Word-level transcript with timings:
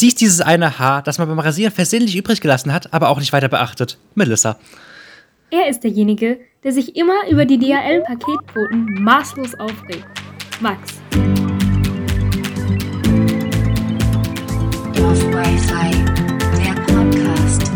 siehst 0.00 0.20
dieses 0.20 0.40
eine 0.40 0.78
Haar, 0.78 1.02
das 1.02 1.18
man 1.18 1.28
beim 1.28 1.38
Rasieren 1.38 1.72
versehentlich 1.72 2.16
übrig 2.16 2.40
gelassen 2.40 2.72
hat, 2.72 2.92
aber 2.92 3.10
auch 3.10 3.20
nicht 3.20 3.32
weiter 3.32 3.48
beachtet. 3.48 3.98
Melissa. 4.14 4.58
Er 5.50 5.68
ist 5.68 5.84
derjenige, 5.84 6.40
der 6.64 6.72
sich 6.72 6.96
immer 6.96 7.28
über 7.30 7.44
die 7.44 7.58
DHL-Paketquoten 7.58 9.02
maßlos 9.02 9.54
aufregt. 9.56 10.06
Max. 10.60 10.94
Off 15.02 15.22
Wi-Fi, 15.32 15.90
der 16.56 16.74
Podcast. 16.92 17.70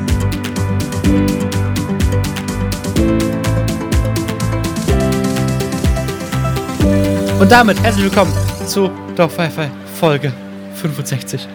Und 7.40 7.52
damit 7.52 7.82
herzlich 7.82 8.04
willkommen 8.04 8.32
zu 8.66 8.90
Dorf 9.16 9.36
Wi-Fi 9.36 9.68
Folge 9.98 10.32
65. 10.76 11.48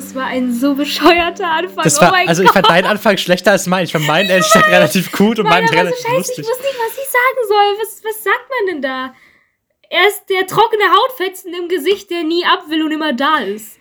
Das 0.00 0.14
war 0.14 0.26
ein 0.28 0.54
so 0.54 0.74
bescheuerter 0.74 1.46
Anfang. 1.46 1.84
Das 1.84 1.98
oh 1.98 2.02
war, 2.02 2.12
mein 2.12 2.26
also 2.26 2.40
ich 2.42 2.48
Gott. 2.48 2.54
fand 2.54 2.70
deinen 2.70 2.86
Anfang 2.86 3.18
schlechter 3.18 3.50
als 3.50 3.66
meinen. 3.66 3.84
Ich 3.84 3.92
fand 3.92 4.06
meinen 4.06 4.30
ehrlich 4.30 4.46
gesagt 4.46 4.68
relativ 4.70 5.12
gut 5.12 5.38
und 5.38 5.46
meinen 5.46 5.68
relativ 5.68 5.98
so 5.98 6.02
scheiße, 6.04 6.16
lustig. 6.16 6.38
ich 6.38 6.50
wusste 6.50 6.62
nicht, 6.62 6.78
was 6.78 7.04
ich 7.04 7.10
sagen 7.10 7.48
soll. 7.48 7.78
Was, 7.82 8.02
was 8.02 8.24
sagt 8.24 8.48
man 8.48 8.66
denn 8.72 8.82
da? 8.82 9.14
Er 9.90 10.08
ist 10.08 10.22
der 10.30 10.46
trockene 10.46 10.84
Hautfetzen 10.84 11.52
im 11.52 11.68
Gesicht, 11.68 12.10
der 12.10 12.22
nie 12.22 12.46
ab 12.46 12.64
will 12.70 12.82
und 12.82 12.92
immer 12.92 13.12
da 13.12 13.40
ist. 13.40 13.76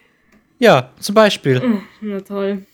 Ja, 0.59 0.91
zum 0.99 1.15
Beispiel. 1.15 1.61
Hm, 1.61 1.83
Na 2.01 2.19
toll. 2.19 2.65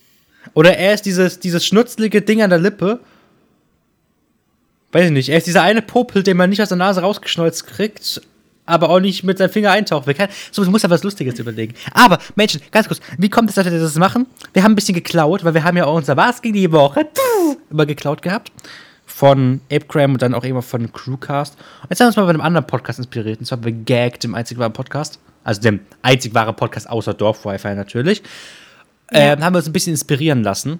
Oder 0.56 0.76
er 0.78 0.96
ist 0.96 1.04
dieses, 1.04 1.40
dieses 1.40 1.64
schnutzelige 1.64 2.24
Ding 2.24 2.42
an 2.42 2.50
der 2.50 2.60
Lippe. 2.60 3.00
Weiß 4.92 5.06
ich 5.06 5.12
nicht. 5.12 5.30
Er 5.30 5.38
ist 5.38 5.46
dieser 5.46 5.62
eine 5.62 5.84
Popel, 5.84 6.24
den 6.24 6.38
man 6.38 6.50
nicht 6.50 6.64
aus 6.64 6.70
der 6.70 6.78
Nase 6.78 7.02
rausgeschnolzt 7.02 7.68
kriegt, 7.68 8.22
aber 8.66 8.90
auch 8.90 9.00
nicht 9.00 9.24
mit 9.24 9.38
seinem 9.38 9.50
Finger 9.50 9.72
eintauchen 9.72 10.08
will. 10.08 10.16
So, 10.52 10.64
du 10.64 10.72
musst 10.72 10.84
ja 10.84 10.90
was 10.90 11.04
Lustiges 11.04 11.40
überlegen. 11.40 11.76
Aber, 11.94 12.20
Menschen, 12.36 12.62
ganz 12.72 12.88
kurz, 12.88 13.00
wie 13.18 13.30
kommt 13.30 13.50
es, 13.50 13.56
dass 13.56 13.66
wir 13.66 13.80
das 13.80 13.96
machen? 13.96 14.28
Wir 14.54 14.64
haben 14.64 14.74
ein 14.74 14.76
bisschen 14.76 14.96
geklaut, 14.96 15.44
weil 15.44 15.54
wir 15.54 15.64
haben 15.64 15.78
ja 15.78 15.86
auch 15.86 15.96
unser 15.96 16.18
Was 16.18 16.42
gegen 16.42 16.56
die 16.56 16.72
Woche 16.72 17.08
immer 17.70 17.86
geklaut 17.86 18.22
gehabt. 18.22 18.52
Von 19.06 19.62
Apecram 19.72 20.14
und 20.14 20.22
dann 20.22 20.34
auch 20.34 20.44
immer 20.44 20.64
von 20.64 20.92
Crewcast. 20.92 21.58
Und 21.84 21.90
jetzt 21.90 22.00
haben 22.00 22.06
wir 22.06 22.08
uns 22.08 22.16
mal 22.18 22.24
bei 22.24 22.30
einem 22.32 22.42
anderen 22.42 22.68
Podcast 22.68 23.00
inspiriert. 23.00 23.40
Und 23.40 23.46
zwar 23.46 23.60
bei 23.60 23.72
Gag, 23.72 24.20
dem 24.20 24.34
einzig 24.34 24.58
wahren 24.58 24.74
Podcast. 24.74 25.20
Also 25.44 25.62
dem 25.62 25.82
einzig 26.02 26.34
wahren 26.34 26.56
Podcast 26.56 26.90
außer 26.90 27.14
Dorf-Wi-Fi 27.14 27.76
natürlich. 27.76 28.24
Ähm, 29.12 29.44
haben 29.44 29.54
wir 29.54 29.60
uns 29.60 29.68
ein 29.68 29.74
bisschen 29.74 29.94
inspirieren 29.94 30.44
lassen. 30.44 30.80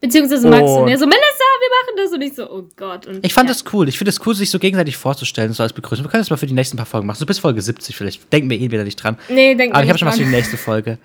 Beziehungsweise 0.00 0.48
Max 0.48 0.62
Und- 0.62 0.82
und 0.82 0.88
er 0.88 0.98
so, 0.98 1.06
Melissa, 1.06 1.44
wir 1.60 1.70
machen 1.70 1.96
das. 1.96 2.12
Und 2.12 2.22
ich 2.22 2.34
so, 2.34 2.50
oh 2.50 2.68
Gott. 2.76 3.06
Und 3.06 3.24
Ich 3.26 3.34
fand 3.34 3.48
ja. 3.48 3.54
das 3.54 3.64
cool. 3.72 3.88
Ich 3.88 3.98
finde 3.98 4.10
es 4.10 4.24
cool, 4.24 4.34
sich 4.34 4.48
so 4.50 4.58
gegenseitig 4.60 4.96
vorzustellen, 4.96 5.52
so 5.52 5.62
als 5.62 5.72
Begrüßung. 5.72 6.04
Wir 6.04 6.10
können 6.10 6.20
das 6.22 6.30
mal 6.30 6.36
für 6.36 6.46
die 6.46 6.54
nächsten 6.54 6.76
paar 6.76 6.86
Folgen 6.86 7.06
machen. 7.06 7.18
So 7.18 7.26
bis 7.26 7.40
Folge 7.40 7.60
70 7.60 7.96
vielleicht. 7.96 8.32
Denken 8.32 8.48
wir 8.48 8.58
eh 8.60 8.70
wieder 8.70 8.84
nicht 8.84 8.96
dran. 8.96 9.18
Nee, 9.28 9.54
denk 9.56 9.74
Aber 9.74 9.82
ich 9.82 9.88
habe 9.88 9.98
schon 9.98 10.06
was 10.08 10.16
für 10.18 10.24
die 10.24 10.30
nächste 10.30 10.56
Folge. 10.56 10.98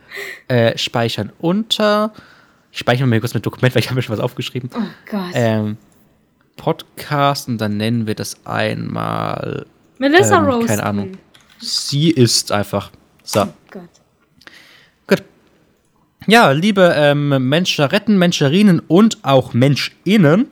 Äh, 0.48 0.78
speichern 0.78 1.32
unter. 1.40 2.14
Ich 2.72 2.80
speichere 2.80 3.08
mal 3.08 3.20
kurz 3.20 3.34
mit 3.34 3.46
Dokument, 3.46 3.74
weil 3.74 3.80
ich 3.82 3.88
habe 3.88 3.96
mir 3.96 4.02
schon 4.04 4.16
was 4.16 4.24
aufgeschrieben. 4.24 4.70
Oh 4.76 4.80
Gott. 5.10 5.32
Ähm, 5.34 5.78
Podcast 6.56 7.48
und 7.48 7.58
dann 7.60 7.78
nennen 7.78 8.06
wir 8.08 8.16
das 8.16 8.46
einmal. 8.46 9.66
Melissa 9.98 10.38
ähm, 10.38 10.46
Rose. 10.46 10.68
keine 10.68 10.84
Ahnung. 10.84 11.12
Sie 11.60 12.12
ist 12.12 12.52
einfach. 12.52 12.92
So. 13.24 13.42
Oh 13.42 13.48
Gott. 13.72 13.90
Ja, 16.28 16.52
liebe 16.52 16.94
ähm, 16.96 17.50
Menscheretten, 17.50 18.18
Menscherinnen 18.18 18.80
und 18.80 19.18
auch 19.24 19.54
Menschinnen. 19.54 20.48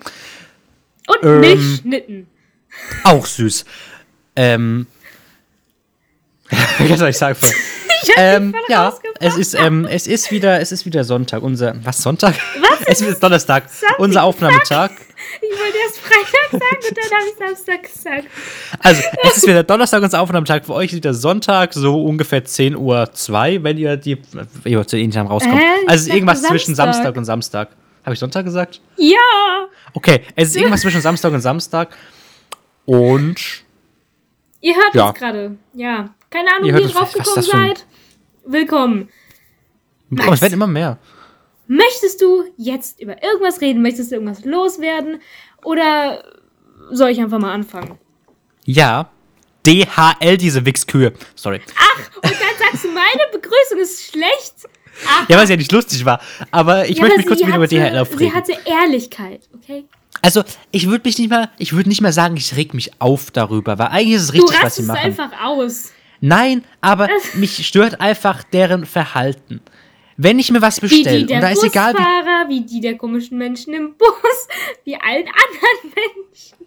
Und 1.08 1.23
Ähm, 1.23 1.39
nicht 1.41 1.81
schnitten. 1.81 2.28
Auch 3.03 3.25
süß. 3.25 3.66
Ähm. 4.36 4.88
Ich 6.80 7.17
sagen? 7.17 7.36
Voll. 7.39 7.50
Ich 8.03 8.11
ähm, 8.17 8.55
ja, 8.67 8.94
es 9.19 9.38
ist, 9.38 9.53
ähm, 9.53 9.86
es 9.86 10.08
ist 10.08 10.31
wieder, 10.31 10.59
es 10.59 10.72
ist 10.72 10.86
wieder 10.86 11.03
Sonntag. 11.03 11.44
Unser, 11.44 11.75
was 11.83 12.02
Sonntag? 12.02 12.35
Was? 12.59 12.70
Es 12.87 13.01
ist 13.01 13.21
Donnerstag. 13.21 13.63
Sag 13.69 13.99
unser 13.99 14.23
Aufnahmetag. 14.23 14.91
Ich 15.41 15.59
wollte 15.59 15.77
erst 15.85 15.99
Freitag 15.99 16.51
sagen 16.51 16.88
und 16.89 16.97
dann 16.97 17.19
habe 17.19 17.29
ich 17.29 17.38
Samstag 17.38 17.83
gesagt. 17.83 18.28
Also, 18.79 19.01
es 19.23 19.38
ist 19.38 19.47
wieder 19.47 19.63
Donnerstag, 19.63 20.01
unser 20.03 20.19
Aufnahmetag. 20.22 20.66
Für 20.66 20.73
euch 20.73 20.91
ist 20.91 20.95
wieder 20.97 21.13
Sonntag, 21.13 21.73
so 21.73 22.03
ungefähr 22.03 22.44
10 22.44 22.75
Uhr 22.75 23.11
2, 23.11 23.63
wenn 23.63 23.78
ihr 23.78 23.97
die, 23.97 24.17
ihr 24.66 24.85
zu 24.88 24.97
ähnlichem 24.97 25.28
rauskommt. 25.28 25.56
Ich 25.61 25.89
Also, 25.89 26.01
es 26.03 26.07
ist 26.07 26.13
irgendwas 26.13 26.41
zwischen 26.44 26.75
Samstag. 26.75 27.03
Samstag 27.03 27.17
und 27.17 27.25
Samstag. 27.25 27.69
Habe 28.03 28.13
ich 28.13 28.19
Sonntag 28.19 28.45
gesagt? 28.45 28.81
Ja. 28.97 29.17
Okay, 29.94 30.22
es 30.35 30.50
ist 30.50 30.56
irgendwas 30.57 30.81
zwischen 30.81 31.01
Samstag 31.01 31.31
und 31.33 31.41
Samstag. 31.41 31.95
Und 32.85 33.63
Ihr 34.61 34.75
hört 34.75 34.94
Ja. 34.95 35.09
es 35.09 35.16
gerade. 35.19 35.57
Ja. 35.73 36.09
Keine 36.29 36.50
Ahnung, 36.56 36.75
wie 36.75 36.81
ihr 36.81 36.88
draufgekommen 36.88 37.44
seid. 37.44 37.85
Willkommen. 38.45 39.09
oh, 40.27 40.31
es 40.33 40.41
werden 40.41 40.53
immer 40.53 40.67
mehr. 40.67 40.97
Möchtest 41.73 42.21
du 42.21 42.43
jetzt 42.57 42.99
über 42.99 43.23
irgendwas 43.23 43.61
reden? 43.61 43.81
Möchtest 43.81 44.11
du 44.11 44.15
irgendwas 44.15 44.43
loswerden? 44.43 45.21
Oder 45.63 46.21
soll 46.91 47.11
ich 47.11 47.21
einfach 47.21 47.39
mal 47.39 47.53
anfangen? 47.53 47.97
Ja. 48.65 49.09
DHL, 49.65 50.37
diese 50.37 50.65
Wichskühe. 50.65 51.13
Sorry. 51.35 51.61
Und 52.15 52.23
dann 52.25 52.31
sagst 52.59 52.83
du, 52.83 52.89
meine 52.89 53.21
Begrüßung 53.31 53.79
ist 53.79 54.11
schlecht. 54.11 54.67
Ach, 55.07 55.29
Ja, 55.29 55.37
weil 55.37 55.47
sie 55.47 55.53
ja 55.53 55.57
nicht 55.57 55.71
lustig 55.71 56.03
war. 56.03 56.19
Aber 56.51 56.89
ich 56.89 56.97
ja, 56.97 57.03
möchte 57.03 57.19
mich 57.19 57.27
kurz 57.27 57.39
sie 57.39 57.47
wieder 57.47 57.55
über 57.57 57.67
DHL 57.67 57.91
Sie 57.93 57.99
aufregen. 57.99 58.33
hatte 58.33 58.57
Ehrlichkeit, 58.65 59.47
okay? 59.55 59.85
Also, 60.21 60.43
ich 60.71 60.88
würde 60.89 61.07
mich 61.07 61.17
nicht 61.19 61.29
mal, 61.29 61.49
ich 61.57 61.71
würde 61.71 61.88
nicht 61.88 62.01
mal 62.01 62.11
sagen, 62.11 62.35
ich 62.35 62.53
reg 62.57 62.73
mich 62.73 62.91
auf 62.99 63.31
darüber, 63.31 63.79
weil 63.79 63.88
eigentlich 63.88 64.15
ist 64.15 64.23
es 64.23 64.31
Du 64.31 64.41
richtig, 64.41 64.61
was 64.61 64.75
sie 64.75 64.83
machen. 64.83 64.97
einfach 64.99 65.31
aus. 65.41 65.91
Nein, 66.19 66.65
aber 66.81 67.07
mich 67.35 67.65
stört 67.65 68.01
einfach 68.01 68.43
deren 68.43 68.85
Verhalten. 68.85 69.61
Wenn 70.23 70.37
ich 70.37 70.51
mir 70.51 70.61
was 70.61 70.79
bestelle, 70.79 71.21
und 71.21 71.29
da 71.31 71.49
ist 71.49 71.63
egal, 71.63 71.95
wie, 71.95 72.49
wie 72.49 72.61
die 72.61 72.79
der 72.79 72.95
komischen 72.95 73.39
Menschen 73.39 73.73
im 73.73 73.95
Bus, 73.97 74.47
wie 74.83 74.95
allen 74.95 75.25
anderen 75.25 75.95
Menschen. 75.95 76.57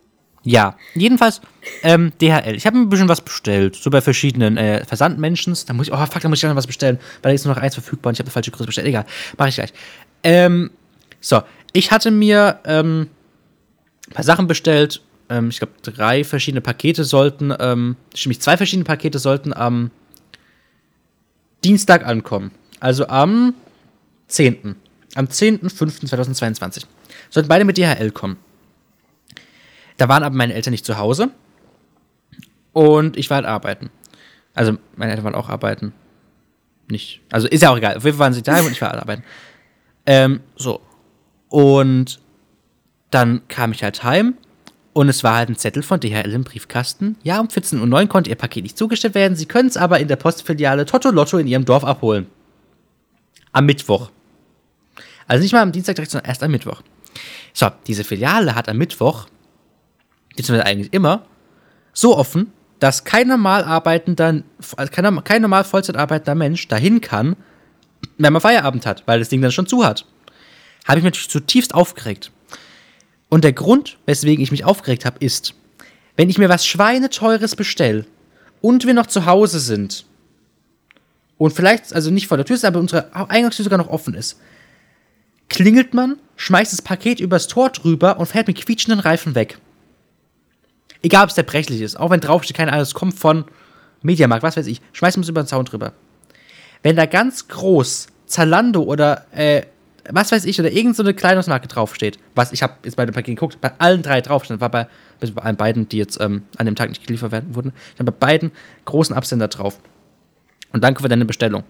Ja, 0.42 0.76
jedenfalls 0.96 1.40
ähm, 1.84 2.12
DHL. 2.20 2.56
Ich 2.56 2.66
habe 2.66 2.76
mir 2.76 2.82
ein 2.82 2.88
bisschen 2.88 3.08
was 3.08 3.20
bestellt, 3.20 3.76
so 3.76 3.90
bei 3.90 4.00
verschiedenen 4.00 4.56
äh, 4.56 4.84
Versandmenschen. 4.84 5.56
Da 5.66 5.72
muss 5.72 5.86
ich, 5.86 5.92
oh 5.92 6.06
fuck, 6.06 6.20
da 6.20 6.28
muss 6.28 6.42
ich 6.42 6.48
noch 6.48 6.56
was 6.56 6.66
bestellen, 6.66 6.98
weil 7.22 7.30
da 7.30 7.34
ist 7.34 7.44
nur 7.44 7.54
noch 7.54 7.62
eins 7.62 7.74
verfügbar 7.74 8.10
und 8.10 8.14
ich 8.14 8.18
habe 8.18 8.26
eine 8.26 8.32
falsche 8.32 8.50
Größe 8.50 8.66
bestellt. 8.66 8.88
Egal, 8.88 9.06
mache 9.38 9.50
ich 9.50 9.54
gleich. 9.54 9.72
Ähm, 10.24 10.72
so, 11.20 11.40
ich 11.72 11.92
hatte 11.92 12.10
mir 12.10 12.58
ähm, 12.64 13.08
ein 14.08 14.14
paar 14.14 14.24
Sachen 14.24 14.48
bestellt. 14.48 15.00
Ähm, 15.28 15.50
ich 15.50 15.58
glaube, 15.58 15.74
drei 15.80 16.24
verschiedene 16.24 16.60
Pakete 16.60 17.04
sollten, 17.04 17.54
ähm, 17.60 17.94
nämlich 18.16 18.40
zwei 18.40 18.56
verschiedene 18.56 18.84
Pakete 18.84 19.20
sollten 19.20 19.54
am 19.54 19.92
Dienstag 21.62 22.04
ankommen. 22.04 22.50
Also 22.80 23.08
am 23.08 23.54
10. 24.28 24.76
Am 25.14 25.26
10.05.2022. 25.26 26.84
Sollten 27.30 27.48
beide 27.48 27.64
mit 27.64 27.78
DHL 27.78 28.10
kommen. 28.10 28.36
Da 29.96 30.08
waren 30.08 30.22
aber 30.22 30.34
meine 30.34 30.54
Eltern 30.54 30.72
nicht 30.72 30.84
zu 30.84 30.98
Hause. 30.98 31.30
Und 32.72 33.16
ich 33.16 33.30
war 33.30 33.36
halt 33.36 33.46
arbeiten. 33.46 33.90
Also, 34.54 34.76
meine 34.96 35.12
Eltern 35.12 35.24
waren 35.24 35.34
auch 35.34 35.48
arbeiten. 35.48 35.92
Nicht. 36.88 37.20
Also, 37.30 37.48
ist 37.48 37.62
ja 37.62 37.70
auch 37.70 37.76
egal. 37.76 37.96
Auf 37.96 38.04
jeden 38.04 38.16
Fall 38.16 38.26
waren 38.26 38.32
sie 38.32 38.42
da 38.42 38.60
und 38.60 38.72
ich 38.72 38.80
war 38.80 38.90
halt 38.90 39.00
arbeiten. 39.00 39.22
Ähm, 40.06 40.40
so. 40.56 40.80
Und 41.48 42.20
dann 43.10 43.46
kam 43.48 43.72
ich 43.72 43.84
halt 43.84 44.02
heim. 44.02 44.34
Und 44.92 45.08
es 45.08 45.24
war 45.24 45.36
halt 45.36 45.48
ein 45.48 45.56
Zettel 45.56 45.82
von 45.82 45.98
DHL 45.98 46.32
im 46.32 46.44
Briefkasten. 46.44 47.16
Ja, 47.24 47.40
um 47.40 47.48
14.09 47.48 48.02
Uhr 48.02 48.08
konnte 48.08 48.30
Ihr 48.30 48.36
Paket 48.36 48.62
nicht 48.62 48.78
zugestellt 48.78 49.14
werden. 49.16 49.36
Sie 49.36 49.46
können 49.46 49.68
es 49.68 49.76
aber 49.76 49.98
in 49.98 50.06
der 50.06 50.16
Postfiliale 50.16 50.86
Totto 50.86 51.10
Lotto 51.10 51.38
in 51.38 51.48
Ihrem 51.48 51.64
Dorf 51.64 51.84
abholen. 51.84 52.26
Am 53.54 53.64
Mittwoch. 53.64 54.10
Also 55.26 55.42
nicht 55.42 55.52
mal 55.52 55.62
am 55.62 55.72
Dienstag 55.72 55.94
direkt, 55.94 56.12
sondern 56.12 56.28
erst 56.28 56.42
am 56.42 56.50
Mittwoch. 56.50 56.82
So, 57.54 57.70
diese 57.86 58.04
Filiale 58.04 58.54
hat 58.54 58.68
am 58.68 58.76
Mittwoch 58.76 59.28
beziehungsweise 60.36 60.66
eigentlich 60.66 60.92
immer, 60.92 61.24
so 61.92 62.16
offen, 62.16 62.52
dass 62.80 63.04
kein 63.04 63.28
normal 63.28 63.64
arbeitender, 63.64 64.42
kein, 64.90 65.24
kein 65.24 65.42
normal 65.42 65.64
Vollzeit 65.64 65.96
arbeitender 65.96 66.34
Mensch 66.34 66.68
dahin 66.68 67.00
kann, 67.00 67.36
wenn 68.18 68.32
man 68.32 68.42
Feierabend 68.42 68.84
hat, 68.86 69.04
weil 69.06 69.20
das 69.20 69.28
Ding 69.28 69.40
dann 69.40 69.52
schon 69.52 69.66
zu 69.66 69.84
hat. 69.84 70.04
Habe 70.86 70.98
ich 70.98 71.04
mich 71.04 71.12
natürlich 71.12 71.30
zutiefst 71.30 71.74
aufgeregt. 71.74 72.30
Und 73.28 73.44
der 73.44 73.52
Grund, 73.52 73.98
weswegen 74.06 74.42
ich 74.42 74.50
mich 74.50 74.64
aufgeregt 74.64 75.04
habe, 75.04 75.18
ist, 75.20 75.54
wenn 76.16 76.28
ich 76.28 76.38
mir 76.38 76.48
was 76.48 76.66
Schweineteures 76.66 77.56
bestelle 77.56 78.06
und 78.60 78.86
wir 78.86 78.94
noch 78.94 79.06
zu 79.06 79.26
Hause 79.26 79.60
sind 79.60 80.04
und 81.38 81.52
vielleicht, 81.52 81.94
also 81.94 82.10
nicht 82.10 82.26
vor 82.28 82.36
der 82.36 82.46
Tür 82.46 82.56
ist, 82.56 82.64
aber 82.64 82.80
unsere 82.80 83.14
Eingangstür 83.14 83.64
sogar 83.64 83.78
noch 83.78 83.88
offen 83.88 84.14
ist, 84.14 84.40
klingelt 85.48 85.94
man, 85.94 86.16
schmeißt 86.36 86.72
das 86.72 86.82
Paket 86.82 87.20
übers 87.20 87.48
Tor 87.48 87.70
drüber 87.70 88.18
und 88.18 88.26
fährt 88.26 88.46
mit 88.46 88.56
quietschenden 88.56 89.00
Reifen 89.00 89.34
weg. 89.34 89.58
Egal, 91.02 91.24
ob 91.24 91.28
es 91.28 91.34
zerbrechlich 91.34 91.80
ist, 91.80 91.96
auch 91.96 92.10
wenn 92.10 92.20
draufsteht, 92.20 92.56
keine 92.56 92.72
Ahnung, 92.72 92.82
es 92.82 92.94
kommt 92.94 93.14
von 93.14 93.44
Mediamarkt, 94.02 94.42
was 94.42 94.56
weiß 94.56 94.66
ich, 94.66 94.80
schmeißt 94.92 95.16
man 95.16 95.22
es 95.22 95.28
über 95.28 95.42
den 95.42 95.46
Zaun 95.46 95.64
drüber. 95.64 95.92
Wenn 96.82 96.96
da 96.96 97.06
ganz 97.06 97.48
groß 97.48 98.06
Zalando 98.26 98.82
oder 98.82 99.26
äh, 99.32 99.62
was 100.10 100.32
weiß 100.32 100.44
ich, 100.44 100.58
oder 100.60 100.68
irgendeine 100.68 100.94
so 100.94 101.02
eine 101.02 101.14
Kleidungsmarke 101.14 101.68
draufsteht, 101.68 102.18
was 102.34 102.52
ich 102.52 102.62
habe 102.62 102.74
jetzt 102.84 102.96
bei 102.96 103.06
dem 103.06 103.14
Paket 103.14 103.36
geguckt, 103.36 103.60
bei 103.60 103.72
allen 103.78 104.02
drei 104.02 104.20
draufstehen, 104.20 104.60
war 104.60 104.70
bei, 104.70 104.86
bei 105.20 105.42
allen 105.42 105.56
beiden, 105.56 105.88
die 105.88 105.98
jetzt 105.98 106.20
ähm, 106.20 106.42
an 106.56 106.66
dem 106.66 106.74
Tag 106.74 106.90
nicht 106.90 107.06
geliefert 107.06 107.32
werden 107.32 107.54
wurden, 107.54 107.72
ich 107.94 108.00
habe 108.00 108.12
bei 108.12 108.26
beiden 108.26 108.52
großen 108.84 109.14
Absender 109.14 109.48
drauf. 109.48 109.78
Und 110.74 110.82
danke 110.82 111.00
für 111.02 111.08
deine 111.08 111.24
Bestellung. 111.24 111.62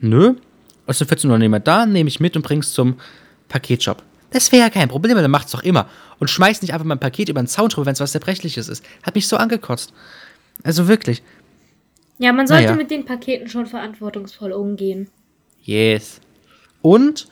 nö, 0.00 0.34
ist 0.86 1.02
um 1.02 1.08
14 1.08 1.28
Uhr 1.30 1.38
nicht 1.38 1.48
mehr 1.48 1.58
da, 1.58 1.84
nehme 1.84 2.06
ich 2.08 2.20
mit 2.20 2.36
und 2.36 2.42
bring's 2.42 2.72
zum 2.72 2.96
Paketshop. 3.48 4.04
Das 4.30 4.52
wäre 4.52 4.62
ja 4.62 4.70
kein 4.70 4.88
Problem, 4.88 5.16
der 5.16 5.26
macht's 5.26 5.50
doch 5.50 5.64
immer. 5.64 5.88
Und 6.20 6.28
schmeißt 6.28 6.62
nicht 6.62 6.72
einfach 6.72 6.86
mein 6.86 7.00
Paket 7.00 7.28
über 7.28 7.42
den 7.42 7.48
Zaun 7.48 7.70
drüber, 7.70 7.86
wenn 7.86 7.94
es 7.94 8.00
was 8.00 8.12
Zerbrechliches 8.12 8.68
ist. 8.68 8.84
Hat 9.02 9.16
mich 9.16 9.26
so 9.26 9.36
angekotzt. 9.36 9.92
Also 10.62 10.86
wirklich. 10.86 11.24
Ja, 12.18 12.32
man 12.32 12.46
sollte 12.46 12.64
Naja. 12.66 12.76
mit 12.76 12.92
den 12.92 13.04
Paketen 13.04 13.48
schon 13.48 13.66
verantwortungsvoll 13.66 14.52
umgehen. 14.52 15.08
Yes. 15.64 16.20
Und 16.82 17.26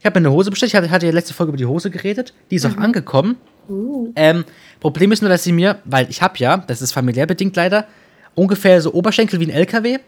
ich 0.00 0.06
habe 0.06 0.18
mir 0.18 0.26
eine 0.26 0.34
Hose 0.34 0.50
bestellt. 0.50 0.74
Ich 0.74 0.90
hatte, 0.90 1.06
ja 1.06 1.12
letzte 1.12 1.34
Folge 1.34 1.50
über 1.50 1.56
die 1.56 1.66
Hose 1.66 1.88
geredet. 1.90 2.34
Die 2.50 2.56
ist 2.56 2.66
auch 2.66 2.76
angekommen. 2.78 3.36
Uh. 3.68 4.12
Ähm, 4.16 4.44
Problem 4.80 5.12
ist 5.12 5.22
nur, 5.22 5.28
dass 5.28 5.44
sie 5.44 5.52
mir, 5.52 5.78
weil 5.84 6.10
ich 6.10 6.20
habe 6.20 6.36
ja, 6.38 6.56
das 6.56 6.82
ist 6.82 6.92
familiär 6.92 7.26
bedingt 7.26 7.54
leider, 7.54 7.86
ungefähr 8.34 8.80
so 8.80 8.92
Oberschenkel 8.92 9.40
wie 9.40 9.46
ein 9.46 9.50
LKW. 9.50 9.98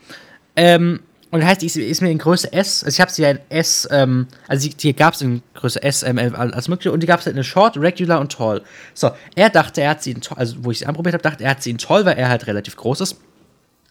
Ähm, 0.56 1.00
und 1.30 1.40
das 1.40 1.50
heißt, 1.50 1.62
die 1.62 1.66
ist, 1.66 1.76
ist 1.76 2.02
mir 2.02 2.10
in 2.10 2.18
Größe 2.18 2.52
S, 2.52 2.84
also 2.84 2.94
ich 2.94 3.00
habe 3.00 3.10
sie 3.10 3.22
ja 3.22 3.30
in 3.30 3.40
S, 3.48 3.88
ähm, 3.90 4.26
also 4.46 4.68
die, 4.68 4.74
die 4.74 4.94
gab 4.94 5.14
es 5.14 5.20
in 5.22 5.42
Größe 5.54 5.82
S, 5.82 6.02
M, 6.02 6.18
L, 6.18 6.34
als 6.34 6.68
mögliche, 6.68 6.92
und 6.92 7.02
die 7.02 7.06
gab 7.06 7.20
es 7.20 7.26
halt 7.26 7.36
in 7.36 7.44
Short, 7.44 7.76
Regular 7.76 8.20
und 8.20 8.32
Tall. 8.32 8.62
So, 8.94 9.10
er 9.34 9.50
dachte, 9.50 9.82
er 9.82 9.90
hat 9.90 10.02
sie 10.02 10.12
in 10.12 10.20
Tall, 10.20 10.38
also 10.38 10.56
wo 10.60 10.70
ich 10.70 10.78
sie 10.78 10.86
anprobiert 10.86 11.14
habe, 11.14 11.22
dachte 11.22 11.42
er 11.44 11.50
hat 11.50 11.62
sie 11.62 11.70
in 11.70 11.78
Tall, 11.78 12.04
weil 12.04 12.16
er 12.16 12.28
halt 12.28 12.46
relativ 12.46 12.76
groß 12.76 13.00
ist. 13.00 13.16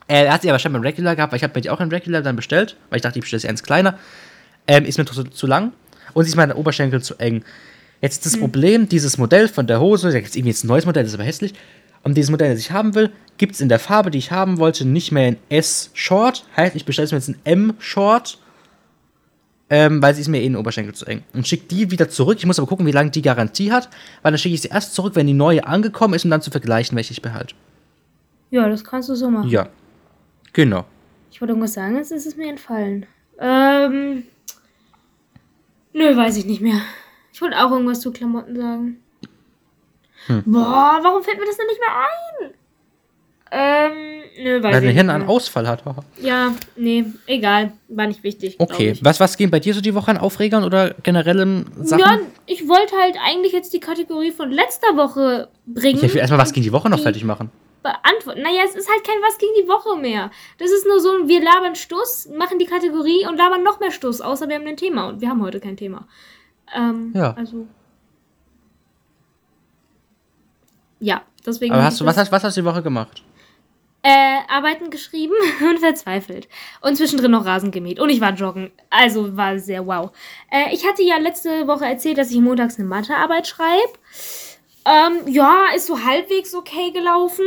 Äh, 0.08 0.26
Er 0.26 0.34
hat 0.34 0.44
sie 0.44 0.50
aber 0.50 0.60
scheinbar 0.60 0.82
in 0.82 0.88
Regular 0.88 1.16
gehabt, 1.16 1.34
weil 1.34 1.38
ich 1.38 1.44
habe 1.44 1.54
mir 1.56 1.62
die 1.62 1.70
auch 1.70 1.82
in 1.82 1.90
Regular 1.90 2.22
dann 2.22 2.36
bestellt, 2.36 2.78
weil 2.90 2.98
ich 2.98 3.02
dachte, 3.02 3.20
ich 3.20 3.24
bestelle 3.24 3.40
sie 3.42 3.50
eins 3.50 3.64
kleiner. 3.64 3.98
Ähm, 4.68 4.86
ist 4.86 4.98
mir 4.98 5.06
zu, 5.06 5.24
zu 5.24 5.46
lang 5.48 5.74
und 6.14 6.24
sie 6.24 6.30
ist 6.30 6.36
meine 6.36 6.56
Oberschenkel 6.56 7.02
zu 7.02 7.16
eng. 7.16 7.44
Jetzt 8.02 8.26
ist 8.26 8.34
das 8.34 8.40
Problem, 8.40 8.88
dieses 8.88 9.18
Modell 9.18 9.48
von 9.48 9.68
der 9.68 9.80
Hose, 9.80 10.12
da 10.12 10.20
gibt 10.20 10.36
irgendwie 10.36 10.50
jetzt 10.52 10.64
ein 10.64 10.68
neues 10.68 10.86
Modell, 10.86 11.04
das 11.04 11.12
ist 11.12 11.16
aber 11.16 11.24
hässlich. 11.24 11.54
Und 12.06 12.16
dieses 12.16 12.30
Modell, 12.30 12.52
das 12.52 12.60
ich 12.60 12.72
haben 12.72 12.94
will, 12.94 13.12
gibt 13.38 13.56
es 13.56 13.62
in 13.62 13.68
der 13.68 13.80
Farbe, 13.80 14.12
die 14.12 14.20
ich 14.20 14.32
haben 14.32 14.60
wollte, 14.60 14.86
nicht 14.86 15.12
mehr 15.12 15.28
in 15.28 15.38
S 15.50 15.90
Short. 15.94 16.46
Heißt, 16.56 16.76
ich 16.76 16.86
bestelle 16.86 17.06
es 17.06 17.12
mir 17.12 17.18
jetzt 17.18 17.30
in 17.30 17.38
M 17.44 17.74
Short, 17.80 18.38
ähm, 19.72 20.04
weil 20.04 20.14
sie 20.14 20.22
ist 20.22 20.28
mir 20.28 20.40
eh 20.40 20.46
in 20.46 20.54
den 20.54 20.60
Oberschenkel 20.60 20.94
zu 20.94 21.08
eng. 21.08 21.24
Und 21.34 21.48
schicke 21.48 21.66
die 21.66 21.90
wieder 21.90 22.08
zurück. 22.08 22.38
Ich 22.38 22.46
muss 22.46 22.60
aber 22.60 22.68
gucken, 22.68 22.86
wie 22.86 22.92
lange 22.92 23.10
die 23.10 23.24
Garantie 23.24 23.72
hat, 23.72 23.90
weil 24.22 24.32
dann 24.32 24.38
schicke 24.38 24.54
ich 24.54 24.62
sie 24.62 24.68
erst 24.68 24.94
zurück, 24.94 25.16
wenn 25.16 25.26
die 25.26 25.34
neue 25.34 25.66
angekommen 25.66 26.14
ist, 26.14 26.26
um 26.26 26.30
dann 26.30 26.44
zu 26.44 26.52
vergleichen, 26.52 26.96
welche 26.96 27.12
ich 27.12 27.24
behalte. 27.24 27.56
Ja, 28.52 28.70
das 28.70 28.84
kannst 28.84 29.10
du 29.10 29.16
so 29.16 29.32
machen. 29.32 29.50
Ja. 29.50 29.68
Genau. 30.54 30.86
Ich 31.32 31.42
wollte 31.42 31.54
irgendwas 31.54 31.74
sagen, 31.74 31.96
jetzt 31.96 32.12
ist 32.12 32.28
es 32.28 32.38
mir 32.38 32.50
entfallen. 32.50 33.08
Ähm. 33.40 34.24
Nö, 35.92 36.16
weiß 36.16 36.38
ich 36.38 36.46
nicht 36.46 36.62
mehr. 36.62 36.82
Ich 37.34 37.42
wollte 37.42 37.58
auch 37.58 37.72
irgendwas 37.72 38.00
zu 38.00 38.12
Klamotten 38.12 38.56
sagen. 38.56 38.98
Hm. 40.28 40.44
Boah, 40.46 41.00
warum 41.02 41.24
fällt 41.24 41.40
mir 41.40 41.46
das 41.46 41.58
denn 41.58 41.68
nicht 41.68 41.80
mehr 41.80 41.90
ein? 41.90 42.54
Ähm, 43.52 43.94
nö, 44.44 44.56
weiß 44.58 44.64
Weil 44.74 44.84
ich 44.84 44.88
dein 44.90 44.96
Hirn 44.96 45.10
einen 45.12 45.28
Ausfall 45.30 45.68
hat. 45.68 45.84
Ja, 46.20 46.54
nee, 46.76 47.06
egal. 47.28 47.74
War 47.88 48.08
nicht 48.08 48.24
wichtig. 48.24 48.56
Okay. 48.60 48.98
Was, 49.02 49.20
was 49.20 49.38
ging 49.38 49.50
bei 49.52 49.60
dir 49.60 49.74
so 49.74 49.82
die 49.82 49.94
Woche 49.94 50.12
an 50.12 50.18
Aufregern 50.18 50.64
oder 50.64 50.94
generellen 51.04 51.70
Sachen? 51.82 52.00
Ja, 52.00 52.20
ich 52.48 52.68
wollte 52.68 52.96
halt 52.98 53.16
eigentlich 53.24 53.54
jetzt 53.54 53.72
die 53.74 53.80
Kategorie 53.80 54.32
von 54.32 54.52
letzter 54.52 54.98
Woche 54.98 55.48
bringen. 55.68 56.00
Ich 56.04 56.14
will 56.14 56.20
erstmal 56.22 56.40
was 56.40 56.52
gegen 56.54 56.64
die 56.64 56.72
Woche 56.74 56.90
noch 56.90 56.98
Die- 56.98 57.04
fertig 57.04 57.24
machen. 57.24 57.50
beantworten. 57.84 58.42
Naja, 58.42 58.64
es 58.68 58.74
ist 58.76 58.90
halt 58.92 59.04
kein 59.06 59.22
Was 59.22 59.38
gegen 59.38 59.54
die 59.62 59.68
Woche 59.70 59.96
mehr. 59.96 60.32
Das 60.58 60.72
ist 60.72 60.88
nur 60.88 61.00
so 61.00 61.12
ein, 61.12 61.28
wir 61.28 61.40
labern 61.42 61.76
Stuss, 61.76 62.28
machen 62.36 62.58
die 62.58 62.66
Kategorie 62.66 63.28
und 63.28 63.38
labern 63.38 63.62
noch 63.64 63.80
mehr 63.80 63.92
Stuss, 63.92 64.22
außer 64.22 64.50
wir 64.50 64.56
haben 64.56 64.66
ein 64.66 64.76
Thema 64.76 65.08
und 65.08 65.22
wir 65.22 65.30
haben 65.30 65.44
heute 65.44 65.60
kein 65.60 65.78
Thema. 65.78 66.08
Ähm, 66.76 67.12
Ja. 67.16 67.34
Also. 67.38 67.68
Ja, 71.00 71.22
deswegen. 71.46 71.74
Aber 71.74 71.84
hast 71.84 72.00
du, 72.00 72.06
was 72.06 72.18
hast, 72.18 72.32
was 72.32 72.44
hast 72.44 72.58
du 72.58 72.62
die 72.62 72.66
Woche 72.66 72.82
gemacht? 72.82 73.24
Äh, 74.08 74.38
Arbeiten 74.48 74.92
geschrieben 74.92 75.34
und 75.68 75.80
verzweifelt. 75.80 76.48
Und 76.82 76.96
zwischendrin 76.96 77.32
noch 77.32 77.46
Rasen 77.46 77.72
gemäht. 77.72 78.00
Und 78.00 78.10
ich 78.10 78.22
war 78.22 78.34
joggen. 78.34 78.72
Also 78.92 79.36
war 79.36 79.58
sehr 79.58 79.88
wow. 79.88 80.12
Äh, 80.52 80.74
ich 80.74 80.86
hatte 80.88 81.02
ja 81.02 81.18
letzte 81.18 81.68
Woche 81.68 81.86
erzählt, 81.86 82.20
dass 82.20 82.30
ich 82.30 82.40
montags 82.40 82.78
eine 82.78 82.88
Mathearbeit 82.88 83.48
schreibe. 83.48 83.94
Ähm, 84.86 85.28
ja, 85.34 85.66
ist 85.76 85.88
so 85.88 86.04
halbwegs 86.04 86.54
okay 86.54 86.92
gelaufen. 86.92 87.46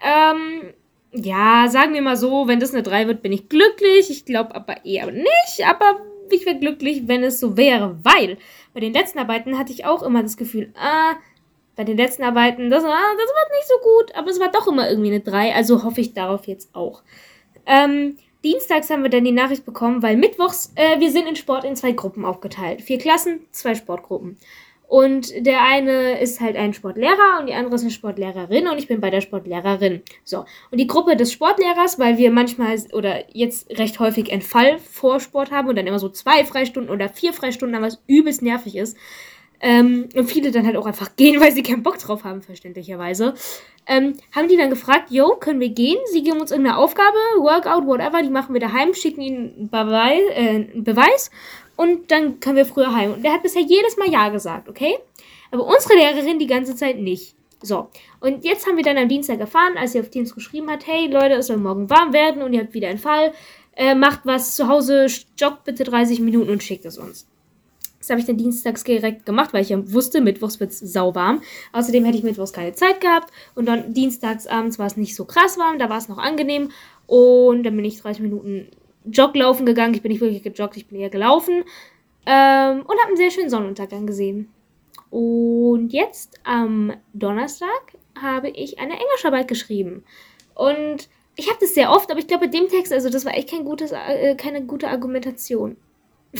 Ähm, 0.00 0.72
ja, 1.12 1.66
sagen 1.68 1.94
wir 1.94 2.02
mal 2.02 2.16
so, 2.16 2.46
wenn 2.46 2.60
das 2.60 2.72
eine 2.72 2.84
3 2.84 3.08
wird, 3.08 3.22
bin 3.22 3.32
ich 3.32 3.48
glücklich. 3.48 4.08
Ich 4.08 4.24
glaube 4.24 4.54
aber 4.54 4.84
eher 4.84 5.10
nicht. 5.10 5.66
Aber 5.66 5.98
ich 6.30 6.46
wäre 6.46 6.60
glücklich, 6.60 7.08
wenn 7.08 7.24
es 7.24 7.40
so 7.40 7.56
wäre. 7.56 7.98
Weil 8.04 8.38
bei 8.72 8.78
den 8.78 8.92
letzten 8.92 9.18
Arbeiten 9.18 9.58
hatte 9.58 9.72
ich 9.72 9.84
auch 9.84 10.04
immer 10.04 10.22
das 10.22 10.36
Gefühl, 10.36 10.72
ah, 10.78 11.14
bei 11.80 11.84
den 11.84 11.96
letzten 11.96 12.24
Arbeiten, 12.24 12.68
das, 12.68 12.82
das 12.82 12.92
wird 12.92 13.50
nicht 13.52 13.66
so 13.66 13.78
gut, 13.82 14.14
aber 14.14 14.28
es 14.28 14.38
war 14.38 14.50
doch 14.50 14.68
immer 14.68 14.90
irgendwie 14.90 15.12
eine 15.12 15.20
3, 15.20 15.54
also 15.54 15.82
hoffe 15.82 16.02
ich 16.02 16.12
darauf 16.12 16.46
jetzt 16.46 16.74
auch. 16.74 17.00
Ähm, 17.64 18.18
dienstags 18.44 18.90
haben 18.90 19.02
wir 19.02 19.08
dann 19.08 19.24
die 19.24 19.32
Nachricht 19.32 19.64
bekommen, 19.64 20.02
weil 20.02 20.18
mittwochs, 20.18 20.74
äh, 20.74 21.00
wir 21.00 21.10
sind 21.10 21.26
in 21.26 21.36
Sport 21.36 21.64
in 21.64 21.76
zwei 21.76 21.92
Gruppen 21.92 22.26
aufgeteilt. 22.26 22.82
Vier 22.82 22.98
Klassen, 22.98 23.46
zwei 23.50 23.74
Sportgruppen. 23.74 24.36
Und 24.88 25.32
der 25.46 25.62
eine 25.62 26.20
ist 26.20 26.42
halt 26.42 26.56
ein 26.56 26.74
Sportlehrer 26.74 27.38
und 27.40 27.46
die 27.46 27.54
andere 27.54 27.76
ist 27.76 27.82
eine 27.82 27.92
Sportlehrerin 27.92 28.68
und 28.68 28.76
ich 28.76 28.86
bin 28.86 29.00
bei 29.00 29.08
der 29.08 29.22
Sportlehrerin. 29.22 30.02
So. 30.22 30.44
Und 30.70 30.78
die 30.78 30.86
Gruppe 30.86 31.16
des 31.16 31.32
Sportlehrers, 31.32 31.98
weil 31.98 32.18
wir 32.18 32.30
manchmal 32.30 32.76
oder 32.92 33.24
jetzt 33.34 33.70
recht 33.78 34.00
häufig 34.00 34.30
Entfall 34.30 34.78
vor 34.80 35.18
Sport 35.20 35.50
haben 35.50 35.68
und 35.68 35.76
dann 35.76 35.86
immer 35.86 35.98
so 35.98 36.10
zwei 36.10 36.44
Freistunden 36.44 36.92
oder 36.92 37.08
vier 37.08 37.32
Freistunden 37.32 37.74
haben, 37.74 37.84
was 37.84 38.02
übelst 38.06 38.42
nervig 38.42 38.76
ist, 38.76 38.98
ähm, 39.60 40.08
und 40.14 40.30
viele 40.30 40.50
dann 40.50 40.66
halt 40.66 40.76
auch 40.76 40.86
einfach 40.86 41.10
gehen, 41.16 41.40
weil 41.40 41.52
sie 41.52 41.62
keinen 41.62 41.82
Bock 41.82 41.98
drauf 41.98 42.24
haben, 42.24 42.42
verständlicherweise. 42.42 43.34
Ähm, 43.86 44.14
haben 44.34 44.48
die 44.48 44.56
dann 44.56 44.70
gefragt, 44.70 45.10
yo, 45.10 45.36
können 45.36 45.60
wir 45.60 45.70
gehen? 45.70 45.98
Sie 46.12 46.22
geben 46.22 46.40
uns 46.40 46.50
irgendeine 46.50 46.78
Aufgabe, 46.78 47.16
Workout, 47.38 47.86
whatever, 47.86 48.22
die 48.22 48.30
machen 48.30 48.54
wir 48.54 48.60
daheim, 48.60 48.94
schicken 48.94 49.20
ihnen 49.20 49.54
einen 49.56 49.70
Beweis, 49.70 50.22
äh, 50.34 50.66
Beweis 50.74 51.30
und 51.76 52.10
dann 52.10 52.40
können 52.40 52.56
wir 52.56 52.66
früher 52.66 52.94
heim. 52.94 53.14
Und 53.14 53.24
der 53.24 53.32
hat 53.32 53.42
bisher 53.42 53.62
jedes 53.62 53.96
Mal 53.96 54.10
Ja 54.10 54.28
gesagt, 54.28 54.68
okay? 54.68 54.98
Aber 55.50 55.66
unsere 55.66 55.94
Lehrerin 55.94 56.38
die 56.38 56.46
ganze 56.46 56.76
Zeit 56.76 56.98
nicht. 56.98 57.34
So, 57.62 57.88
und 58.20 58.44
jetzt 58.44 58.66
haben 58.66 58.76
wir 58.76 58.84
dann 58.84 58.96
am 58.96 59.08
Dienstag 59.08 59.38
erfahren, 59.38 59.76
als 59.76 59.92
sie 59.92 60.00
auf 60.00 60.08
Teams 60.08 60.34
geschrieben 60.34 60.70
hat, 60.70 60.86
hey 60.86 61.08
Leute, 61.08 61.34
es 61.34 61.48
soll 61.48 61.58
morgen 61.58 61.90
warm 61.90 62.12
werden 62.12 62.42
und 62.42 62.54
ihr 62.54 62.60
habt 62.60 62.72
wieder 62.72 62.88
einen 62.88 62.98
Fall. 62.98 63.32
Äh, 63.76 63.94
macht 63.94 64.20
was 64.24 64.56
zu 64.56 64.68
Hause, 64.68 65.06
joggt 65.38 65.64
bitte 65.64 65.84
30 65.84 66.20
Minuten 66.20 66.50
und 66.50 66.62
schickt 66.62 66.86
es 66.86 66.96
uns. 66.96 67.29
Habe 68.10 68.20
ich 68.20 68.26
dann 68.26 68.36
dienstags 68.36 68.84
direkt 68.84 69.26
gemacht, 69.26 69.52
weil 69.52 69.62
ich 69.62 69.70
ja 69.70 69.92
wusste, 69.92 70.20
mittwochs 70.20 70.60
wird 70.60 70.70
es 70.70 70.80
sauwarm. 70.80 71.42
Außerdem 71.72 72.04
hätte 72.04 72.18
ich 72.18 72.24
mittwochs 72.24 72.52
keine 72.52 72.72
Zeit 72.72 73.00
gehabt. 73.00 73.32
Und 73.54 73.66
dann 73.66 73.92
dienstags 73.94 74.46
abends 74.46 74.78
war 74.78 74.86
es 74.86 74.96
nicht 74.96 75.16
so 75.16 75.24
krass 75.24 75.58
warm, 75.58 75.78
da 75.78 75.88
war 75.88 75.98
es 75.98 76.08
noch 76.08 76.18
angenehm. 76.18 76.70
Und 77.06 77.62
dann 77.62 77.76
bin 77.76 77.84
ich 77.84 78.00
30 78.00 78.22
Minuten 78.22 78.68
Joglaufen 79.04 79.66
gegangen. 79.66 79.94
Ich 79.94 80.02
bin 80.02 80.12
nicht 80.12 80.20
wirklich 80.20 80.42
gejoggt, 80.42 80.76
ich 80.76 80.86
bin 80.86 81.00
eher 81.00 81.10
gelaufen. 81.10 81.64
Ähm, 82.26 82.80
und 82.80 82.98
habe 82.98 83.08
einen 83.08 83.16
sehr 83.16 83.30
schönen 83.30 83.50
Sonnenuntergang 83.50 84.06
gesehen. 84.06 84.48
Und 85.10 85.92
jetzt 85.92 86.38
am 86.44 86.92
Donnerstag 87.12 87.96
habe 88.20 88.50
ich 88.50 88.78
eine 88.78 88.92
Englischarbeit 88.92 89.48
geschrieben. 89.48 90.04
Und 90.54 91.08
ich 91.36 91.48
habe 91.48 91.58
das 91.60 91.74
sehr 91.74 91.90
oft, 91.90 92.10
aber 92.10 92.20
ich 92.20 92.26
glaube, 92.26 92.46
bei 92.46 92.58
dem 92.58 92.68
Text, 92.68 92.92
also 92.92 93.08
das 93.08 93.24
war 93.24 93.34
echt 93.34 93.50
kein 93.50 93.64
gutes, 93.64 93.92
äh, 93.92 94.34
keine 94.36 94.64
gute 94.64 94.88
Argumentation. 94.88 95.76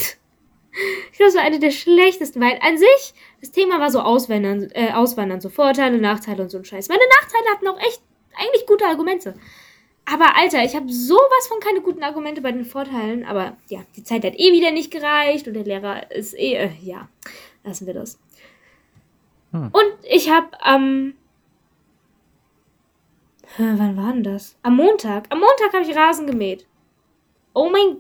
Ich 1.11 1.19
glaube, 1.19 1.33
das 1.33 1.35
war 1.35 1.43
eine 1.43 1.59
der 1.59 1.71
schlechtesten, 1.71 2.41
weil 2.41 2.59
an 2.63 2.79
sich, 2.79 3.15
das 3.41 3.51
Thema 3.51 3.81
war 3.81 3.91
so 3.91 4.01
Auswandern, 4.01 4.71
äh, 4.73 4.93
Auswandern, 4.93 5.41
so 5.41 5.49
Vorteile, 5.49 5.99
Nachteile 5.99 6.43
und 6.43 6.51
so 6.51 6.59
ein 6.59 6.65
Scheiß. 6.65 6.89
Meine 6.89 7.03
Nachteile 7.21 7.49
hatten 7.53 7.69
auch 7.69 7.79
echt 7.87 8.01
eigentlich 8.37 8.67
gute 8.67 8.85
Argumente. 8.85 9.35
Aber 10.07 10.37
Alter, 10.37 10.65
ich 10.65 10.75
habe 10.75 10.91
sowas 10.93 11.49
von 11.49 11.61
keine 11.61 11.81
guten 11.81 12.03
Argumente 12.03 12.41
bei 12.41 12.53
den 12.53 12.65
Vorteilen. 12.65 13.25
Aber 13.25 13.57
ja, 13.69 13.81
die 13.97 14.05
Zeit 14.05 14.25
hat 14.25 14.35
eh 14.35 14.53
wieder 14.53 14.71
nicht 14.71 14.91
gereicht 14.91 15.47
und 15.47 15.55
der 15.55 15.65
Lehrer 15.65 16.11
ist 16.11 16.35
eh, 16.35 16.55
äh, 16.55 16.71
ja, 16.83 17.09
lassen 17.65 17.87
wir 17.87 17.95
das. 17.95 18.19
Hm. 19.53 19.71
Und 19.73 19.93
ich 20.09 20.31
habe 20.31 20.49
am, 20.61 21.15
Hä, 23.57 23.65
wann 23.77 23.97
war 23.97 24.13
denn 24.13 24.23
das? 24.23 24.57
Am 24.63 24.77
Montag. 24.77 25.25
Am 25.31 25.41
Montag 25.41 25.73
habe 25.73 25.85
ich 25.85 25.97
Rasen 25.97 26.27
gemäht. 26.27 26.67
Oh 27.53 27.69
mein 27.69 27.97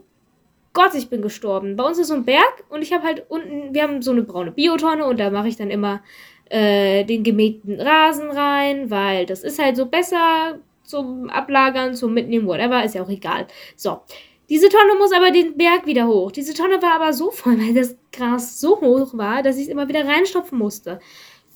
Gott, 0.72 0.94
ich 0.94 1.08
bin 1.08 1.20
gestorben. 1.20 1.76
Bei 1.76 1.84
uns 1.84 1.98
ist 1.98 2.08
so 2.08 2.14
ein 2.14 2.24
Berg 2.24 2.64
und 2.68 2.82
ich 2.82 2.92
habe 2.92 3.04
halt 3.04 3.24
unten, 3.28 3.74
wir 3.74 3.82
haben 3.82 4.02
so 4.02 4.12
eine 4.12 4.22
braune 4.22 4.52
Biotonne 4.52 5.04
und 5.04 5.18
da 5.18 5.30
mache 5.30 5.48
ich 5.48 5.56
dann 5.56 5.70
immer 5.70 6.00
äh, 6.48 7.04
den 7.04 7.24
gemähten 7.24 7.80
Rasen 7.80 8.30
rein, 8.30 8.90
weil 8.90 9.26
das 9.26 9.42
ist 9.42 9.58
halt 9.58 9.76
so 9.76 9.86
besser 9.86 10.58
zum 10.84 11.30
Ablagern, 11.30 11.94
zum 11.94 12.14
Mitnehmen, 12.14 12.46
whatever, 12.46 12.84
ist 12.84 12.94
ja 12.94 13.02
auch 13.02 13.08
egal. 13.08 13.46
So. 13.76 14.00
Diese 14.48 14.68
Tonne 14.68 14.96
muss 14.98 15.12
aber 15.12 15.30
den 15.30 15.56
Berg 15.56 15.86
wieder 15.86 16.08
hoch. 16.08 16.32
Diese 16.32 16.54
Tonne 16.54 16.82
war 16.82 16.94
aber 16.94 17.12
so 17.12 17.30
voll, 17.30 17.56
weil 17.58 17.72
das 17.72 17.96
Gras 18.12 18.60
so 18.60 18.80
hoch 18.80 19.16
war, 19.16 19.44
dass 19.44 19.56
ich 19.56 19.64
es 19.64 19.68
immer 19.68 19.88
wieder 19.88 20.04
reinstopfen 20.04 20.58
musste. 20.58 20.98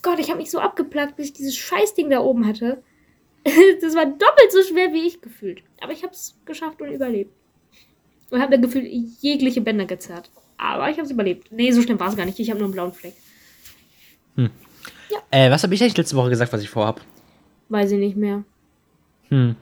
Gott, 0.02 0.20
ich 0.20 0.28
habe 0.28 0.38
mich 0.38 0.50
so 0.50 0.60
abgeplagt, 0.60 1.16
bis 1.16 1.26
ich 1.26 1.32
dieses 1.32 1.56
Scheißding 1.56 2.08
da 2.08 2.20
oben 2.20 2.46
hatte. 2.46 2.82
das 3.80 3.96
war 3.96 4.06
doppelt 4.06 4.52
so 4.52 4.62
schwer 4.62 4.92
wie 4.92 5.06
ich 5.06 5.20
gefühlt. 5.20 5.64
Aber 5.80 5.92
ich 5.92 6.04
habe 6.04 6.12
es 6.12 6.38
geschafft 6.44 6.80
und 6.82 6.92
überlebt. 6.92 7.32
Und 8.34 8.40
habe 8.40 8.50
dann 8.50 8.62
gefühlt 8.62 8.86
jegliche 9.20 9.60
Bänder 9.60 9.84
gezerrt. 9.86 10.28
Aber 10.58 10.88
ich 10.90 10.96
habe 10.96 11.06
es 11.06 11.12
überlebt. 11.12 11.52
Nee, 11.52 11.70
so 11.70 11.80
schlimm 11.82 12.00
war 12.00 12.08
es 12.08 12.16
gar 12.16 12.26
nicht. 12.26 12.38
Ich 12.40 12.48
habe 12.50 12.58
nur 12.58 12.66
einen 12.66 12.74
blauen 12.74 12.92
Fleck. 12.92 13.14
Äh, 15.30 15.50
was 15.52 15.62
habe 15.62 15.72
ich 15.74 15.80
eigentlich 15.82 15.96
letzte 15.96 16.16
Woche 16.16 16.30
gesagt, 16.30 16.52
was 16.52 16.60
ich 16.62 16.68
vorhab? 16.68 17.00
Weiß 17.68 17.92
ich 17.92 17.98
nicht 17.98 18.16
mehr. 18.16 18.42
Hm. 19.28 19.54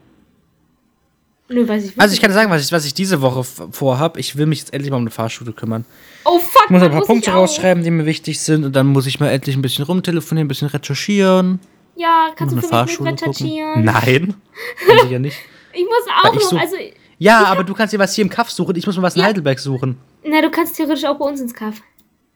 Nö, 1.48 1.68
weiß 1.68 1.84
ich 1.84 2.00
Also 2.00 2.14
ich 2.14 2.20
kann 2.22 2.32
sagen, 2.32 2.50
was 2.50 2.64
ich, 2.64 2.72
was 2.72 2.86
ich 2.86 2.94
diese 2.94 3.20
Woche 3.20 3.44
vorhab. 3.44 4.16
Ich 4.16 4.36
will 4.36 4.46
mich 4.46 4.60
jetzt 4.60 4.72
endlich 4.72 4.90
mal 4.90 4.96
um 4.96 5.02
eine 5.02 5.10
Fahrschule 5.10 5.52
kümmern. 5.52 5.82
nicht. 5.82 5.90
Oh 6.24 6.38
fuck, 6.38 6.62
Ich 6.64 6.70
muss 6.70 6.82
ein 6.82 6.88
paar 6.90 7.00
muss 7.00 7.06
Punkte 7.06 7.28
ich 7.30 7.36
rausschreiben, 7.36 7.84
die 7.84 7.90
mir 7.90 8.06
wichtig 8.06 8.40
sind. 8.40 8.64
Und 8.64 8.74
dann 8.74 8.86
muss 8.86 9.06
ich 9.06 9.20
mal 9.20 9.28
endlich 9.28 9.54
ein 9.54 9.60
bisschen 9.62 9.84
rumtelefonieren, 9.84 10.46
ein 10.46 10.48
bisschen 10.48 10.68
recherchieren. 10.68 11.60
Ja, 11.96 12.28
kannst 12.34 12.54
du 12.54 12.58
eine 12.58 12.66
für 12.88 13.02
mich 13.02 13.12
recherchieren? 13.20 13.84
Nein. 13.84 14.34
Kann 14.86 14.96
ich 15.04 15.10
ja 15.10 15.18
nicht. 15.18 15.36
Ich 15.74 15.84
muss 15.84 16.06
auch 16.24 16.34
ich 16.34 16.40
noch, 16.40 16.50
so- 16.50 16.56
also, 16.56 16.76
Ja, 17.22 17.44
aber 17.44 17.62
du 17.64 17.72
kannst 17.74 17.92
dir 17.94 17.98
was 17.98 18.14
hier 18.14 18.22
im 18.22 18.30
Kaff 18.30 18.50
suchen. 18.50 18.74
Ich 18.76 18.86
muss 18.86 18.96
mal 18.96 19.02
was 19.02 19.14
in 19.14 19.20
Ja. 19.20 19.26
Heidelberg 19.28 19.58
suchen. 19.60 19.96
na, 20.26 20.40
du 20.42 20.50
kannst 20.50 20.76
theoretisch 20.76 21.04
auch 21.04 21.18
bei 21.18 21.24
uns 21.26 21.40
ins 21.40 21.54
Kaff. 21.54 21.76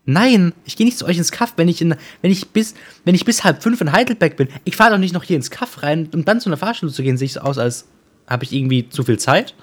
Nein, 0.04 0.52
ich 0.64 0.76
gehe 0.76 0.86
nicht 0.86 0.96
zu 0.98 1.04
euch 1.06 1.18
ins 1.18 1.32
Kaff, 1.32 1.54
wenn 1.56 1.66
ich, 1.66 1.82
in, 1.82 1.96
wenn, 2.22 2.30
ich 2.30 2.48
bis, 2.50 2.74
wenn 3.04 3.16
ich 3.16 3.24
bis 3.24 3.42
halb 3.42 3.62
fünf 3.62 3.80
in 3.80 3.90
Heidelberg 3.90 4.36
bin. 4.36 4.48
Ich 4.62 4.76
fahre 4.76 4.92
doch 4.92 4.98
nicht 4.98 5.12
noch 5.12 5.24
hier 5.24 5.36
ins 5.36 5.50
Kaff 5.50 5.82
rein, 5.82 6.08
um 6.14 6.24
dann 6.24 6.40
zu 6.40 6.48
einer 6.48 6.56
Fahrschule 6.56 6.92
zu 6.92 7.02
gehen. 7.02 7.16
Sehe 7.16 7.26
ich 7.26 7.32
so 7.32 7.40
aus, 7.40 7.58
als 7.58 7.86
habe 8.28 8.44
ich 8.44 8.52
irgendwie 8.52 8.88
zu 8.88 9.02
viel 9.02 9.18
Zeit. 9.18 9.54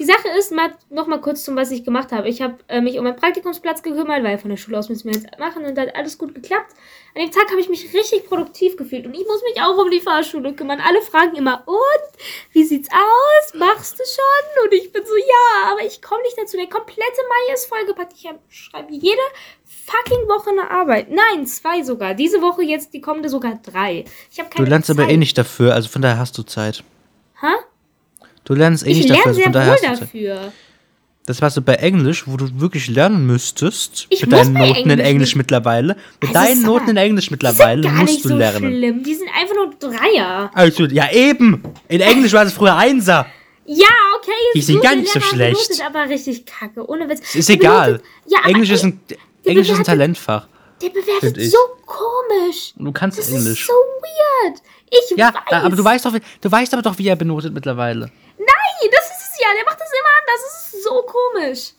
Die 0.00 0.06
Sache 0.06 0.28
ist, 0.38 0.50
mal, 0.50 0.72
noch 0.88 1.06
mal 1.06 1.20
kurz 1.20 1.44
zum, 1.44 1.56
was 1.56 1.70
ich 1.70 1.84
gemacht 1.84 2.10
habe. 2.10 2.26
Ich 2.26 2.40
habe 2.40 2.56
äh, 2.68 2.80
mich 2.80 2.96
um 2.98 3.04
meinen 3.04 3.16
Praktikumsplatz 3.16 3.82
gekümmert, 3.82 4.24
weil 4.24 4.38
von 4.38 4.48
der 4.48 4.56
Schule 4.56 4.78
aus 4.78 4.88
müssen 4.88 5.04
wir 5.08 5.14
jetzt 5.14 5.38
machen 5.38 5.62
und 5.66 5.76
da 5.76 5.82
hat 5.82 5.94
alles 5.94 6.16
gut 6.16 6.34
geklappt. 6.34 6.72
An 7.14 7.20
dem 7.20 7.30
Tag 7.30 7.50
habe 7.50 7.60
ich 7.60 7.68
mich 7.68 7.92
richtig 7.92 8.26
produktiv 8.26 8.78
gefühlt 8.78 9.04
und 9.04 9.12
ich 9.12 9.26
muss 9.26 9.42
mich 9.42 9.60
auch 9.62 9.76
um 9.76 9.90
die 9.90 10.00
Fahrschule 10.00 10.54
kümmern. 10.54 10.80
Alle 10.80 11.02
fragen 11.02 11.36
immer, 11.36 11.64
und? 11.66 12.22
Wie 12.52 12.64
sieht's 12.64 12.88
aus? 12.90 13.52
Machst 13.54 13.98
du 13.98 14.04
schon? 14.04 14.64
Und 14.64 14.72
ich 14.72 14.90
bin 14.90 15.04
so, 15.04 15.14
ja, 15.16 15.72
aber 15.72 15.84
ich 15.84 16.00
komme 16.00 16.22
nicht 16.22 16.38
dazu. 16.38 16.56
Der 16.56 16.66
komplette 16.68 17.20
Mai 17.28 17.52
ist 17.52 17.66
vollgepackt. 17.66 18.14
Ich 18.14 18.26
schreibe 18.48 18.92
jede 18.94 19.20
fucking 19.84 20.26
Woche 20.28 20.48
eine 20.48 20.70
Arbeit. 20.70 21.08
Nein, 21.10 21.46
zwei 21.46 21.82
sogar. 21.82 22.14
Diese 22.14 22.40
Woche 22.40 22.62
jetzt, 22.62 22.94
die 22.94 23.02
kommende 23.02 23.28
sogar 23.28 23.60
drei. 23.62 24.06
Ich 24.32 24.38
habe 24.38 24.48
Du 24.48 24.56
keine 24.56 24.70
lernst 24.70 24.88
aber 24.88 25.02
Zeit. 25.02 25.12
eh 25.12 25.16
nicht 25.18 25.36
dafür, 25.36 25.74
also 25.74 25.90
von 25.90 26.00
daher 26.00 26.18
hast 26.18 26.38
du 26.38 26.42
Zeit. 26.42 26.82
Hä? 27.42 27.48
Du 28.50 28.56
lernst 28.56 28.84
eh 28.84 28.90
Ich 28.90 28.96
nicht 28.98 29.10
dafür, 29.10 29.24
lerne 29.24 29.28
also 29.28 29.36
sehr 29.36 29.44
von 29.44 29.52
daher 29.52 29.68
wohl 29.80 29.88
hast 29.88 30.00
du 30.00 30.04
dafür. 30.04 30.52
Das 31.26 31.40
warst 31.40 31.56
du 31.56 31.60
bei 31.62 31.74
Englisch, 31.74 32.26
wo 32.26 32.36
du 32.36 32.48
wirklich 32.60 32.88
lernen 32.88 33.24
müsstest. 33.24 34.06
Ich 34.10 34.22
mit 34.22 34.30
muss 34.32 34.40
deinen 34.40 34.54
Noten 34.54 34.66
in 34.66 34.90
Englisch 34.90 35.06
Englisch 35.06 35.28
nicht. 35.28 35.36
mittlerweile. 35.36 35.96
Mit 36.20 36.30
Also, 36.30 36.32
deinen 36.34 36.62
Noten 36.62 36.88
in 36.90 36.96
Englisch 36.96 37.26
Die 37.28 37.34
mittlerweile 37.34 37.88
musst 37.88 38.12
nicht 38.12 38.24
du 38.24 38.28
so 38.30 38.36
lernen. 38.36 38.72
schlimm. 38.72 39.02
Die 39.04 39.14
sind 39.14 39.28
einfach 39.38 39.54
nur 39.54 39.70
Dreier. 39.78 40.50
Also, 40.52 40.86
ja 40.86 41.12
eben. 41.12 41.62
In 41.86 42.00
Englisch 42.00 42.32
war 42.32 42.44
es 42.44 42.52
früher 42.52 42.74
Einser. 42.74 43.26
Ja, 43.66 43.86
okay. 44.18 44.30
Die 44.54 44.58
ist 44.58 44.66
sind 44.66 44.82
gar 44.82 44.96
nicht 44.96 45.12
so 45.12 45.20
schlecht. 45.20 45.68
benotet 45.68 45.86
aber 45.86 46.08
richtig 46.12 46.44
kacke. 46.46 46.84
Ohne 46.90 47.08
Witz. 47.08 47.20
Es 47.20 47.34
ist 47.36 47.48
Der 47.50 47.54
egal. 47.56 47.92
benotet- 47.92 48.02
Ja, 48.26 48.38
Englisch 48.50 48.68
ey, 48.70 48.74
ist 48.74 48.82
ein, 48.84 49.00
Englisch 49.44 49.68
ist 49.70 49.78
ein 49.78 49.84
Talentfach. 49.84 50.48
Der 50.82 50.88
bewertet 50.88 51.40
so 51.52 51.58
komisch. 51.86 52.72
Du 52.76 52.90
kannst 52.90 53.16
Das 53.18 53.28
Englisch. 53.30 53.60
ist 53.60 53.66
so 53.68 53.72
weird. 53.72 54.60
Ich 54.90 55.16
ja, 55.16 55.32
weiß. 55.32 55.62
aber 55.64 55.76
du 55.76 55.84
weißt 55.84 56.04
doch, 56.06 56.12
du 56.40 56.50
weißt 56.50 56.72
aber 56.74 56.82
doch, 56.82 56.98
wie 56.98 57.06
er 57.06 57.14
benotet 57.14 57.54
mittlerweile. 57.54 58.10
Nein, 58.60 58.90
das 58.92 59.04
ist 59.10 59.32
es 59.32 59.40
ja. 59.40 59.48
Der 59.54 59.64
macht 59.64 59.80
das 59.80 59.88
immer 59.90 60.12
anders. 60.20 60.40
Das 60.44 60.74
ist 60.74 60.84
so 60.84 61.02
komisch. 61.02 61.72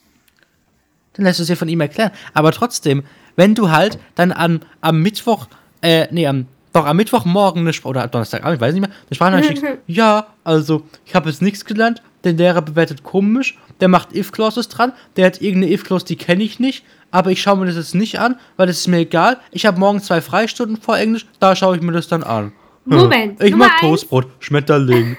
Dann 1.13 1.25
lässt 1.25 1.39
du 1.39 1.43
es 1.43 1.47
dir 1.47 1.57
von 1.57 1.67
ihm 1.69 1.81
erklären. 1.81 2.11
Aber 2.33 2.51
trotzdem, 2.51 3.03
wenn 3.35 3.55
du 3.55 3.69
halt 3.69 3.99
dann 4.15 4.31
an, 4.31 4.61
am 4.81 5.01
Mittwoch, 5.01 5.47
äh, 5.81 6.07
nee, 6.11 6.27
am, 6.27 6.47
doch 6.73 6.85
am 6.85 6.97
Mittwochmorgen 6.97 7.61
eine 7.61 7.73
Spr 7.73 7.89
oder 7.89 8.07
Donnerstagabend, 8.07 8.55
ich 8.55 8.61
weiß 8.61 8.73
nicht 8.73 8.81
mehr, 8.81 8.89
eine 8.89 9.15
Sprachnachricht 9.15 9.57
schickst, 9.59 9.77
ja, 9.87 10.27
also, 10.43 10.83
ich 11.05 11.15
habe 11.15 11.29
jetzt 11.29 11.41
nichts 11.41 11.65
gelernt, 11.65 12.01
der 12.23 12.33
Lehrer 12.33 12.61
bewertet 12.61 13.03
komisch, 13.03 13.57
der 13.81 13.87
macht 13.87 14.15
If-Clauses 14.15 14.69
dran, 14.69 14.93
der 15.17 15.25
hat 15.25 15.41
irgendeine 15.41 15.73
If-Clause, 15.73 16.05
die 16.05 16.15
kenne 16.15 16.43
ich 16.43 16.59
nicht, 16.59 16.85
aber 17.09 17.31
ich 17.31 17.41
schaue 17.41 17.57
mir 17.57 17.65
das 17.65 17.75
jetzt 17.75 17.95
nicht 17.95 18.19
an, 18.19 18.39
weil 18.55 18.67
das 18.67 18.77
ist 18.77 18.87
mir 18.87 18.99
egal. 18.99 19.37
Ich 19.51 19.65
habe 19.65 19.79
morgen 19.79 20.01
zwei 20.01 20.21
Freistunden 20.21 20.77
vor 20.77 20.97
Englisch, 20.97 21.25
da 21.39 21.55
schaue 21.55 21.75
ich 21.75 21.81
mir 21.81 21.91
das 21.91 22.07
dann 22.07 22.23
an. 22.23 22.53
Moment, 22.85 23.41
Ich 23.43 23.51
Nummer 23.51 23.65
mag 23.65 23.73
eins. 23.73 23.81
Toastbrot, 23.81 24.27
Schmetterling. 24.39 25.17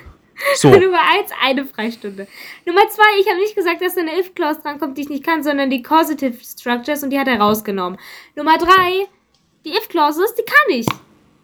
So. 0.57 0.69
Nummer 0.79 0.99
eins, 1.01 1.31
eine 1.41 1.65
Freistunde. 1.65 2.27
Nummer 2.67 2.89
zwei, 2.91 3.21
ich 3.21 3.29
habe 3.29 3.39
nicht 3.39 3.55
gesagt, 3.55 3.81
dass 3.83 3.95
da 3.95 4.01
eine 4.01 4.19
If-Clause 4.19 4.61
drankommt, 4.63 4.97
die 4.99 5.03
ich 5.03 5.09
nicht 5.09 5.25
kann, 5.25 5.43
sondern 5.43 5.71
die 5.71 5.83
Causative 5.83 6.37
Structures 6.43 7.03
und 7.03 7.11
die 7.11 7.19
hat 7.19 7.29
er 7.29 7.39
rausgenommen. 7.41 7.99
Nummer 8.37 8.59
drei, 8.59 9.07
die 9.65 9.71
If-Clauses, 9.71 10.35
die 10.35 10.43
kann 10.45 10.77
ich. 10.79 10.87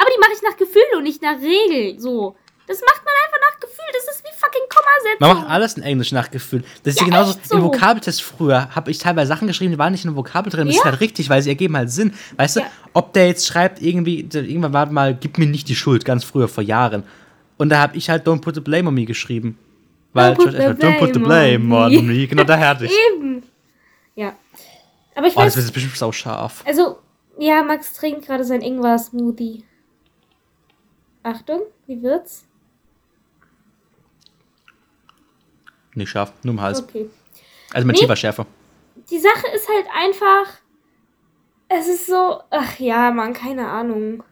Aber 0.00 0.10
die 0.14 0.20
mache 0.20 0.30
ich 0.34 0.42
nach 0.42 0.56
Gefühl 0.56 0.96
und 0.96 1.04
nicht 1.04 1.22
nach 1.22 1.38
Regel. 1.40 1.98
So. 2.00 2.36
Das 2.66 2.80
macht 2.82 3.02
man 3.04 3.14
einfach 3.24 3.38
nach 3.50 3.60
Gefühl. 3.60 3.84
Das 3.94 4.14
ist 4.14 4.22
wie 4.24 4.38
fucking 4.38 4.62
Kommasetzung. 4.68 5.16
Man 5.28 5.36
macht 5.38 5.48
alles 5.48 5.74
in 5.78 5.82
Englisch 5.82 6.12
nach 6.12 6.30
Gefühl. 6.30 6.62
Das 6.84 6.94
ist 6.94 7.00
Ja, 7.00 7.06
genauso. 7.06 7.34
so. 7.42 7.56
Im 7.56 7.62
Vokabeltest 7.64 8.22
früher 8.22 8.74
habe 8.74 8.90
ich 8.90 8.98
teilweise 8.98 9.28
Sachen 9.28 9.48
geschrieben, 9.48 9.72
die 9.72 9.78
waren 9.78 9.92
nicht 9.92 10.04
in 10.04 10.10
einem 10.10 10.16
Vokabel 10.18 10.52
drin. 10.52 10.66
Das 10.66 10.76
Ja. 10.76 10.82
ist 10.82 10.84
halt 10.84 11.00
richtig, 11.00 11.30
weil 11.30 11.40
sie 11.40 11.48
ergeben 11.48 11.76
halt 11.76 11.90
Sinn. 11.90 12.12
Weißt 12.36 12.56
du, 12.56 12.60
Ja. 12.60 12.66
ob 12.92 13.14
der 13.14 13.26
jetzt 13.28 13.46
schreibt, 13.46 13.80
irgendwie, 13.80 14.20
irgendwann 14.32 14.72
war 14.74 14.86
mal, 14.92 15.14
gib 15.14 15.38
mir 15.38 15.46
nicht 15.46 15.68
die 15.68 15.76
Schuld, 15.76 16.04
ganz 16.04 16.24
früher, 16.24 16.46
vor 16.48 16.62
Jahren. 16.62 17.04
Und 17.58 17.68
da 17.70 17.80
habe 17.80 17.96
ich 17.96 18.08
halt 18.08 18.26
Don't 18.26 18.40
put 18.40 18.54
the 18.54 18.60
blame 18.60 18.88
on 18.88 18.94
me 18.94 19.04
geschrieben. 19.04 19.58
Weil 20.12 20.32
Don't 20.34 20.48
Ezra, 20.48 20.74
the 20.74 20.82
Don't 20.82 20.98
put 20.98 21.12
the 21.14 21.20
blame 21.20 21.74
on 21.74 21.84
on 21.86 22.06
me. 22.06 22.14
me. 22.20 22.26
Genau, 22.26 22.44
da 22.44 22.58
hatte 22.58 22.86
ich. 22.86 22.92
Eben. 23.14 23.42
Ja. 24.14 24.34
Aber 25.14 25.26
ich 25.26 25.36
Oh, 25.36 25.40
das 25.42 25.56
weiß, 25.56 25.64
wird 25.64 25.74
bestimmt 25.74 25.96
sau 25.96 26.12
scharf. 26.12 26.62
also, 26.66 26.98
ja, 27.38 27.62
Max 27.62 27.92
trinkt 27.94 28.26
gerade 28.26 28.44
sein 28.44 28.62
Ingwer-Smoothie. 28.62 29.64
Achtung, 31.24 31.62
wie 31.86 32.00
wird's? 32.02 32.44
Nicht 35.94 36.10
scharf, 36.10 36.32
nur 36.42 36.54
im 36.54 36.60
Hals. 36.60 36.82
Okay. 36.82 37.10
Also 37.72 37.86
mein 37.86 37.94
Nee. 37.94 38.00
Tee 38.02 38.08
war 38.08 38.16
schärfer. 38.16 38.46
die 39.10 39.18
Sache 39.18 39.46
ist 39.54 39.68
halt 39.68 39.86
einfach, 39.94 40.46
es 41.68 41.88
ist 41.88 42.06
so, 42.06 42.40
ach 42.50 42.78
ja, 42.78 43.10
Mann, 43.10 43.32
keine 43.32 43.68
Ahnung. 43.68 44.22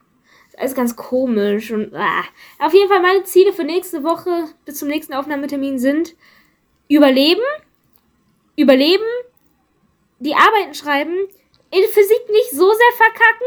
Ist 0.57 0.61
alles 0.61 0.75
ganz 0.75 0.97
komisch 0.97 1.71
und 1.71 1.95
ah. 1.95 2.25
auf 2.59 2.73
jeden 2.73 2.89
Fall 2.89 3.01
meine 3.01 3.25
Ziele 3.25 3.53
für 3.53 3.65
nächste 3.65 4.03
Woche 4.03 4.47
bis 4.65 4.79
zum 4.79 4.89
nächsten 4.89 5.13
Aufnahmetermin 5.13 5.79
sind 5.79 6.15
Überleben, 6.89 7.43
Überleben, 8.57 9.05
die 10.19 10.35
Arbeiten 10.35 10.73
schreiben, 10.75 11.15
in 11.71 11.83
Physik 11.93 12.31
nicht 12.31 12.51
so 12.53 12.73
sehr 12.73 12.93
verkacken. 12.97 13.47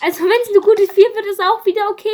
Also 0.00 0.22
wenn 0.24 0.40
es 0.42 0.48
eine 0.50 0.60
gute 0.60 0.82
4 0.90 1.04
wird, 1.14 1.26
ist 1.26 1.42
auch 1.42 1.66
wieder 1.66 1.90
okay. 1.90 2.08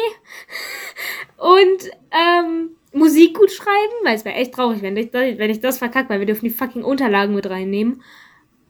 Und 1.37 1.91
ähm, 2.11 2.71
Musik 2.93 3.37
gut 3.37 3.53
schreiben, 3.53 3.93
weil 4.05 4.17
es 4.17 4.25
wäre 4.25 4.37
echt 4.37 4.55
traurig, 4.55 4.81
wenn 4.83 4.97
ich, 4.97 5.11
das- 5.11 5.39
wenn 5.39 5.51
ich 5.51 5.61
das 5.61 5.79
verkacke, 5.79 6.09
weil 6.09 6.19
wir 6.21 6.27
dürfen 6.27 6.47
die 6.47 6.51
fucking 6.51 6.83
Unterlagen 6.83 7.35
mit 7.35 7.49
reinnehmen. 7.49 8.03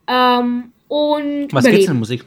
Ähm, 0.08 0.72
und 0.88 1.48
Was 1.52 1.64
geht's 1.64 1.86
denn 1.86 1.96
überleben. 1.96 1.98
Musik? 2.00 2.24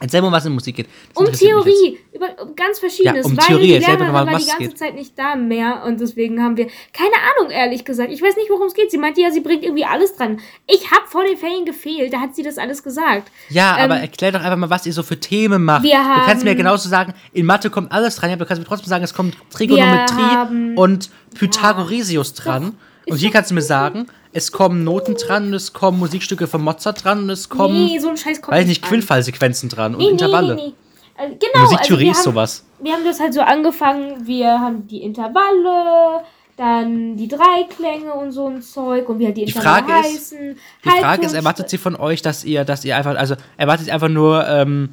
Erzähl 0.00 0.22
mal, 0.22 0.30
was 0.30 0.46
in 0.46 0.52
Musik 0.52 0.76
geht. 0.76 0.88
Das 1.14 1.26
Um. 1.26 1.32
Theorie, 1.32 1.98
über 2.12 2.26
um 2.42 2.54
ganz 2.54 2.78
verschiedenes, 2.78 3.26
Ja, 3.26 3.30
um 3.32 3.36
weil 3.36 3.44
Theorie, 3.46 3.66
die 3.66 3.78
Lehrerin 3.78 4.12
mal, 4.12 4.26
war 4.26 4.38
die 4.38 4.46
ganze 4.46 4.58
geht. 4.58 4.78
Zeit 4.78 4.94
nicht 4.94 5.18
da 5.18 5.34
mehr 5.34 5.82
und 5.84 6.00
deswegen 6.00 6.40
haben 6.42 6.56
wir 6.56 6.66
keine 6.92 7.14
Ahnung, 7.36 7.50
ehrlich 7.50 7.84
gesagt. 7.84 8.12
Ich 8.12 8.22
weiß 8.22 8.36
nicht, 8.36 8.48
worum 8.48 8.68
es 8.68 8.74
geht. 8.74 8.90
Sie 8.92 8.98
meinte 8.98 9.20
ja, 9.20 9.30
sie 9.32 9.40
bringt 9.40 9.64
irgendwie 9.64 9.84
alles 9.84 10.14
dran. 10.14 10.38
Ich 10.68 10.90
habe 10.92 11.02
vor 11.08 11.24
den 11.24 11.36
Ferien 11.36 11.64
gefehlt, 11.64 12.12
da 12.12 12.20
hat 12.20 12.36
sie 12.36 12.42
das 12.44 12.58
alles 12.58 12.82
gesagt. 12.84 13.30
Ja, 13.48 13.76
Ähm, 13.76 13.84
aber 13.90 13.96
erklär 14.00 14.30
doch 14.32 14.40
einfach 14.40 14.56
mal, 14.56 14.70
was 14.70 14.86
ihr 14.86 14.92
so 14.92 15.02
für 15.02 15.18
Themen 15.18 15.64
macht. 15.64 15.82
wir 15.82 15.90
du 15.96 15.96
kannst 16.26 16.44
mir 16.44 16.50
haben- 16.50 16.56
genauso 16.58 16.88
sagen, 16.88 17.14
in 17.32 17.44
Mathe 17.46 17.68
kommt 17.70 17.90
alles 17.90 18.16
dran, 18.16 18.30
ja, 18.30 18.34
aber 18.36 18.44
du 18.44 18.48
kannst 18.48 18.60
mir 18.62 18.68
trotzdem 18.68 18.88
sagen, 18.88 19.02
es 19.02 19.14
kommt 19.14 19.34
haben- 19.36 19.48
Trigonometrie 19.50 20.76
und 20.76 21.10
Pythagoresius 21.38 22.34
dran. 22.34 22.76
Doch, 23.06 23.12
und 23.14 23.18
hier 23.18 23.30
kannst 23.30 23.50
du 23.50 23.54
mir 23.54 23.62
sagen, 23.62 24.06
es 24.32 24.52
kommen 24.52 24.84
Noten 24.84 25.14
dran, 25.14 25.46
und 25.48 25.54
es 25.54 25.72
kommen 25.72 25.98
Musikstücke 25.98 26.46
von 26.46 26.62
Mozart 26.62 27.04
dran, 27.04 27.22
und 27.24 27.30
es 27.30 27.48
kommen, 27.48 27.86
nee, 27.86 27.98
so 27.98 28.08
ein 28.10 28.16
Scheiß 28.16 28.40
kommt 28.42 28.54
weiß 28.56 28.62
ich 28.62 28.68
nicht, 28.68 28.84
an. 28.84 28.88
Quillfallsequenzen 28.90 29.68
dran 29.68 29.94
und 29.94 30.00
Nee, 30.02 30.08
Intervalle. 30.10 30.54
Nee, 30.54 30.62
nee. 30.68 30.74
Also, 31.16 31.36
genau, 31.40 31.64
Musiktheorie 31.64 32.08
also 32.08 32.20
ist 32.20 32.26
wir 32.26 32.30
haben, 32.30 32.34
sowas. 32.48 32.64
Wir 32.80 32.92
haben 32.92 33.04
das 33.04 33.18
halt 33.20 33.34
so 33.34 33.40
angefangen, 33.40 34.26
wir 34.26 34.50
haben 34.60 34.86
die 34.86 35.02
Intervalle, 35.02 36.20
dann 36.56 37.16
die 37.16 37.28
Dreiklänge 37.28 38.12
und 38.14 38.32
so 38.32 38.46
ein 38.48 38.62
Zeug 38.62 39.08
und 39.08 39.18
wie 39.18 39.26
halt 39.26 39.36
die 39.36 39.44
Die 39.44 39.52
Intervalle 39.52 39.84
Frage 39.86 40.06
ist- 40.08 40.32
heißen. 40.32 40.56
Die 40.84 40.88
Frage 40.90 41.26
ist, 41.26 41.32
erwartet 41.34 41.70
sie 41.70 41.78
von 41.78 41.96
euch, 41.96 42.20
dass 42.22 42.44
ihr, 42.44 42.64
dass 42.64 42.84
ihr 42.84 42.96
einfach, 42.96 43.16
also 43.16 43.36
erwartet 43.56 43.86
sie 43.86 43.92
einfach 43.92 44.08
nur 44.08 44.46
ähm, 44.46 44.90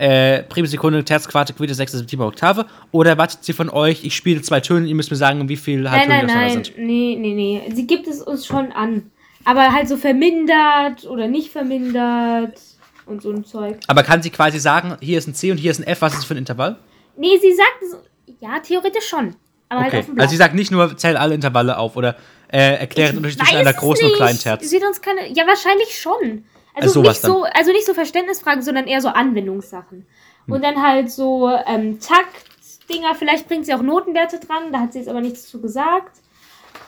äh, 0.00 0.42
Primsekunde, 0.44 1.04
Terz, 1.04 1.28
Quarte, 1.28 1.52
Quinte, 1.52 1.74
Sechste, 1.74 1.98
Septime, 1.98 2.24
Oktave? 2.24 2.66
Oder 2.90 3.10
erwartet 3.10 3.44
sie 3.44 3.52
von 3.52 3.68
euch, 3.68 4.02
ich 4.04 4.16
spiele 4.16 4.40
zwei 4.42 4.60
Töne, 4.60 4.86
ihr 4.88 4.94
müsst 4.94 5.10
mir 5.10 5.16
sagen, 5.16 5.48
wie 5.48 5.56
viel 5.56 5.82
Nein, 5.82 5.92
Halbtöne 5.92 6.16
nein, 6.16 6.24
auseinander 6.26 6.54
nein. 6.54 6.64
sind? 6.64 6.78
Nee, 6.78 7.16
nee, 7.18 7.34
nee. 7.34 7.72
Sie 7.74 7.86
gibt 7.86 8.08
es 8.08 8.22
uns 8.22 8.46
schon 8.46 8.72
an. 8.72 9.10
Aber 9.44 9.72
halt 9.72 9.88
so 9.88 9.96
vermindert 9.96 11.04
oder 11.06 11.28
nicht 11.28 11.50
vermindert 11.50 12.58
und 13.06 13.22
so 13.22 13.30
ein 13.30 13.44
Zeug. 13.44 13.78
Aber 13.88 14.02
kann 14.02 14.22
sie 14.22 14.30
quasi 14.30 14.58
sagen, 14.58 14.96
hier 15.00 15.18
ist 15.18 15.28
ein 15.28 15.34
C 15.34 15.50
und 15.50 15.58
hier 15.58 15.70
ist 15.70 15.80
ein 15.80 15.86
F, 15.86 16.00
was 16.02 16.12
ist 16.12 16.18
das 16.20 16.24
für 16.26 16.34
ein 16.34 16.38
Intervall? 16.38 16.76
Nee, 17.16 17.38
sie 17.40 17.52
sagt 17.54 17.90
so, 17.90 17.96
ja, 18.40 18.58
theoretisch 18.60 19.06
schon. 19.08 19.34
Aber 19.68 19.80
halt 19.82 19.88
Okay. 19.92 19.98
auf 20.00 20.06
dem 20.06 20.14
Blatt. 20.14 20.24
Also 20.24 20.30
sie 20.32 20.36
sagt 20.38 20.54
nicht 20.54 20.70
nur, 20.70 20.96
zähl 20.96 21.16
alle 21.16 21.34
Intervalle 21.34 21.76
auf 21.78 21.96
oder 21.96 22.16
äh, 22.52 22.76
erkläre 22.80 23.10
den 23.10 23.18
Unterschied 23.18 23.38
zwischen 23.40 23.56
einer 23.58 23.72
großen 23.72 24.04
und 24.04 24.10
nicht. 24.12 24.16
kleinen 24.16 24.38
Terz. 24.38 24.68
Sie 24.68 24.76
hat 24.76 24.84
uns 24.84 25.00
keine. 25.00 25.28
Ja, 25.32 25.46
wahrscheinlich 25.46 25.98
schon. 25.98 26.44
Also, 26.74 27.00
Also 27.00 27.02
nicht 27.02 27.20
so, 27.20 27.44
also 27.44 27.72
nicht 27.72 27.86
so 27.86 27.94
Verständnisfragen, 27.94 28.62
sondern 28.62 28.86
eher 28.86 29.00
so 29.00 29.08
Anwendungssachen. 29.08 30.06
Hm. 30.46 30.54
Und 30.54 30.62
dann 30.62 30.82
halt 30.82 31.10
so 31.10 31.50
ähm, 31.66 31.98
Taktdinger, 32.00 33.14
vielleicht 33.14 33.48
bringt 33.48 33.66
sie 33.66 33.74
auch 33.74 33.82
Notenwerte 33.82 34.38
dran, 34.38 34.72
da 34.72 34.80
hat 34.80 34.92
sie 34.92 35.00
jetzt 35.00 35.08
aber 35.08 35.20
nichts 35.20 35.48
zu 35.48 35.60
gesagt. 35.60 36.20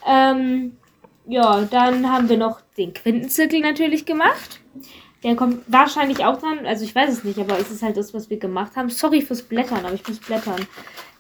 Ähm, 0.07 0.77
ja, 1.27 1.63
dann 1.63 2.11
haben 2.11 2.29
wir 2.29 2.37
noch 2.37 2.61
den 2.77 2.95
Quintenzirkel 2.95 3.61
natürlich 3.61 4.05
gemacht. 4.05 4.61
Der 5.23 5.37
kommt 5.37 5.63
wahrscheinlich 5.69 6.25
auch 6.25 6.41
dran, 6.41 6.67
also 6.67 6.85
ich 6.85 6.95
weiß 6.95 7.13
es 7.13 7.25
nicht, 7.25 7.39
aber 7.39 7.59
es 7.59 7.71
ist 7.71 7.83
halt 7.83 7.97
das, 7.97 8.13
was 8.13 8.29
wir 8.29 8.39
gemacht 8.39 8.75
haben. 8.75 8.91
Sorry 8.91 9.23
fürs 9.23 9.43
Blättern, 9.43 9.85
aber 9.85 9.95
ich 9.95 10.07
muss 10.07 10.19
blättern. 10.19 10.67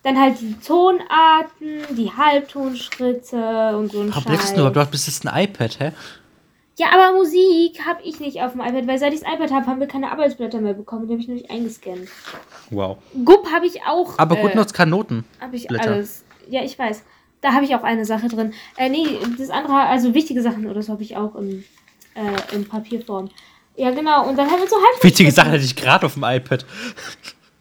Dann 0.02 0.20
halt 0.20 0.40
die 0.40 0.54
Tonarten, 0.54 1.96
die 1.96 2.10
Halbtonschritte 2.10 3.76
und 3.76 3.92
so 3.92 4.00
ein 4.00 4.12
Scheiß. 4.12 4.54
du? 4.54 4.68
Du 4.68 4.80
hast 4.80 4.90
bis 4.90 5.06
jetzt 5.06 5.24
ein 5.24 5.44
iPad, 5.44 5.78
hä? 5.78 5.92
Ja, 6.78 6.86
aber 6.92 7.16
Musik 7.16 7.84
habe 7.86 8.02
ich 8.02 8.18
nicht 8.18 8.40
auf 8.40 8.52
dem 8.52 8.60
iPad, 8.62 8.86
weil 8.86 8.98
seit 8.98 9.12
ich 9.12 9.20
das 9.20 9.32
iPad 9.32 9.52
habe, 9.52 9.66
haben 9.66 9.80
wir 9.80 9.86
keine 9.86 10.10
Arbeitsblätter 10.10 10.60
mehr 10.60 10.74
bekommen. 10.74 11.06
Die 11.06 11.12
habe 11.12 11.20
ich 11.20 11.28
nur 11.28 11.36
nicht 11.36 11.50
eingescannt. 11.50 12.08
Wow. 12.70 12.96
Gup 13.24 13.50
habe 13.52 13.66
ich 13.66 13.82
auch. 13.82 14.18
Aber 14.18 14.38
äh, 14.38 14.42
gut 14.42 14.54
nutzt 14.54 14.72
kann 14.72 14.88
Noten. 14.88 15.24
Habe 15.40 15.56
ich 15.56 15.66
Blätter. 15.68 15.92
alles. 15.92 16.24
Ja, 16.48 16.62
ich 16.62 16.78
weiß. 16.78 17.02
Da 17.42 17.52
habe 17.52 17.64
ich 17.64 17.74
auch 17.74 17.82
eine 17.82 18.04
Sache 18.04 18.28
drin. 18.28 18.54
Äh, 18.76 18.88
nee, 18.88 19.18
das 19.38 19.50
andere, 19.50 19.74
also 19.74 20.14
wichtige 20.14 20.42
Sachen 20.42 20.66
oder 20.66 20.80
so 20.82 20.92
habe 20.92 21.02
ich 21.02 21.16
auch 21.16 21.34
im, 21.34 21.64
äh, 22.14 22.54
in 22.54 22.66
Papierform. 22.66 23.28
Ja, 23.76 23.90
genau. 23.90 24.28
Und 24.28 24.36
dann 24.36 24.50
haben 24.50 24.60
wir 24.60 24.68
so 24.68 24.76
halb. 24.76 25.04
Wichtige 25.04 25.30
Sache 25.30 25.50
hätte 25.50 25.64
ich 25.64 25.76
gerade 25.76 26.06
auf 26.06 26.14
dem 26.14 26.24
iPad. 26.24 26.64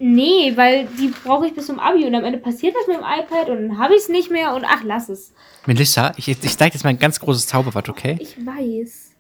Nee, 0.04 0.54
weil 0.56 0.88
die 0.98 1.14
brauche 1.24 1.46
ich 1.46 1.54
bis 1.54 1.68
zum 1.68 1.80
Abi 1.80 2.06
und 2.06 2.16
am 2.16 2.24
Ende 2.24 2.40
passiert 2.40 2.76
das 2.76 2.88
mit 2.88 2.98
dem 2.98 3.04
iPad 3.04 3.50
und 3.50 3.68
dann 3.68 3.78
habe 3.78 3.94
ich 3.94 4.02
es 4.02 4.10
nicht 4.10 4.32
mehr 4.32 4.56
und 4.56 4.66
ach, 4.66 4.82
lass 4.84 5.10
es. 5.10 5.32
Melissa, 5.68 6.12
ich, 6.18 6.28
ich 6.28 6.58
zeig 6.58 6.74
jetzt 6.74 6.84
mal 6.84 6.90
ein 6.90 6.98
ganz 6.98 7.20
großes 7.20 7.46
Zauberwort, 7.46 7.88
okay? 7.88 8.18
Ich 8.20 8.36
weiß. 8.44 9.12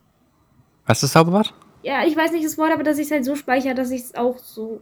Was 0.87 0.97
ist 0.97 1.03
das 1.03 1.11
Zauberwort? 1.11 1.53
Ja, 1.83 2.03
ich 2.03 2.17
weiß 2.17 2.31
nicht 2.31 2.43
das 2.43 2.57
Wort, 2.57 2.71
aber 2.71 2.81
dass 2.81 2.97
ich 2.97 3.05
es 3.05 3.11
halt 3.11 3.25
so 3.25 3.35
speichere, 3.35 3.75
dass 3.75 3.91
ich 3.91 4.01
es 4.01 4.15
auch 4.15 4.39
so 4.39 4.81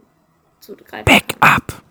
zugreife. 0.60 1.04
Backup. 1.04 1.82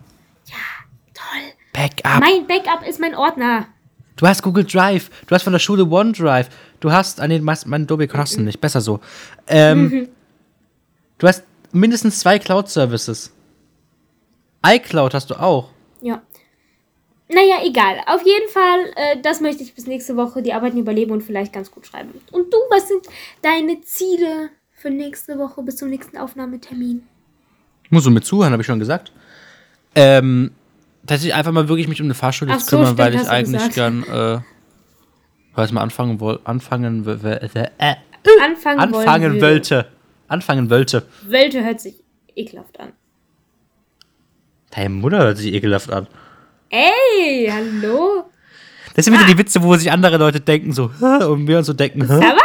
Toll. 1.13 1.53
Backup. 1.73 2.19
Mein 2.19 2.47
Backup 2.47 2.87
ist 2.87 2.99
mein 2.99 3.13
Ordner. 3.13 3.67
Du 4.15 4.25
hast 4.25 4.41
Google 4.41 4.63
Drive. 4.63 5.11
Du 5.27 5.35
hast 5.35 5.43
von 5.43 5.53
der 5.53 5.59
Schule 5.59 5.85
OneDrive. 5.85 6.49
Du 6.79 6.91
hast, 6.91 7.21
ah 7.21 7.27
nee, 7.27 7.39
mein 7.39 7.57
mein 7.67 7.83
Adobe 7.83 8.07
hast 8.11 8.37
du 8.37 8.41
nicht. 8.41 8.59
Besser 8.59 8.81
so. 8.81 9.01
Ähm, 9.45 10.09
du 11.19 11.27
hast 11.27 11.43
mindestens 11.71 12.19
zwei 12.19 12.39
Cloud-Services. 12.39 13.33
iCloud 14.65 15.13
hast 15.13 15.29
du 15.29 15.35
auch. 15.35 15.69
Ja. 16.01 16.21
Naja, 17.31 17.57
egal. 17.63 17.97
Auf 18.07 18.25
jeden 18.25 18.49
Fall, 18.49 18.79
äh, 18.95 19.21
das 19.21 19.39
möchte 19.39 19.61
ich 19.63 19.75
bis 19.75 19.85
nächste 19.85 20.15
Woche 20.17 20.41
die 20.41 20.51
Arbeiten 20.53 20.77
überleben 20.77 21.11
und 21.11 21.21
vielleicht 21.21 21.53
ganz 21.53 21.69
gut 21.69 21.85
schreiben. 21.85 22.09
Und 22.31 22.51
du, 22.51 22.57
was 22.71 22.87
sind 22.87 23.05
deine 23.43 23.81
Ziele 23.81 24.49
für 24.73 24.89
nächste 24.89 25.37
Woche 25.37 25.61
bis 25.61 25.75
zum 25.77 25.89
nächsten 25.89 26.17
Aufnahmetermin? 26.17 27.03
Muss 27.91 28.03
so 28.03 28.09
mit 28.11 28.25
zuhören, 28.25 28.51
habe 28.51 28.61
ich 28.61 28.67
schon 28.67 28.79
gesagt. 28.79 29.11
Ähm, 29.95 30.51
dass 31.03 31.23
ich 31.23 31.33
einfach 31.33 31.51
mal 31.51 31.67
wirklich 31.69 31.87
mich 31.87 32.01
um 32.01 32.07
eine 32.07 32.13
Fahrschule 32.15 32.57
so, 32.59 32.65
kümmern, 32.67 32.85
stimmt, 32.87 32.99
weil 32.99 33.15
ich 33.15 33.21
du 33.21 33.29
eigentlich 33.29 33.69
gesagt. 33.69 33.75
gern, 33.75 34.03
äh, 34.03 34.39
weiß 35.55 35.71
mal 35.71 35.81
anfangen 35.81 36.19
woll, 36.19 36.39
anfangen, 36.43 37.05
w- 37.05 37.11
äh, 37.11 37.95
Anfangen, 38.41 38.79
anfangen 38.79 39.41
wollte. 39.41 39.87
Anfangen 40.27 40.69
wollte. 40.69 41.05
Wölte 41.23 41.63
hört 41.63 41.79
sich 41.79 41.95
ekelhaft 42.35 42.79
an. 42.79 42.93
Deine 44.71 44.89
Mutter 44.89 45.19
hört 45.19 45.37
sich 45.37 45.53
ekelhaft 45.53 45.91
an. 45.91 46.07
Ey, 46.69 47.49
hallo? 47.51 48.29
Das 48.93 49.05
sind 49.05 49.13
wieder 49.13 49.25
die 49.25 49.37
Witze, 49.37 49.63
wo 49.63 49.75
sich 49.75 49.91
andere 49.91 50.17
Leute 50.17 50.39
denken 50.39 50.73
so, 50.73 50.91
und 51.01 51.47
wir 51.47 51.57
uns 51.57 51.67
so 51.67 51.73
denken, 51.73 52.07
Hä? 52.07 52.13
Aber! 52.25 52.39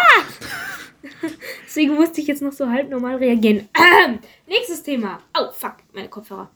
Deswegen 1.66 1.94
musste 1.94 2.20
ich 2.20 2.26
jetzt 2.26 2.42
noch 2.42 2.52
so 2.52 2.68
halb 2.68 2.88
normal 2.90 3.16
reagieren. 3.16 3.68
Nächstes 4.46 4.82
Thema. 4.82 5.18
Oh, 5.38 5.50
fuck, 5.52 5.76
meine 5.92 6.08
Kopfhörer. 6.08 6.50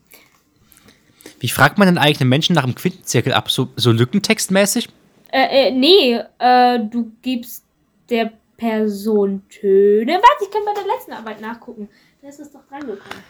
Wie 1.41 1.49
fragt 1.49 1.79
man 1.79 1.89
denn 1.89 1.99
eigentlich 1.99 2.21
einen 2.21 2.31
Menschen 2.31 2.55
nach 2.55 2.65
dem 2.65 2.75
Quintenzirkel 2.75 3.33
ab? 3.33 3.51
So, 3.51 3.69
so 3.77 3.93
lückentextmäßig? 3.93 4.89
Äh, 5.31 5.69
äh, 5.69 5.71
nee, 5.71 6.21
äh, 6.39 6.79
du 6.81 7.13
gibst 7.23 7.65
der 8.09 8.33
Person 8.57 9.43
Töne. 9.49 10.15
Warte, 10.15 10.45
ich 10.45 10.51
kann 10.51 10.63
bei 10.65 10.75
der 10.75 10.87
letzten 10.87 11.13
Arbeit 11.13 11.41
nachgucken. 11.41 11.89
Da 12.23 12.29
ist 12.29 12.41
es 12.41 12.51
doch 12.51 12.67
dran 12.69 12.81
gekommen. 12.81 13.23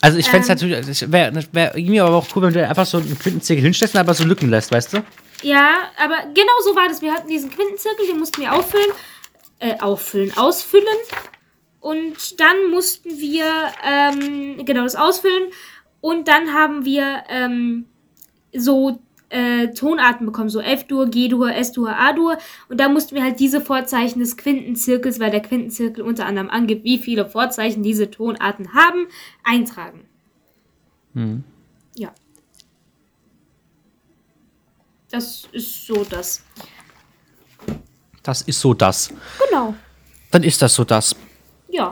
Also 0.00 0.18
ich 0.18 0.26
fände 0.28 0.44
es 0.44 0.48
Ähm. 0.48 0.68
natürlich, 0.68 0.88
es 0.88 1.12
wäre 1.12 1.44
wär 1.52 1.76
irgendwie 1.76 2.00
aber 2.00 2.16
auch 2.16 2.26
cool, 2.34 2.42
wenn 2.42 2.54
du 2.54 2.66
einfach 2.66 2.86
so 2.86 2.98
einen 2.98 3.18
Quintenzirkel 3.18 3.62
hinstellst 3.62 3.94
und 3.94 4.00
einfach 4.00 4.14
so 4.14 4.24
Lücken 4.24 4.48
lässt, 4.48 4.72
weißt 4.72 4.94
du? 4.94 5.04
Ja, 5.42 5.90
aber 6.02 6.16
genau 6.34 6.52
so 6.64 6.74
war 6.74 6.88
das. 6.88 7.02
Wir 7.02 7.12
hatten 7.12 7.28
diesen 7.28 7.50
Quintenzirkel, 7.50 8.06
den 8.06 8.18
mussten 8.18 8.40
wir 8.40 8.52
auffüllen. 8.52 8.90
Äh, 9.58 9.78
auffüllen, 9.78 10.36
ausfüllen. 10.36 10.86
Und 11.80 12.40
dann 12.40 12.70
mussten 12.70 13.18
wir, 13.18 13.46
ähm, 13.84 14.64
genau, 14.64 14.82
das 14.84 14.96
ausfüllen. 14.96 15.50
Und 16.00 16.28
dann 16.28 16.52
haben 16.54 16.84
wir, 16.84 17.24
ähm, 17.28 17.86
so 18.54 19.00
äh, 19.30 19.68
Tonarten 19.68 20.26
bekommen, 20.26 20.50
so 20.50 20.60
F-Dur, 20.60 21.06
G-Dur, 21.08 21.52
S-Dur, 21.52 21.96
A-Dur. 21.96 22.36
Und 22.68 22.78
da 22.78 22.88
mussten 22.88 23.14
wir 23.14 23.22
halt 23.22 23.40
diese 23.40 23.60
Vorzeichen 23.60 24.20
des 24.20 24.36
Quintenzirkels, 24.36 25.18
weil 25.18 25.30
der 25.30 25.40
Quintenzirkel 25.40 26.04
unter 26.04 26.26
anderem 26.26 26.50
angibt, 26.50 26.84
wie 26.84 26.98
viele 26.98 27.26
Vorzeichen 27.26 27.82
diese 27.82 28.10
Tonarten 28.10 28.74
haben, 28.74 29.06
eintragen. 29.44 30.04
Ja. 31.94 32.12
Das 35.10 35.48
ist 35.52 35.86
so 35.86 36.04
das. 36.04 36.44
Das 38.22 38.42
ist 38.42 38.60
so 38.60 38.74
das. 38.74 39.12
Genau. 39.48 39.74
Dann 40.30 40.42
ist 40.42 40.60
das 40.62 40.74
so 40.74 40.84
das. 40.84 41.16
Ja. 41.68 41.90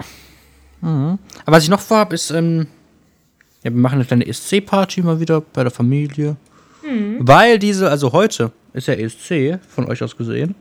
Aber 0.81 1.19
was 1.47 1.65
ich 1.65 1.71
noch 1.71 1.81
vorhabe, 1.81 2.15
ist, 2.15 2.31
ähm, 2.31 2.69
ja, 3.65 3.73
wir 3.73 3.81
machen 3.81 3.95
eine 3.97 4.05
kleine 4.05 4.27
ESC-Party 4.27 5.03
mal 5.03 5.19
wieder 5.19 5.41
bei 5.41 5.63
der 5.63 5.73
Familie. 5.73 6.37
Mhm. 6.83 7.19
Weil 7.21 7.59
diese, 7.59 7.91
also 7.91 8.13
heute 8.13 8.53
ist 8.73 8.87
ja 8.89 8.95
ESC, 8.95 9.59
von 9.69 9.87
euch 9.91 10.03
aus 10.03 10.17
gesehen. 10.17 10.55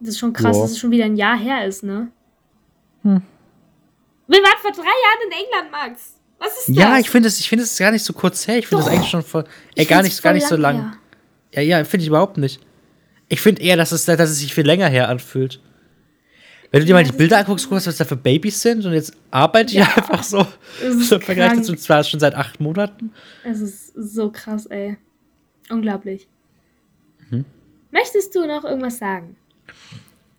Das 0.00 0.10
ist 0.10 0.18
schon 0.18 0.32
krass, 0.32 0.56
Ja. 0.56 0.62
dass 0.62 0.70
es 0.72 0.78
schon 0.78 0.90
wieder 0.90 1.04
ein 1.04 1.16
Jahr 1.16 1.38
her 1.38 1.64
ist, 1.66 1.82
ne? 1.82 2.08
Wir 3.02 3.12
waren 3.12 4.58
vor 4.62 4.72
drei 4.72 4.82
Jahren 4.82 5.26
in 5.26 5.32
England, 5.32 5.70
Max. 5.72 6.14
Was 6.38 6.58
ist 6.58 6.68
das? 6.68 6.76
Ja, 6.76 6.98
ich 6.98 7.10
finde 7.10 7.28
es 7.28 7.38
ich 7.40 7.48
finde 7.48 7.64
es 7.64 7.76
gar 7.76 7.90
nicht 7.90 8.04
so 8.04 8.12
kurz 8.12 8.46
her. 8.46 8.58
Ich 8.58 8.66
finde 8.66 8.84
es 8.84 8.90
eigentlich 8.90 9.10
schon 9.10 9.22
voll. 9.22 9.44
Ey, 9.74 9.82
Ich 9.82 9.88
gar 9.88 10.02
nicht, 10.02 10.22
gar 10.22 10.32
nicht 10.32 10.46
so 10.46 10.56
lang 10.56 10.76
lang. 10.78 10.96
Ja, 11.52 11.60
ja, 11.62 11.84
finde 11.84 12.02
ich 12.02 12.08
überhaupt 12.08 12.38
nicht. 12.38 12.60
Ich 13.28 13.40
finde 13.40 13.62
eher, 13.62 13.76
dass 13.76 13.92
es, 13.92 14.04
dass 14.06 14.30
es 14.30 14.38
sich 14.38 14.54
viel 14.54 14.64
länger 14.66 14.88
her 14.88 15.08
anfühlt. 15.08 15.60
Wenn 16.72 16.80
du 16.80 16.86
dir 16.86 16.94
mal 16.94 17.02
die 17.04 17.12
Bilder 17.12 17.38
anguckst, 17.38 17.68
guckst, 17.68 17.86
was 17.88 17.96
da 17.96 18.04
für 18.04 18.16
Babys 18.16 18.62
sind 18.62 18.84
und 18.86 18.92
jetzt 18.92 19.12
arbeite 19.30 19.72
ich 19.74 19.80
einfach 19.80 20.22
so. 20.22 20.46
So 21.00 21.16
im 21.16 21.20
Vergleich 21.22 21.52
dazu 21.54 21.74
zwar 21.74 22.04
schon 22.04 22.20
seit 22.20 22.34
acht 22.34 22.60
Monaten. 22.60 23.12
Es 23.44 23.60
ist 23.60 23.92
so 23.96 24.30
krass, 24.30 24.66
ey. 24.66 24.96
Unglaublich. 25.68 26.28
Mhm. 27.30 27.44
Möchtest 27.90 28.34
du 28.34 28.46
noch 28.46 28.64
irgendwas 28.64 28.98
sagen? 28.98 29.36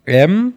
Ähm, 0.05 0.53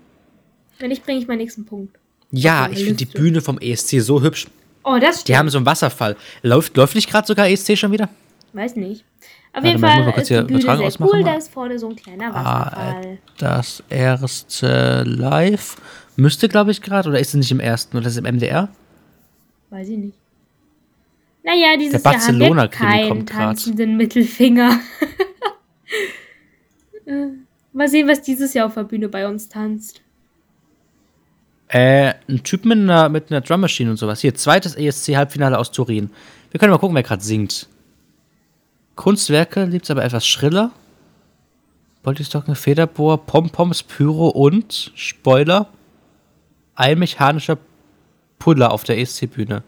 Wenn 0.78 0.88
nicht, 0.90 1.04
bringe 1.04 1.18
ich 1.20 1.26
meinen 1.26 1.38
nächsten 1.38 1.64
Punkt. 1.64 1.96
ja, 2.30 2.68
ich 2.70 2.84
finde 2.84 3.04
die. 3.04 3.06
Bühne 3.06 3.40
vom 3.40 3.58
ESC 3.58 4.00
so 4.00 4.22
hübsch. 4.22 4.46
Oh, 4.84 4.98
das 5.00 5.16
stimmt. 5.16 5.28
Die 5.28 5.36
haben 5.36 5.48
so 5.50 5.58
einen 5.58 5.66
Wasserfall. 5.66 6.16
Läuft, 6.42 6.76
läuft 6.76 6.94
nicht 6.94 7.10
gerade 7.10 7.26
sogar 7.26 7.48
ESC 7.48 7.76
schon 7.76 7.90
wieder? 7.92 8.08
Weiß 8.52 8.76
nicht. 8.76 9.04
Auf 9.56 9.62
Warte 9.62 9.68
jeden 9.68 9.78
Fall 9.78 10.14
ist 10.20 10.30
die 10.30 10.42
Bühne 10.42 10.60
sehr 10.62 11.00
cool. 11.00 11.22
mal. 11.22 11.24
Da 11.24 11.34
ist 11.36 11.52
vorne 11.52 11.78
so 11.78 11.88
ein 11.88 11.94
kleiner 11.96 12.34
Ah, 12.34 12.66
Wasserfall. 12.66 13.18
Das 13.38 13.82
erste 13.88 15.04
live 15.06 15.76
müsste, 16.16 16.48
glaube 16.48 16.72
ich, 16.72 16.82
gerade, 16.82 17.08
oder 17.08 17.20
ist 17.20 17.28
es 17.28 17.34
nicht 17.34 17.52
im 17.52 17.60
ersten, 17.60 17.96
oder 17.96 18.06
ist 18.06 18.14
es 18.14 18.18
im 18.18 18.24
MDR? 18.24 18.68
Weiß 19.70 19.88
ich 19.88 19.98
nicht. 19.98 20.18
Naja, 21.44 21.76
dieses 21.78 22.02
Der 22.02 22.12
Jahr 22.12 22.20
haben 22.20 22.38
wir 22.40 22.48
Barcelona-Krimi 22.48 22.90
keinen 23.08 23.26
tanzenden 23.26 23.96
Mittelfinger. 23.96 24.78
Äh, 27.06 27.26
Mal 27.74 27.88
sehen, 27.88 28.08
was 28.08 28.22
dieses 28.22 28.54
Jahr 28.54 28.66
auf 28.66 28.74
der 28.74 28.84
Bühne 28.84 29.08
bei 29.10 29.28
uns 29.28 29.48
tanzt. 29.50 30.00
Äh, 31.68 32.14
ein 32.28 32.42
Typ 32.42 32.64
mit 32.64 32.78
einer, 32.78 33.08
mit 33.10 33.30
einer 33.30 33.40
Drum 33.42 33.60
Machine 33.60 33.90
und 33.90 33.96
sowas. 33.98 34.20
Hier, 34.20 34.34
zweites 34.34 34.74
ESC-Halbfinale 34.76 35.58
aus 35.58 35.70
Turin. 35.70 36.10
Wir 36.50 36.60
können 36.60 36.70
mal 36.70 36.78
gucken, 36.78 36.94
wer 36.94 37.02
gerade 37.02 37.22
singt. 37.22 37.68
Kunstwerke 38.96 39.64
liebt's 39.64 39.90
aber 39.90 40.04
etwas 40.04 40.26
schriller. 40.26 40.70
Boltistocken, 42.02 42.54
Federbohr, 42.54 43.24
Pompoms, 43.24 43.82
Pyro 43.82 44.28
und, 44.28 44.92
Spoiler, 44.94 45.68
ein 46.74 46.98
mechanischer 46.98 47.56
Puller 48.38 48.72
auf 48.72 48.84
der 48.84 48.98
ESC-Bühne. 48.98 49.62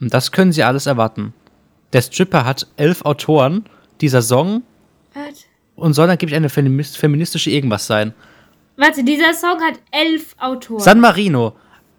Und 0.00 0.12
das 0.12 0.30
können 0.30 0.52
Sie 0.52 0.62
alles 0.62 0.86
erwarten. 0.86 1.32
Der 1.92 2.02
Stripper 2.02 2.44
hat 2.44 2.66
elf 2.76 3.02
Autoren. 3.04 3.64
Dieser 4.00 4.20
Song 4.22 4.62
Was? 5.14 5.44
und 5.76 5.94
soll 5.94 6.10
angeblich 6.10 6.34
eine 6.36 6.48
feminist- 6.48 6.96
feministische 6.98 7.50
irgendwas 7.50 7.86
sein. 7.86 8.12
Warte, 8.76 9.04
dieser 9.04 9.32
Song 9.32 9.60
hat 9.60 9.78
elf 9.92 10.34
Autoren. 10.38 10.80
San 10.80 10.98
Marino. 11.00 11.54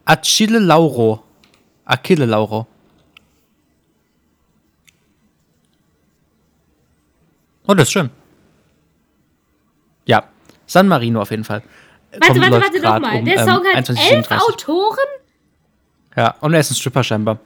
Achille 0.05 0.59
Lauro. 0.59 1.23
Achille 1.85 2.25
Lauro. 2.25 2.67
Oh, 7.67 7.73
das 7.73 7.87
ist 7.87 7.91
schön. 7.93 8.09
Ja, 10.05 10.27
San 10.67 10.87
Marino 10.87 11.21
auf 11.21 11.31
jeden 11.31 11.43
Fall. 11.43 11.63
warte, 12.11 12.27
Kommt- 12.39 12.41
warte, 12.51 12.61
warte 12.65 12.79
nochmal. 12.81 13.19
um, 13.19 13.25
Der 13.25 13.37
ähm, 13.37 13.45
Song 13.47 13.65
hat 13.65 13.89
21:37. 13.89 14.11
elf 14.11 14.31
Autoren? 14.31 14.97
Ja, 16.15 16.35
und 16.41 16.53
er 16.53 16.59
ist 16.59 16.71
ein 16.71 16.75
Stripper 16.75 17.03
scheinbar. 17.03 17.39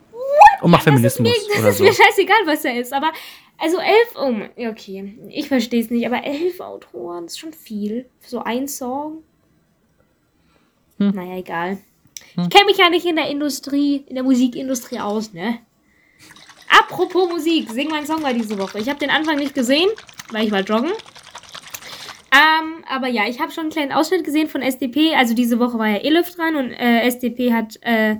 Und 0.62 0.71
macht 0.71 0.88
Das 0.88 0.95
ist, 0.95 1.19
mir, 1.19 1.30
Feminismus 1.30 1.56
das 1.62 1.65
ist 1.69 1.77
so. 1.77 1.84
mir 1.84 1.93
scheißegal, 1.93 2.38
was 2.45 2.65
er 2.65 2.80
ist. 2.82 2.91
Aber, 2.91 3.12
also 3.60 3.77
elf, 3.77 4.15
oh, 4.15 4.34
ja, 4.60 4.71
okay. 4.71 5.15
Ich 5.30 5.47
verstehe 5.47 5.82
es 5.82 5.91
nicht, 5.91 6.06
aber 6.06 6.23
elf 6.23 6.60
Autoren 6.60 7.25
ist 7.25 7.38
schon 7.39 7.53
viel. 7.53 8.10
Für 8.19 8.30
so 8.30 8.43
ein 8.43 8.67
Song. 8.67 9.23
Hm. 10.97 11.12
Naja, 11.12 11.38
egal. 11.38 11.77
Ich 12.36 12.49
kenne 12.49 12.65
mich 12.65 12.77
ja 12.77 12.89
nicht 12.89 13.06
in 13.06 13.15
der 13.15 13.30
Industrie, 13.30 13.97
in 14.08 14.15
der 14.15 14.23
Musikindustrie 14.23 14.99
aus, 14.99 15.32
ne? 15.34 15.60
Apropos 16.69 17.30
Musik, 17.30 17.69
Sing 17.71 17.89
mein 17.89 18.06
Song 18.06 18.21
war 18.23 18.34
diese 18.34 18.58
Woche. 18.60 18.80
Ich 18.80 18.89
habe 18.89 18.99
den 18.99 19.10
Anfang 19.10 19.38
nicht 19.38 19.53
gesehen, 19.56 19.89
weil 20.32 20.45
ich 20.45 20.51
war 20.51 20.62
joggen. 20.62 20.91
Ähm, 22.32 22.84
aber 22.89 23.08
ja, 23.08 23.23
ich 23.27 23.39
habe 23.39 23.51
schon 23.51 23.63
einen 23.65 23.71
kleinen 23.71 23.91
Ausschnitt 23.93 24.23
gesehen 24.23 24.47
von 24.49 24.62
SDP. 24.62 25.15
Also 25.15 25.34
diese 25.34 25.60
Woche 25.60 25.80
war 25.80 25.88
ja 25.88 25.97
Elif 25.97 26.36
dran 26.36 26.56
und 26.56 26.71
äh, 26.71 27.01
SDP 27.08 27.53
hat 27.53 27.80
äh, 27.82 28.15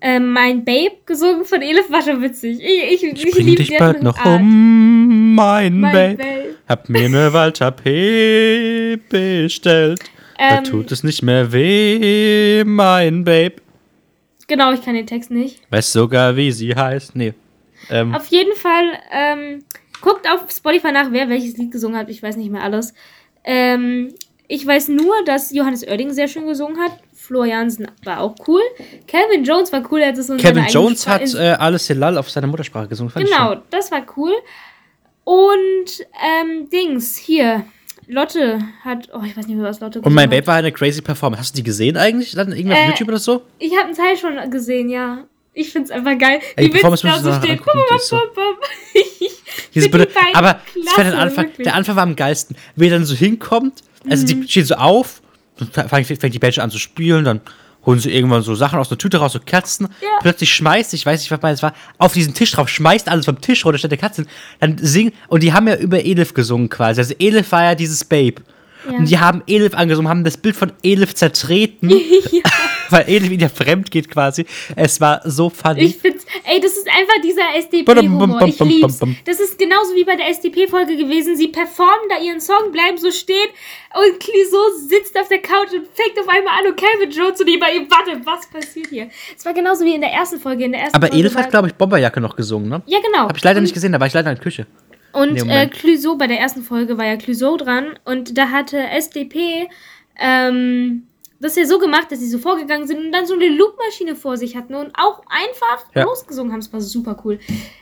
äh, 0.00 0.20
mein 0.20 0.64
Babe 0.64 0.96
gesungen 1.06 1.44
von 1.44 1.62
Elif. 1.62 1.90
War 1.90 2.02
schon 2.02 2.20
witzig. 2.22 2.60
Ich, 2.60 3.02
ich, 3.02 3.24
Ich 3.24 3.30
bring 3.32 3.46
lieb 3.46 3.56
dich 3.56 3.76
bald 3.78 4.02
noch 4.02 4.16
Art. 4.18 4.40
um, 4.40 5.34
mein, 5.34 5.80
Mein 5.80 5.92
Babe. 5.92 6.16
Babe. 6.16 6.54
Hab 6.68 6.88
mir 6.88 7.08
ne 7.08 7.32
Walter 7.32 7.70
P. 7.70 8.96
bestellt. 9.08 10.00
Da 10.38 10.58
Ähm, 10.58 10.64
tut 10.64 10.92
es 10.92 11.02
nicht 11.04 11.22
mehr 11.22 11.52
weh, 11.52 12.62
mein 12.64 13.24
Babe. 13.24 13.54
Genau, 14.46 14.72
ich 14.72 14.82
kann 14.84 14.94
den 14.94 15.06
Text 15.06 15.30
nicht. 15.30 15.60
Weiß 15.70 15.92
sogar, 15.92 16.36
wie 16.36 16.52
sie 16.52 16.74
heißt. 16.74 17.16
Nee. 17.16 17.32
Ähm, 17.90 18.14
Auf 18.14 18.26
jeden 18.26 18.54
Fall, 18.56 18.92
ähm, 19.12 19.64
guckt 20.00 20.28
auf 20.30 20.50
Spotify 20.50 20.92
nach, 20.92 21.06
wer 21.10 21.28
welches 21.28 21.56
Lied 21.56 21.70
gesungen 21.72 21.96
hat. 21.98 22.08
Ich 22.10 22.22
weiß 22.22 22.36
nicht 22.36 22.50
mehr 22.50 22.62
alles. 22.62 22.94
Ähm, 23.44 24.14
ich 24.48 24.66
weiß 24.66 24.88
nur, 24.88 25.14
dass 25.24 25.52
Johannes 25.52 25.86
Oerding 25.86 26.10
sehr 26.12 26.28
schön 26.28 26.46
gesungen 26.46 26.78
hat. 26.78 26.92
Flo 27.14 27.44
Jansen 27.44 27.86
war 28.04 28.20
auch 28.20 28.34
cool. 28.46 28.60
Calvin 29.06 29.44
Jones 29.44 29.72
war 29.72 29.82
cool. 29.90 30.00
Er 30.00 30.08
hat 30.08 30.18
es 30.18 30.26
so 30.26 30.34
in 30.34 30.38
Kevin 30.40 30.56
seiner 30.56 30.68
Jones 30.68 31.06
eigenen 31.08 31.22
hat 31.22 31.28
Spra- 31.40 31.52
äh, 31.52 31.56
alles 31.56 31.86
Hilal 31.86 32.18
auf 32.18 32.30
seiner 32.30 32.46
Muttersprache 32.46 32.88
gesungen. 32.88 33.12
Genau, 33.16 33.56
das 33.70 33.90
war 33.90 34.02
cool. 34.16 34.32
Und, 35.24 36.06
ähm, 36.22 36.68
Dings, 36.70 37.16
hier. 37.16 37.64
Lotte 38.06 38.58
hat, 38.84 39.08
oh, 39.14 39.22
ich 39.24 39.34
weiß 39.34 39.46
nicht 39.46 39.56
mehr, 39.56 39.64
was 39.64 39.80
Lotte 39.80 40.02
Und 40.02 40.12
mein 40.12 40.28
Babe 40.28 40.46
war 40.46 40.56
eine 40.56 40.70
crazy 40.70 41.00
Performance. 41.00 41.40
Hast 41.40 41.54
du 41.54 41.56
die 41.56 41.62
gesehen 41.62 41.96
eigentlich? 41.96 42.32
Dann 42.32 42.52
irgendwas 42.52 42.78
auf 42.78 42.84
Äh, 42.84 42.88
YouTube 42.88 43.08
oder 43.08 43.18
so? 43.18 43.42
Ich 43.58 43.72
habe 43.72 43.84
einen 43.86 43.94
Teil 43.96 44.14
schon 44.18 44.50
gesehen, 44.50 44.90
ja. 44.90 45.24
Ich 45.54 45.70
find's 45.70 45.90
einfach 45.90 46.18
geil. 46.18 46.40
Ey, 46.56 46.66
die 46.66 46.70
witzig 46.70 46.82
da 46.82 46.90
müssen 46.90 47.10
so 47.10 47.24
wir 47.24 47.30
noch 47.30 47.38
steht. 47.42 47.50
angucken, 47.60 47.78
die 47.90 47.94
ist 47.96 48.08
so- 48.08 48.18
Ich 48.94 49.30
Diese 49.74 49.88
find 49.88 49.94
die 49.94 49.98
Bitte, 49.98 50.12
aber 50.34 50.46
war 50.48 50.60
der 50.74 50.82
klasse, 50.94 51.16
Anfang. 51.18 51.44
wirklich. 51.46 51.64
Der 51.64 51.74
Anfang 51.74 51.96
war 51.96 52.02
am 52.02 52.16
geilsten. 52.16 52.56
Wie 52.76 52.86
er 52.86 52.90
dann 52.90 53.04
so 53.04 53.14
hinkommt, 53.14 53.82
also 54.08 54.22
Mhm. 54.24 54.42
die 54.42 54.48
steht 54.48 54.66
so 54.66 54.74
auf, 54.74 55.22
dann 55.74 55.88
fängt, 55.88 56.34
die 56.34 56.38
Badge 56.38 56.62
an 56.62 56.70
zu 56.70 56.78
spielen, 56.78 57.24
dann 57.24 57.40
holen 57.86 57.98
sie 58.00 58.10
irgendwann 58.12 58.42
so 58.42 58.54
Sachen 58.54 58.78
aus 58.78 58.88
der 58.88 58.98
Tüte 58.98 59.18
raus, 59.18 59.32
so 59.34 59.40
Kerzen. 59.40 59.88
Ja. 60.00 60.08
Plötzlich 60.22 60.52
schmeißt, 60.54 60.94
ich 60.94 61.04
weiß 61.06 61.20
nicht, 61.20 61.30
was 61.30 61.42
meines 61.42 61.62
war, 61.62 61.74
auf 61.98 62.14
diesen 62.14 62.32
Tisch 62.34 62.50
drauf, 62.52 62.68
schmeißt 62.68 63.08
alles 63.08 63.26
vom 63.26 63.40
Tisch 63.40 63.64
runter, 63.64 63.78
statt 63.78 63.90
der 63.90 63.98
Katzen. 63.98 64.26
Dann 64.58 64.78
singen, 64.78 65.12
und 65.28 65.42
die 65.42 65.52
haben 65.52 65.68
ja 65.68 65.76
über 65.76 66.02
Elif 66.04 66.32
gesungen 66.34 66.68
quasi. 66.70 67.00
Also 67.00 67.14
Elif 67.18 67.52
war 67.52 67.62
ja 67.62 67.74
dieses 67.74 68.02
Babe. 68.04 68.42
Ja. 68.90 68.98
Und 68.98 69.10
die 69.10 69.18
haben 69.18 69.42
Elif 69.46 69.74
angesungen, 69.74 70.08
haben 70.08 70.24
das 70.24 70.36
Bild 70.36 70.56
von 70.56 70.72
Elif 70.82 71.14
zertreten, 71.14 71.88
weil 72.90 73.08
Elif 73.08 73.40
ja 73.40 73.48
fremd 73.48 73.90
geht 73.90 74.10
quasi. 74.10 74.46
Es 74.76 75.00
war 75.00 75.20
so 75.24 75.50
funny. 75.50 75.84
Ich 75.84 75.96
find's, 75.96 76.24
ey, 76.44 76.60
das 76.60 76.72
ist 76.72 76.88
einfach 76.88 77.20
dieser 77.22 77.54
SDP-Humor. 77.56 78.42
Ich 78.46 78.60
lieb's. 78.60 79.00
Das 79.24 79.40
ist 79.40 79.58
genauso 79.58 79.94
wie 79.94 80.04
bei 80.04 80.16
der 80.16 80.28
SDP-Folge 80.28 80.96
gewesen. 80.96 81.36
Sie 81.36 81.48
performen 81.48 82.08
da 82.08 82.22
ihren 82.22 82.40
Song, 82.40 82.72
bleiben 82.72 82.98
so 82.98 83.10
stehen 83.10 83.48
und 83.94 84.20
Clouseau 84.20 84.76
sitzt 84.88 85.18
auf 85.18 85.28
der 85.28 85.38
Couch 85.38 85.72
und 85.72 85.86
fängt 85.94 86.18
auf 86.18 86.28
einmal 86.28 86.58
an 86.58 86.70
und 86.70 86.76
Calvin 86.76 87.10
Jones 87.10 87.40
und 87.40 87.48
die 87.48 87.56
bei 87.56 87.72
ihm, 87.72 87.86
warte, 87.88 88.20
was 88.24 88.46
passiert 88.48 88.88
hier? 88.88 89.08
Es 89.36 89.44
war 89.44 89.54
genauso 89.54 89.84
wie 89.84 89.94
in 89.94 90.00
der 90.00 90.10
ersten 90.10 90.40
Folge. 90.40 90.64
In 90.64 90.72
der 90.72 90.82
ersten 90.82 90.96
aber 90.96 91.08
Folge 91.08 91.20
Elif 91.20 91.36
hat, 91.36 91.50
glaube 91.50 91.68
ich, 91.68 91.74
Bomberjacke 91.74 92.20
noch 92.20 92.36
gesungen, 92.36 92.68
ne? 92.68 92.82
Ja, 92.86 92.98
genau. 93.00 93.28
Hab 93.28 93.36
ich 93.36 93.44
leider 93.44 93.58
und, 93.58 93.64
nicht 93.64 93.74
gesehen, 93.74 93.92
da 93.92 94.00
war 94.00 94.06
ich 94.06 94.12
leider 94.12 94.30
in 94.30 94.36
der 94.36 94.42
Küche. 94.42 94.66
Und 95.14 95.34
Nee, 95.46 95.62
äh. 95.62 95.66
Clouseau, 95.68 96.16
bei 96.16 96.26
der 96.26 96.38
ersten 96.40 96.62
Folge 96.62 96.98
war 96.98 97.06
ja 97.06 97.16
Clouseau 97.16 97.56
dran 97.56 97.98
und 98.04 98.36
da 98.36 98.50
hatte 98.50 98.78
SDP 98.78 99.68
ähm, 100.18 101.06
das 101.40 101.56
ja 101.56 101.66
so 101.66 101.78
gemacht, 101.78 102.10
dass 102.10 102.20
sie 102.20 102.28
so 102.28 102.38
vorgegangen 102.38 102.86
sind 102.86 102.98
und 102.98 103.12
dann 103.12 103.26
so 103.26 103.34
eine 103.34 103.48
Loopmaschine 103.48 104.16
vor 104.16 104.36
sich 104.36 104.56
hatten 104.56 104.74
und 104.74 104.92
auch 104.98 105.22
einfach 105.28 105.84
Ja. 105.94 106.04
losgesungen 106.04 106.52
haben. 106.52 106.60
Das 106.60 106.72
war 106.72 106.80
super 106.80 107.16
cool. 107.24 107.38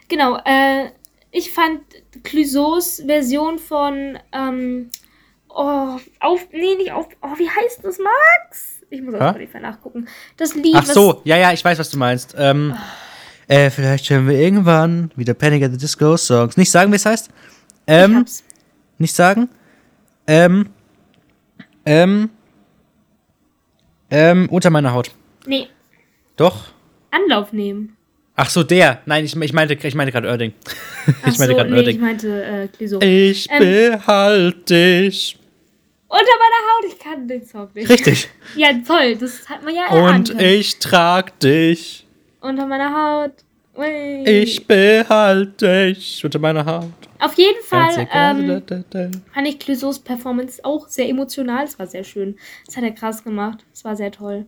Genau, 0.09 0.37
äh, 0.45 0.91
ich 1.31 1.51
fand 1.53 1.81
Clouseaus 2.25 3.03
Version 3.07 3.59
von 3.59 4.19
ähm, 4.33 4.91
oh, 5.49 5.97
auf, 6.21 6.49
nee, 6.53 6.75
nicht 6.77 6.93
auf, 6.93 7.07
oh, 7.23 7.39
wie 7.39 7.49
heißt 7.49 7.81
das, 7.85 7.99
Max? 7.99 8.81
Ich 8.91 9.01
muss 9.01 9.15
auf? 9.15 9.31
Spotify 9.31 9.61
nachgucken. 9.61 10.07
Das 10.37 10.55
Lied, 10.55 10.75
Ach 10.77 10.85
so, 10.85 11.23
ja, 11.25 11.37
ja, 11.37 11.53
ich 11.53 11.65
weiß, 11.65 11.79
was 11.79 11.89
du 11.91 11.99
meinst. 11.99 12.35
Ähm, 12.39 12.75
äh, 13.53 13.71
vielleicht 13.71 14.09
hören 14.11 14.27
wir 14.29 14.39
irgendwann 14.39 15.11
wieder 15.17 15.35
Panic 15.35 15.63
at 15.63 15.73
the 15.73 15.79
Disco 15.79 16.17
Songs. 16.17 16.57
Nicht 16.57 16.71
sagen, 16.71 16.91
wie 16.93 16.97
es 16.97 17.05
heißt? 17.07 17.29
ich 17.29 17.35
Ähm, 17.87 18.25
nicht 18.99 19.15
sagen? 19.15 19.49
Ähm, 20.27 20.69
ähm, 21.85 22.31
ähm, 24.11 24.49
unter 24.51 24.71
meiner 24.71 24.93
Haut. 24.93 25.11
Nee, 25.47 25.69
Doch. 26.37 26.69
Anlauf 27.11 27.53
nehmen. 27.53 27.97
Ach 28.37 28.49
so, 28.49 28.63
der. 28.63 29.01
Nein, 29.05 29.25
ich, 29.27 29.37
ich 29.37 29.53
meinte, 29.53 29.75
ich 29.75 29.95
meinte 29.95 30.13
gerade 30.13 30.29
Erding. 30.29 30.55
Ich 31.27 31.39
meinte 31.39 31.47
so, 31.49 31.55
gerade 31.55 31.71
nee, 31.71 31.81
ich 31.81 31.87
Erding. 31.89 32.01
meinte 32.01 32.45
äh, 32.45 32.69
Clouseau. 32.69 33.01
Ich 33.03 33.49
Ähm, 33.51 33.59
behalte 33.93 34.63
dich. 34.65 35.39
Unter 36.09 36.25
meiner 36.25 36.63
Haut, 36.69 36.85
ich 36.93 36.99
kann 36.99 37.29
den 37.29 37.45
Song 37.47 37.69
nicht. 37.75 37.91
Richtig. 37.91 38.29
Ja, 38.57 38.69
toll, 38.87 39.17
das 39.17 39.49
hat 39.49 39.63
man 39.63 39.75
ja 39.75 39.87
erahnt. 39.91 40.31
Und 40.31 40.41
ich 40.41 40.79
trag 40.79 41.39
dich. 41.41 42.02
Unter 42.43 42.67
meiner 42.67 42.93
Haut. 42.93 43.33
Ui. 43.77 44.25
Ich 44.29 44.67
behalte 44.67 45.87
dich 45.87 46.23
unter 46.25 46.39
meiner 46.39 46.67
Haut. 46.67 46.93
Auf 47.19 47.35
jeden 47.35 47.63
Fall 47.63 48.09
ähm, 48.13 48.63
fand 49.33 49.49
ich 49.49 49.59
Clouseaus 49.59 50.01
Performance 50.01 50.63
auch 50.65 50.89
sehr 50.89 51.09
emotional. 51.09 51.65
Es 51.65 51.79
war 51.79 51.87
sehr 51.87 52.05
schön. 52.05 52.37
Das 52.67 52.77
hat 52.77 52.85
er 52.85 52.91
krass 52.91 53.25
gemacht. 53.25 53.65
Es 53.73 53.85
war 53.85 53.97
sehr 53.97 54.11
toll. 54.11 54.45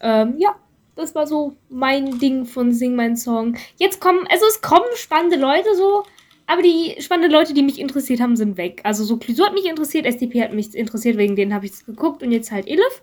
Ähm, 0.00 0.34
ja, 0.38 0.54
das 0.94 1.14
war 1.14 1.26
so 1.26 1.56
mein 1.70 2.18
Ding 2.18 2.44
von 2.44 2.72
Sing 2.72 2.94
mein 2.94 3.16
Song. 3.16 3.56
Jetzt 3.78 4.00
kommen, 4.00 4.26
also 4.30 4.44
es 4.46 4.60
kommen 4.60 4.84
spannende 4.94 5.36
Leute 5.36 5.74
so, 5.74 6.04
aber 6.46 6.62
die 6.62 6.96
spannenden 7.00 7.32
Leute, 7.32 7.54
die 7.54 7.62
mich 7.62 7.80
interessiert 7.80 8.20
haben, 8.20 8.36
sind 8.36 8.56
weg. 8.56 8.80
Also 8.84 9.02
so 9.04 9.16
Clouseau 9.16 9.46
hat 9.46 9.54
mich 9.54 9.66
interessiert, 9.66 10.06
SDP 10.06 10.42
hat 10.42 10.52
mich 10.52 10.74
interessiert, 10.74 11.16
wegen 11.16 11.34
denen 11.34 11.54
habe 11.54 11.66
ich 11.66 11.72
es 11.72 11.86
geguckt 11.86 12.22
und 12.22 12.30
jetzt 12.30 12.52
halt 12.52 12.68
Elif. 12.68 13.02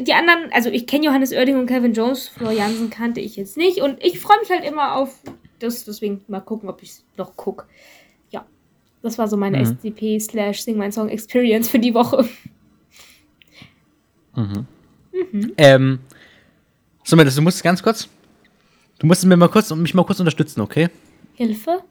Die 0.00 0.12
anderen, 0.12 0.50
also 0.52 0.70
ich 0.70 0.86
kenne 0.86 1.06
Johannes 1.06 1.32
Oerding 1.32 1.56
und 1.56 1.66
Kevin 1.66 1.92
Jones, 1.92 2.32
Jansen 2.40 2.90
kannte 2.90 3.20
ich 3.20 3.36
jetzt 3.36 3.56
nicht 3.56 3.78
und 3.80 4.02
ich 4.02 4.18
freue 4.18 4.38
mich 4.40 4.50
halt 4.50 4.64
immer 4.64 4.96
auf 4.96 5.20
das, 5.60 5.84
deswegen 5.84 6.24
mal 6.26 6.40
gucken, 6.40 6.68
ob 6.68 6.82
ich 6.82 6.90
es 6.90 7.04
noch 7.16 7.36
gucke. 7.36 7.66
Ja, 8.30 8.44
das 9.02 9.18
war 9.18 9.28
so 9.28 9.36
meine 9.36 9.58
Mhm. 9.58 9.64
SDP 9.64 10.18
slash 10.18 10.62
Sing 10.62 10.76
mein 10.76 10.90
Song 10.90 11.08
Experience 11.08 11.68
für 11.70 11.78
die 11.78 11.94
Woche. 11.94 12.28
Ähm, 15.56 16.00
so, 17.04 17.14
Mädels, 17.16 17.36
du 17.36 17.42
musst 17.42 17.62
ganz 17.62 17.82
kurz. 17.82 18.08
Du 18.98 19.06
musst 19.06 19.24
mir 19.24 19.36
mal 19.36 19.48
kurz, 19.48 19.72
mich 19.74 19.94
mal 19.94 20.04
kurz 20.04 20.18
unterstützen, 20.18 20.60
okay? 20.60 20.88
Hilfe? 21.34 21.82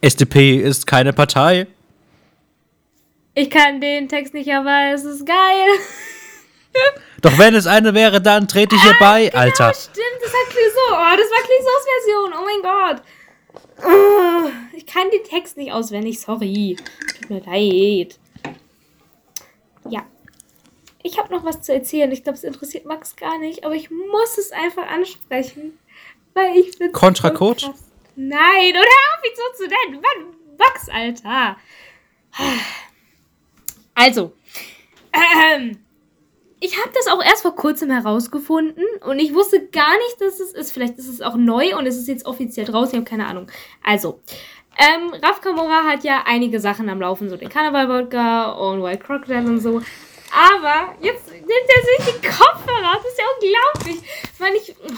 SDP 0.00 0.56
ist 0.60 0.86
keine 0.86 1.12
Partei. 1.12 1.66
Ich 3.34 3.50
kann 3.50 3.80
den 3.80 4.08
Text 4.08 4.32
nicht, 4.32 4.50
aber 4.52 4.92
es 4.94 5.04
ist 5.04 5.26
geil. 5.26 5.34
Doch 7.22 7.38
wenn 7.38 7.54
es 7.54 7.66
eine 7.66 7.94
wäre, 7.94 8.20
dann 8.20 8.48
trete 8.48 8.74
ich 8.74 8.82
hier 8.82 8.96
bei, 9.00 9.32
Alter. 9.34 9.70
Oh, 9.70 9.78
stimmt, 9.78 10.20
das 10.20 10.30
hat 10.30 10.50
Clouseau. 10.50 10.92
Oh, 10.92 11.16
das 11.16 11.30
war 11.30 11.42
Clouseaus 11.42 11.86
Version. 11.94 12.32
Oh 12.38 12.44
mein 12.44 12.62
Gott. 12.62 13.02
Oh, 13.82 14.50
ich 14.76 14.86
kann 14.86 15.10
den 15.10 15.24
Text 15.24 15.56
nicht 15.56 15.72
auswendig, 15.72 16.20
sorry. 16.20 16.76
Tut 17.18 17.30
mir 17.30 17.40
leid. 17.40 18.18
Ja. 19.88 20.04
Ich 21.02 21.18
habe 21.18 21.32
noch 21.32 21.44
was 21.44 21.62
zu 21.62 21.72
erzählen. 21.72 22.10
Ich 22.12 22.24
glaube, 22.24 22.36
es 22.36 22.44
interessiert 22.44 22.84
Max 22.84 23.16
gar 23.16 23.38
nicht, 23.38 23.64
aber 23.64 23.74
ich 23.74 23.90
muss 23.90 24.38
es 24.38 24.52
einfach 24.52 24.86
ansprechen. 24.86 25.78
Weil 26.34 26.56
ich 26.56 26.78
bin. 26.78 26.92
Kontracode? 26.92 27.72
Nein, 28.16 28.70
oder 28.70 28.80
auf, 28.80 29.22
mich 29.22 29.32
so 29.34 29.64
zu 29.64 29.68
nennen. 29.68 30.02
Mann, 30.02 30.34
Max, 30.58 30.88
Alter. 30.88 31.56
Also, 33.94 34.32
ähm, 35.12 35.83
ich 36.64 36.80
habe 36.80 36.90
das 36.94 37.08
auch 37.08 37.22
erst 37.22 37.42
vor 37.42 37.54
kurzem 37.54 37.90
herausgefunden 37.90 38.84
und 39.04 39.18
ich 39.18 39.34
wusste 39.34 39.66
gar 39.68 39.94
nicht, 39.98 40.20
dass 40.20 40.40
es 40.40 40.52
ist. 40.52 40.72
Vielleicht 40.72 40.96
ist 40.96 41.08
es 41.08 41.20
auch 41.20 41.36
neu 41.36 41.76
und 41.76 41.86
es 41.86 41.98
ist 41.98 42.08
jetzt 42.08 42.24
offiziell 42.24 42.64
draußen. 42.64 42.94
Ich 42.94 42.96
habe 42.96 43.04
keine 43.04 43.26
Ahnung. 43.26 43.50
Also, 43.82 44.20
ähm, 44.78 45.12
Raf 45.22 45.42
Kamora 45.42 45.84
hat 45.84 46.04
ja 46.04 46.22
einige 46.24 46.60
Sachen 46.60 46.88
am 46.88 47.00
Laufen, 47.00 47.28
so 47.28 47.36
den 47.36 47.50
Karneval-Wodka 47.50 48.52
und 48.52 48.82
White 48.82 49.04
Crocodile 49.04 49.44
und 49.44 49.60
so. 49.60 49.82
Aber 50.32 50.94
jetzt 51.02 51.30
nimmt 51.30 51.46
er 51.46 52.04
sich 52.04 52.14
die 52.14 52.28
Kopfhörer. 52.28 52.94
Das 52.94 53.04
ist 53.04 53.18
ja 53.18 53.24
unglaublich. 53.34 54.10
War 54.38 54.50
nicht. 54.50 54.74
Oh. 54.80 54.94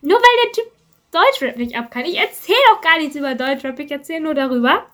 Nur 0.00 0.18
weil 0.18 0.44
der 0.44 0.52
Typ 0.52 0.72
Deutschrap 1.12 1.56
nicht 1.58 1.76
ab 1.76 1.90
kann. 1.90 2.06
Ich 2.06 2.16
erzähle 2.16 2.58
auch 2.74 2.80
gar 2.80 2.96
nichts 2.98 3.16
über 3.16 3.34
Deutschrap. 3.34 3.78
Ich 3.78 3.90
erzähle 3.90 4.22
nur 4.22 4.34
darüber, 4.34 4.86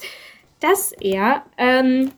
dass 0.59 0.91
er 0.93 1.45
ähm, 1.57 2.11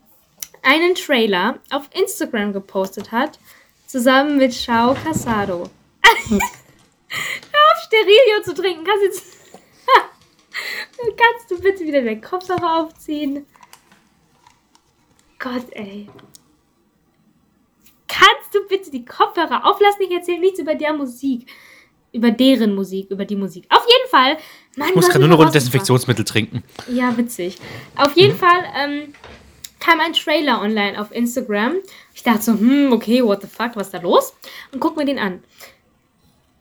einen 0.65 0.95
Trailer 0.95 1.59
auf 1.71 1.89
Instagram 1.99 2.53
gepostet 2.53 3.13
hat, 3.13 3.39
zusammen 3.87 4.39
mit 4.39 4.55
Shao 4.55 4.95
Casado. 4.95 5.69
Hör 6.29 6.39
auf, 6.39 7.83
Sterilio 7.87 8.43
zu 8.45 8.55
trinken. 8.55 8.85
Kannst, 8.85 9.05
jetzt 9.05 9.25
Kannst 11.17 11.51
du 11.51 11.61
bitte 11.61 11.85
wieder 11.85 12.01
den 12.03 12.21
Kopfhörer 12.21 12.81
aufziehen? 12.81 13.47
Gott, 15.39 15.67
ey. 15.73 16.09
Kannst 18.09 18.55
du 18.55 18.67
bitte 18.69 18.91
die 18.91 19.05
Kopfhörer 19.05 19.67
auflassen? 19.67 20.03
Ich 20.03 20.11
erzähle 20.13 20.41
nichts 20.41 20.59
über 20.59 20.75
der 20.75 20.93
Musik. 20.95 21.47
über 22.13 22.31
deren 22.31 22.75
Musik, 22.75 23.11
über 23.11 23.25
die 23.25 23.35
Musik. 23.37 23.67
Auf 23.69 23.85
jeden 23.89 24.09
Fall. 24.09 24.39
Mann, 24.77 24.89
Ich 24.91 24.95
muss 24.95 25.09
gerade 25.09 25.27
nur 25.27 25.37
noch. 25.37 25.51
Desinfektionsmittel 25.51 26.25
trinken. 26.25 26.63
Ja, 26.89 27.17
witzig. 27.17 27.59
Auf 27.97 28.17
jeden 28.17 28.37
Fall 28.39 28.65
ähm, 28.77 29.13
kam 29.85 30.01
ein 30.01 30.15
Trailer 30.15 30.63
online 30.63 30.99
auf 30.99 31.13
Instagram. 31.13 31.75
Ich 32.15 32.23
dachte 32.23 32.43
so, 32.43 32.53
hm, 32.53 32.93
okay, 32.93 33.23
what 33.23 33.43
the 33.43 33.49
fuck, 33.49 33.77
was 33.77 33.89
ist 33.89 33.95
da 33.95 33.99
los? 33.99 34.35
Und 34.73 34.81
guck 34.81 34.97
mir 34.97 35.05
den 35.05 35.19
an. 35.19 35.43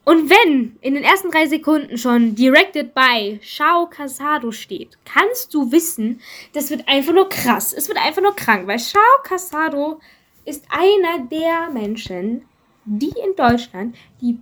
Und 0.04 0.28
wenn 0.28 0.76
in 0.82 0.94
den 0.94 1.02
ersten 1.02 1.30
drei 1.30 1.46
Sekunden 1.46 1.96
schon 1.96 2.34
Directed 2.34 2.94
by 2.94 3.40
Shao 3.42 3.86
Casado 3.86 4.52
steht, 4.52 4.98
kannst 5.06 5.54
du 5.54 5.72
wissen, 5.72 6.20
das 6.52 6.68
wird 6.68 6.86
einfach 6.86 7.14
nur 7.14 7.30
krass. 7.30 7.72
Es 7.72 7.88
wird 7.88 7.96
einfach 7.98 8.20
nur 8.20 8.36
krank, 8.36 8.66
weil 8.66 8.78
Shao 8.78 9.00
Casado 9.22 10.00
ist 10.44 10.66
einer 10.68 11.24
der 11.26 11.70
Menschen, 11.70 12.44
die 12.84 13.14
in 13.24 13.34
Deutschland 13.34 13.96
die 14.20 14.38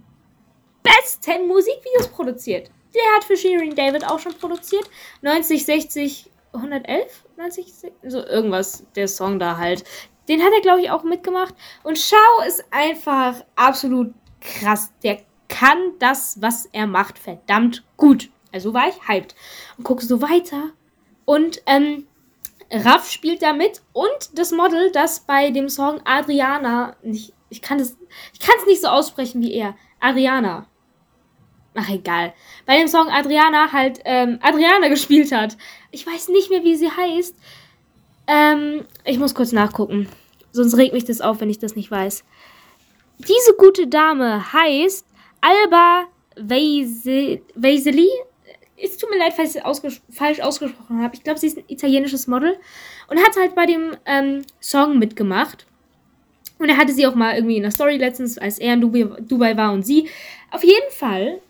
besten 0.82 1.46
Musikvideos 1.46 2.08
produziert. 2.08 2.72
Der 2.92 3.16
hat 3.16 3.22
für 3.22 3.36
Shirin 3.36 3.76
David 3.76 4.04
auch 4.04 4.18
schon 4.18 4.34
produziert. 4.34 4.90
90, 5.22 5.64
60, 5.64 6.30
111? 6.52 7.21
90, 7.36 7.72
60, 7.72 7.92
so 8.10 8.24
irgendwas, 8.24 8.84
der 8.94 9.08
Song 9.08 9.38
da 9.38 9.56
halt. 9.56 9.84
Den 10.28 10.42
hat 10.42 10.52
er, 10.54 10.60
glaube 10.60 10.80
ich, 10.80 10.90
auch 10.90 11.02
mitgemacht. 11.02 11.54
Und 11.82 11.98
Shao 11.98 12.46
ist 12.46 12.64
einfach 12.70 13.44
absolut 13.56 14.14
krass. 14.40 14.92
Der 15.02 15.18
kann 15.48 15.78
das, 15.98 16.40
was 16.40 16.66
er 16.66 16.86
macht, 16.86 17.18
verdammt 17.18 17.84
gut. 17.96 18.30
Also 18.52 18.74
war 18.74 18.88
ich 18.88 19.08
hyped. 19.08 19.34
Und 19.76 19.84
gucke 19.84 20.04
so 20.04 20.22
weiter. 20.22 20.70
Und 21.24 21.62
ähm, 21.66 22.06
Raff 22.70 23.10
spielt 23.10 23.42
da 23.42 23.52
mit 23.52 23.82
und 23.92 24.38
das 24.38 24.50
Model, 24.50 24.90
das 24.92 25.20
bei 25.20 25.50
dem 25.50 25.68
Song 25.68 26.00
Adriana, 26.04 26.96
nicht, 27.02 27.34
ich 27.50 27.60
kann 27.60 27.78
es 27.78 27.98
ich 28.32 28.40
kann 28.40 28.54
es 28.60 28.66
nicht 28.66 28.80
so 28.80 28.88
aussprechen 28.88 29.42
wie 29.42 29.52
er. 29.52 29.76
Ariana. 30.00 30.66
Ach, 31.74 31.88
egal. 31.88 32.34
Bei 32.66 32.76
dem 32.76 32.88
Song 32.88 33.08
Adriana 33.08 33.72
halt 33.72 34.00
ähm, 34.04 34.38
Adriana 34.42 34.88
gespielt 34.88 35.32
hat. 35.32 35.56
Ich 35.90 36.06
weiß 36.06 36.28
nicht 36.28 36.50
mehr, 36.50 36.64
wie 36.64 36.76
sie 36.76 36.90
heißt. 36.90 37.34
Ähm, 38.26 38.84
ich 39.04 39.18
muss 39.18 39.34
kurz 39.34 39.52
nachgucken. 39.52 40.08
Sonst 40.52 40.76
regt 40.76 40.92
mich 40.92 41.04
das 41.04 41.20
auf, 41.20 41.40
wenn 41.40 41.50
ich 41.50 41.58
das 41.58 41.76
nicht 41.76 41.90
weiß. 41.90 42.24
Diese 43.18 43.54
gute 43.56 43.86
Dame 43.86 44.52
heißt 44.52 45.06
Alba 45.40 46.04
Weise-. 46.36 47.40
Es 48.76 48.96
tut 48.96 49.10
mir 49.10 49.18
leid, 49.18 49.32
falls 49.34 49.50
ich 49.50 49.60
es 49.60 49.64
ausges 49.64 50.00
falsch 50.10 50.40
ausgesprochen 50.40 51.02
habe. 51.02 51.14
Ich 51.14 51.22
glaube, 51.22 51.38
sie 51.38 51.46
ist 51.46 51.58
ein 51.58 51.64
italienisches 51.68 52.26
Model 52.26 52.56
und 53.08 53.18
hat 53.18 53.36
halt 53.36 53.54
bei 53.54 53.64
dem 53.64 53.96
ähm, 54.06 54.42
Song 54.60 54.98
mitgemacht. 54.98 55.66
Und 56.58 56.68
er 56.68 56.76
hatte 56.76 56.92
sie 56.92 57.06
auch 57.06 57.14
mal 57.14 57.34
irgendwie 57.34 57.56
in 57.56 57.62
der 57.62 57.70
Story 57.70 57.96
letztens, 57.96 58.38
als 58.38 58.58
er 58.58 58.74
in 58.74 58.80
Dubai 58.80 59.56
war 59.56 59.72
und 59.72 59.84
sie. 59.84 60.08
Auf 60.50 60.64
jeden 60.64 60.90
Fall 60.90 61.40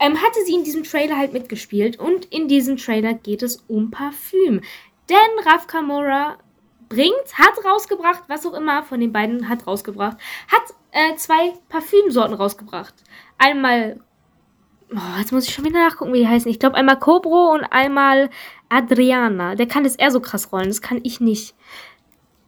ähm, 0.00 0.20
hatte 0.20 0.44
sie 0.44 0.54
in 0.54 0.64
diesem 0.64 0.82
Trailer 0.82 1.16
halt 1.16 1.32
mitgespielt. 1.32 1.98
Und 1.98 2.24
in 2.26 2.48
diesem 2.48 2.76
Trailer 2.78 3.14
geht 3.14 3.42
es 3.42 3.62
um 3.68 3.90
Parfüm. 3.90 4.62
Denn 5.08 5.44
Raf 5.46 5.66
Kamora 5.66 6.38
bringt, 6.88 7.34
hat 7.34 7.64
rausgebracht, 7.64 8.24
was 8.26 8.46
auch 8.46 8.54
immer 8.54 8.82
von 8.82 9.00
den 9.00 9.12
beiden 9.12 9.48
hat 9.48 9.66
rausgebracht, 9.66 10.16
hat 10.48 10.62
äh, 10.90 11.14
zwei 11.16 11.52
Parfümsorten 11.68 12.34
rausgebracht. 12.34 12.94
Einmal, 13.38 14.00
oh, 14.92 15.18
jetzt 15.18 15.32
muss 15.32 15.46
ich 15.46 15.54
schon 15.54 15.64
wieder 15.64 15.78
nachgucken, 15.78 16.12
wie 16.12 16.20
die 16.20 16.28
heißen. 16.28 16.50
Ich 16.50 16.58
glaube 16.58 16.76
einmal 16.76 16.98
Cobro 16.98 17.52
und 17.52 17.64
einmal 17.64 18.30
Adriana. 18.68 19.54
Der 19.54 19.66
kann 19.66 19.84
das 19.84 19.96
eher 19.96 20.10
so 20.10 20.20
krass 20.20 20.52
rollen, 20.52 20.68
das 20.68 20.82
kann 20.82 21.00
ich 21.02 21.20
nicht. 21.20 21.54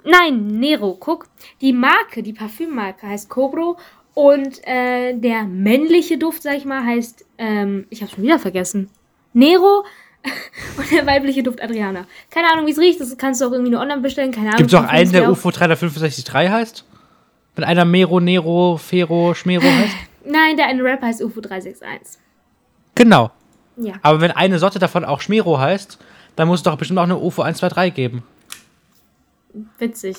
Nein, 0.05 0.49
Nero, 0.49 0.97
guck. 0.99 1.27
Die 1.61 1.73
Marke, 1.73 2.25
die 2.25 2.33
Parfümmarke 2.33 3.07
heißt 3.07 3.31
Cobro 3.31 3.77
und 4.15 4.67
äh, 4.67 5.15
der 5.15 5.45
männliche 5.45 6.19
Duft, 6.19 6.43
sag 6.43 6.57
ich 6.57 6.65
mal, 6.65 6.85
heißt, 6.85 7.25
ähm, 7.39 7.87
ich 7.91 8.03
habe 8.03 8.13
schon 8.13 8.23
wieder 8.23 8.39
vergessen. 8.39 8.91
Nero 9.33 9.85
und 10.77 10.91
der 10.93 11.07
weibliche 11.07 11.43
Duft 11.43 11.63
Adriana. 11.63 12.07
Keine 12.31 12.49
Ahnung, 12.53 12.67
wie 12.67 12.73
es 12.73 12.79
riecht, 12.79 13.01
das 13.01 13.17
kannst 13.17 13.41
du 13.41 13.47
auch 13.47 13.53
irgendwie 13.53 13.73
nur 13.73 13.81
online 13.81 14.01
bestellen, 14.01 14.31
keine 14.31 14.49
Ahnung. 14.49 14.59
Gibt 14.59 14.73
es 14.73 14.79
auch 14.79 14.85
einen, 14.85 15.11
der 15.13 15.31
UFO 15.31 15.51
365 15.51 16.33
heißt? 16.33 16.85
Wenn 17.55 17.65
einer 17.65 17.85
Mero, 17.85 18.21
Nero, 18.21 18.77
Fero, 18.77 19.35
Schmero 19.35 19.65
heißt? 19.65 19.95
Nein, 20.25 20.57
der 20.57 20.67
eine 20.67 20.83
Rapper 20.85 21.07
heißt 21.07 21.23
UFO 21.23 21.41
361. 21.41 22.21
Genau. 22.95 23.31
Ja. 23.77 23.95
Aber 24.03 24.21
wenn 24.21 24.31
eine 24.31 24.59
Sorte 24.59 24.79
davon 24.79 25.05
auch 25.05 25.21
Schmero 25.21 25.59
heißt, 25.59 25.99
dann 26.37 26.49
muss 26.49 26.61
es 26.61 26.63
doch 26.63 26.77
bestimmt 26.77 26.99
auch 26.99 27.05
eine 27.05 27.17
UFO 27.17 27.43
123 27.43 27.95
geben. 27.95 28.23
Witzig. 29.79 30.17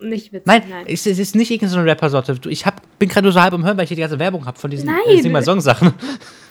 Nicht 0.00 0.32
witzig, 0.32 0.46
Nein, 0.46 0.62
nein. 0.70 0.86
Es, 0.86 1.06
es 1.06 1.18
ist 1.18 1.34
nicht 1.34 1.50
irgendeine 1.50 1.72
so 1.72 1.78
eine 1.78 1.90
Rapper-Sorte. 1.90 2.38
Ich 2.48 2.64
hab, 2.64 2.79
bin 3.00 3.08
gerade 3.08 3.24
nur 3.24 3.32
so 3.32 3.40
halb 3.42 3.52
am 3.52 3.64
Hören, 3.64 3.76
weil 3.76 3.84
ich 3.84 3.88
hier 3.88 3.96
die 3.96 4.02
ganze 4.02 4.18
Werbung 4.20 4.46
habe 4.46 4.56
von 4.58 4.70
diesen 4.70 4.86
Nein. 4.86 4.98
äh, 5.08 5.20
Sing 5.20 5.32
mal 5.32 5.42
Song-Sachen. 5.42 5.92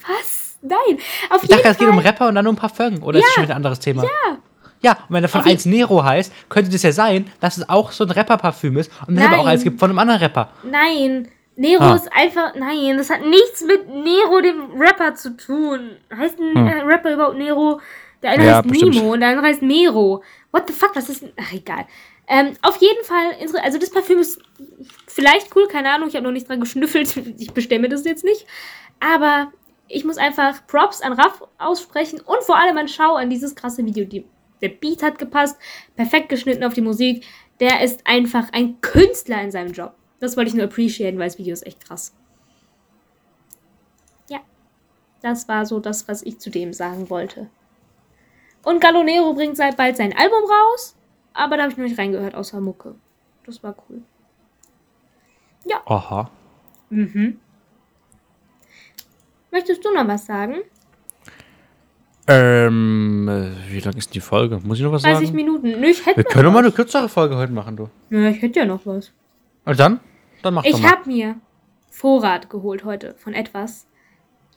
Was? 0.07 0.57
Nein. 0.61 0.99
Auf 1.29 1.37
Ich 1.43 1.49
jeden 1.49 1.53
dachte, 1.61 1.69
es 1.69 1.77
geht 1.77 1.87
Fall. 1.87 1.97
um 1.97 1.99
Rapper 1.99 2.27
und 2.27 2.35
dann 2.35 2.45
um 2.47 2.55
Parfum. 2.57 3.01
Oder 3.01 3.19
ist 3.19 3.25
das 3.27 3.33
schon 3.35 3.43
wieder 3.43 3.53
ein 3.53 3.57
anderes 3.57 3.79
Thema? 3.79 4.03
Ja. 4.03 4.09
Ja, 4.81 4.91
und 4.93 4.97
wenn 5.15 5.23
er 5.23 5.29
von 5.29 5.41
Auf 5.41 5.45
je- 5.47 5.53
eins 5.53 5.65
Nero 5.65 6.03
heißt, 6.03 6.31
könnte 6.49 6.69
das 6.71 6.83
ja 6.83 6.91
sein, 6.93 7.29
dass 7.41 7.57
es 7.57 7.67
auch 7.69 7.91
so 7.91 8.03
ein 8.05 8.11
Rapper-Parfüm 8.11 8.77
ist 8.77 8.89
und 9.07 9.15
dann 9.17 9.27
aber 9.33 9.39
auch 9.41 9.45
eins 9.45 9.63
gibt 9.63 9.77
von 9.79 9.89
einem 9.89 9.99
anderen 9.99 10.21
Rapper. 10.21 10.49
Nein. 10.63 11.27
Nero 11.57 11.83
Ah. 11.83 11.95
ist 11.95 12.09
einfach. 12.13 12.55
Nein, 12.55 12.95
das 12.97 13.09
hat 13.09 13.19
nichts 13.25 13.61
mit 13.65 13.89
Nero, 13.89 14.39
dem 14.41 14.79
Rapper, 14.79 15.15
zu 15.15 15.35
tun. 15.35 15.97
Heißt 16.15 16.39
ein 16.39 16.55
äh, 16.67 16.81
Rapper 16.83 17.13
überhaupt 17.13 17.37
Nero? 17.37 17.81
Der 18.23 18.31
eine 18.31 18.41
Hm. 18.43 18.47
Ja, 18.49 18.55
heißt 18.59 18.67
bestimmt. 18.69 18.95
Nemo 18.95 19.13
und 19.13 19.19
der 19.19 19.29
andere 19.29 19.47
heißt 19.47 19.61
Mero. 19.61 20.23
What 20.53 20.63
the 20.67 20.73
fuck, 20.73 20.95
was 20.95 21.09
ist 21.09 21.21
denn. 21.23 21.31
Ach, 21.37 21.51
egal. 21.51 21.85
Ähm, 22.31 22.53
auf 22.61 22.77
jeden 22.77 23.03
Fall, 23.03 23.35
also 23.63 23.79
das 23.79 23.89
Parfüm 23.89 24.19
ist 24.19 24.39
vielleicht 25.07 25.55
cool, 25.55 25.67
keine 25.67 25.91
Ahnung, 25.91 26.09
ich 26.09 26.15
habe 26.15 26.23
noch 26.23 26.31
nicht 26.31 26.47
dran 26.47 26.59
geschnüffelt, 26.59 27.17
ich 27.39 27.51
bestelle 27.53 27.81
mir 27.81 27.89
das 27.89 28.05
jetzt 28.05 28.23
nicht. 28.23 28.45
Aber 28.99 29.51
ich 29.87 30.05
muss 30.05 30.17
einfach 30.17 30.65
Props 30.67 31.01
an 31.01 31.13
Raff 31.13 31.41
aussprechen 31.57 32.21
und 32.21 32.43
vor 32.43 32.57
allem 32.57 32.77
an 32.77 32.87
Schau 32.87 33.15
an 33.15 33.31
dieses 33.31 33.55
krasse 33.55 33.83
Video. 33.83 34.05
Die, 34.05 34.25
der 34.61 34.69
Beat 34.69 35.01
hat 35.01 35.17
gepasst, 35.17 35.57
perfekt 35.95 36.29
geschnitten 36.29 36.63
auf 36.63 36.75
die 36.75 36.81
Musik. 36.81 37.25
Der 37.59 37.81
ist 37.81 38.05
einfach 38.05 38.53
ein 38.53 38.79
Künstler 38.81 39.41
in 39.41 39.51
seinem 39.51 39.73
Job. 39.73 39.95
Das 40.19 40.37
wollte 40.37 40.49
ich 40.49 40.55
nur 40.55 40.65
appreciaten, 40.65 41.17
weil 41.17 41.27
das 41.27 41.39
Video 41.39 41.53
ist 41.53 41.65
echt 41.65 41.83
krass. 41.83 42.13
Ja, 44.29 44.39
das 45.21 45.47
war 45.47 45.65
so 45.65 45.79
das, 45.79 46.07
was 46.07 46.21
ich 46.21 46.37
zu 46.37 46.51
dem 46.51 46.73
sagen 46.73 47.09
wollte. 47.09 47.49
Und 48.63 48.81
Galonero 48.81 49.33
bringt 49.33 49.57
seit 49.57 49.77
bald 49.77 49.97
sein 49.97 50.15
Album 50.15 50.43
raus, 50.43 50.95
aber 51.33 51.57
da 51.57 51.63
habe 51.63 51.71
ich 51.71 51.77
noch 51.77 51.85
nicht 51.85 51.97
reingehört, 51.97 52.35
außer 52.35 52.59
Mucke. 52.61 52.95
Das 53.45 53.61
war 53.63 53.75
cool. 53.89 54.01
Aha. 55.85 56.29
Mhm. 56.89 57.39
Möchtest 59.51 59.83
du 59.83 59.93
noch 59.93 60.07
was 60.07 60.25
sagen? 60.25 60.55
Ähm, 62.27 63.27
äh, 63.27 63.71
wie 63.71 63.79
lang 63.79 63.95
ist 63.97 64.09
denn 64.09 64.13
die 64.13 64.19
Folge? 64.19 64.59
Muss 64.63 64.77
ich 64.77 64.83
noch 64.83 64.91
was 64.91 65.01
30 65.01 65.27
sagen? 65.29 65.35
Minuten. 65.35 65.79
Nö, 65.79 65.87
ich 65.87 66.05
hätte 66.05 66.17
Wir 66.17 66.23
noch 66.23 66.29
können 66.31 66.45
doch 66.45 66.51
mal 66.53 66.59
eine 66.59 66.71
kürzere 66.71 67.09
Folge 67.09 67.35
heute 67.37 67.51
machen, 67.51 67.75
du. 67.75 67.89
Ja, 68.11 68.29
ich 68.29 68.41
hätte 68.41 68.59
ja 68.59 68.65
noch 68.65 68.85
was. 68.85 69.11
Und 69.65 69.79
dann? 69.79 69.99
Dann 70.43 70.53
mach 70.53 70.63
doch 70.63 70.69
Ich 70.69 70.79
mal. 70.81 70.91
habe 70.91 71.09
mir 71.09 71.35
Vorrat 71.89 72.49
geholt 72.49 72.83
heute 72.85 73.15
von 73.15 73.33
etwas. 73.33 73.87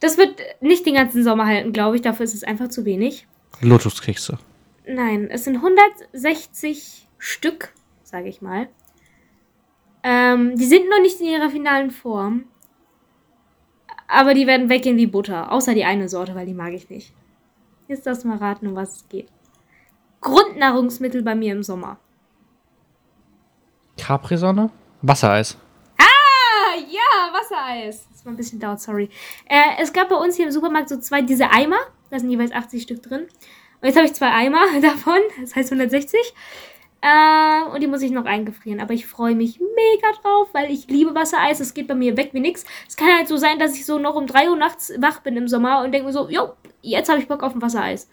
Das 0.00 0.18
wird 0.18 0.38
nicht 0.60 0.84
den 0.84 0.94
ganzen 0.94 1.24
Sommer 1.24 1.46
halten, 1.46 1.72
glaube 1.72 1.96
ich. 1.96 2.02
Dafür 2.02 2.24
ist 2.24 2.34
es 2.34 2.44
einfach 2.44 2.68
zu 2.68 2.84
wenig. 2.84 3.26
Lotuskekse. 3.60 4.38
Nein, 4.86 5.28
es 5.30 5.44
sind 5.44 5.56
160 5.56 7.08
Stück, 7.18 7.72
sage 8.02 8.28
ich 8.28 8.42
mal. 8.42 8.68
Ähm, 10.02 10.56
die 10.56 10.64
sind 10.64 10.88
noch 10.88 11.00
nicht 11.00 11.20
in 11.20 11.26
ihrer 11.26 11.50
finalen 11.50 11.90
Form. 11.90 12.44
Aber 14.08 14.34
die 14.34 14.46
werden 14.46 14.68
weggehen 14.68 14.96
wie 14.96 15.06
Butter. 15.06 15.52
Außer 15.52 15.74
die 15.74 15.84
eine 15.84 16.08
Sorte, 16.08 16.34
weil 16.34 16.46
die 16.46 16.54
mag 16.54 16.72
ich 16.72 16.90
nicht. 16.90 17.14
Jetzt 17.88 18.06
du 18.06 18.28
mal 18.28 18.38
raten, 18.38 18.66
um 18.66 18.74
was 18.74 18.96
es 18.96 19.08
geht. 19.08 19.28
Grundnahrungsmittel 20.20 21.22
bei 21.22 21.34
mir 21.34 21.52
im 21.52 21.62
Sommer. 21.62 21.98
Capri-Sonne? 23.98 24.70
Wassereis. 25.02 25.56
Ah, 25.98 26.76
ja, 26.76 27.32
Wassereis. 27.32 28.08
Das 28.10 28.24
war 28.24 28.32
ein 28.32 28.36
bisschen 28.36 28.60
laut, 28.60 28.80
sorry. 28.80 29.08
Äh, 29.46 29.80
es 29.80 29.92
gab 29.92 30.08
bei 30.08 30.16
uns 30.16 30.36
hier 30.36 30.46
im 30.46 30.52
Supermarkt 30.52 30.88
so 30.88 30.98
zwei, 30.98 31.22
diese 31.22 31.50
Eimer. 31.50 31.78
Da 32.10 32.18
sind 32.18 32.30
jeweils 32.30 32.52
80 32.52 32.82
Stück 32.82 33.02
drin. 33.02 33.26
Und 33.82 33.88
jetzt 33.88 33.96
habe 33.96 34.06
ich 34.06 34.14
zwei 34.14 34.30
Eimer 34.30 34.62
davon. 34.80 35.18
Das 35.40 35.54
heißt 35.54 35.72
160. 35.72 36.18
Äh, 37.02 37.64
und 37.74 37.82
die 37.82 37.88
muss 37.88 38.00
ich 38.02 38.12
noch 38.12 38.24
eingefrieren. 38.26 38.80
Aber 38.80 38.94
ich 38.94 39.06
freue 39.06 39.34
mich 39.34 39.58
mega 39.58 40.12
drauf, 40.22 40.48
weil 40.52 40.70
ich 40.70 40.86
liebe 40.88 41.14
Wassereis. 41.14 41.58
Es 41.60 41.74
geht 41.74 41.88
bei 41.88 41.94
mir 41.96 42.16
weg 42.16 42.30
wie 42.32 42.40
nix. 42.40 42.64
Es 42.88 42.96
kann 42.96 43.08
halt 43.16 43.26
so 43.28 43.36
sein, 43.36 43.58
dass 43.58 43.74
ich 43.74 43.84
so 43.84 43.98
noch 43.98 44.14
um 44.14 44.26
3 44.26 44.50
Uhr 44.50 44.56
nachts 44.56 44.92
wach 44.98 45.20
bin 45.20 45.36
im 45.36 45.48
Sommer 45.48 45.82
und 45.82 45.92
denke 45.92 46.06
mir 46.06 46.12
so, 46.12 46.28
jo, 46.28 46.52
jetzt 46.80 47.08
habe 47.10 47.20
ich 47.20 47.26
Bock 47.28 47.42
auf 47.42 47.54
ein 47.54 47.60
Wassereis. 47.62 48.08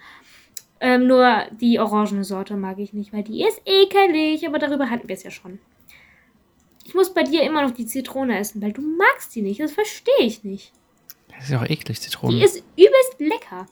Ähm, 0.82 1.06
nur 1.08 1.44
die 1.52 1.78
orangene 1.80 2.24
Sorte 2.24 2.56
mag 2.56 2.80
ich 2.80 2.94
nicht, 2.94 3.14
weil 3.14 3.24
die 3.24 3.44
ist 3.44 3.62
ekelig. 3.66 4.48
Aber 4.48 4.58
darüber 4.58 4.90
hatten 4.90 5.08
wir 5.08 5.16
es 5.16 5.24
ja 5.24 5.30
schon. 5.30 5.60
Ich 6.84 6.96
muss 6.96 7.14
bei 7.14 7.22
dir 7.22 7.44
immer 7.44 7.62
noch 7.62 7.72
die 7.72 7.86
Zitrone 7.86 8.40
essen, 8.40 8.60
weil 8.64 8.72
du 8.74 8.82
magst 8.82 9.36
die 9.36 9.44
nicht. 9.44 9.60
Das 9.60 9.72
verstehe 9.74 10.14
ich 10.22 10.44
nicht. 10.44 10.72
Das 11.28 11.44
ist 11.44 11.52
ja 11.52 11.60
auch 11.60 11.70
eklig, 11.70 12.00
Die 12.00 12.06
Zitronen. 12.06 12.42
ist 12.42 12.64
übelst 12.76 13.20
lecker. 13.20 13.68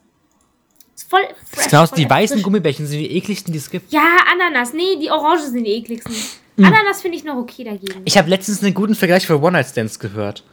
Ist 0.97 1.09
voll 1.09 1.21
fresh. 1.21 1.35
Das 1.53 1.65
ist 1.65 1.69
genauso, 1.69 1.87
voll 1.95 2.03
die 2.03 2.09
weißen 2.09 2.35
frisch. 2.37 2.43
Gummibärchen 2.43 2.87
sind 2.87 2.99
die 2.99 3.15
ekligsten, 3.15 3.51
die 3.53 3.59
es 3.59 3.69
gibt. 3.69 3.91
Ja, 3.93 4.01
Ananas. 4.31 4.73
Nee, 4.73 4.97
die 4.99 5.11
Orange 5.11 5.43
sind 5.43 5.63
die 5.63 5.71
ekligsten. 5.73 6.13
Ananas 6.57 7.01
finde 7.01 7.17
ich 7.17 7.23
noch 7.23 7.35
okay 7.37 7.63
dagegen. 7.63 8.01
Ich 8.03 8.17
habe 8.17 8.29
letztens 8.29 8.63
einen 8.63 8.73
guten 8.73 8.95
Vergleich 8.95 9.27
für 9.27 9.39
One-Night-Stands 9.39 9.99
gehört. 9.99 10.43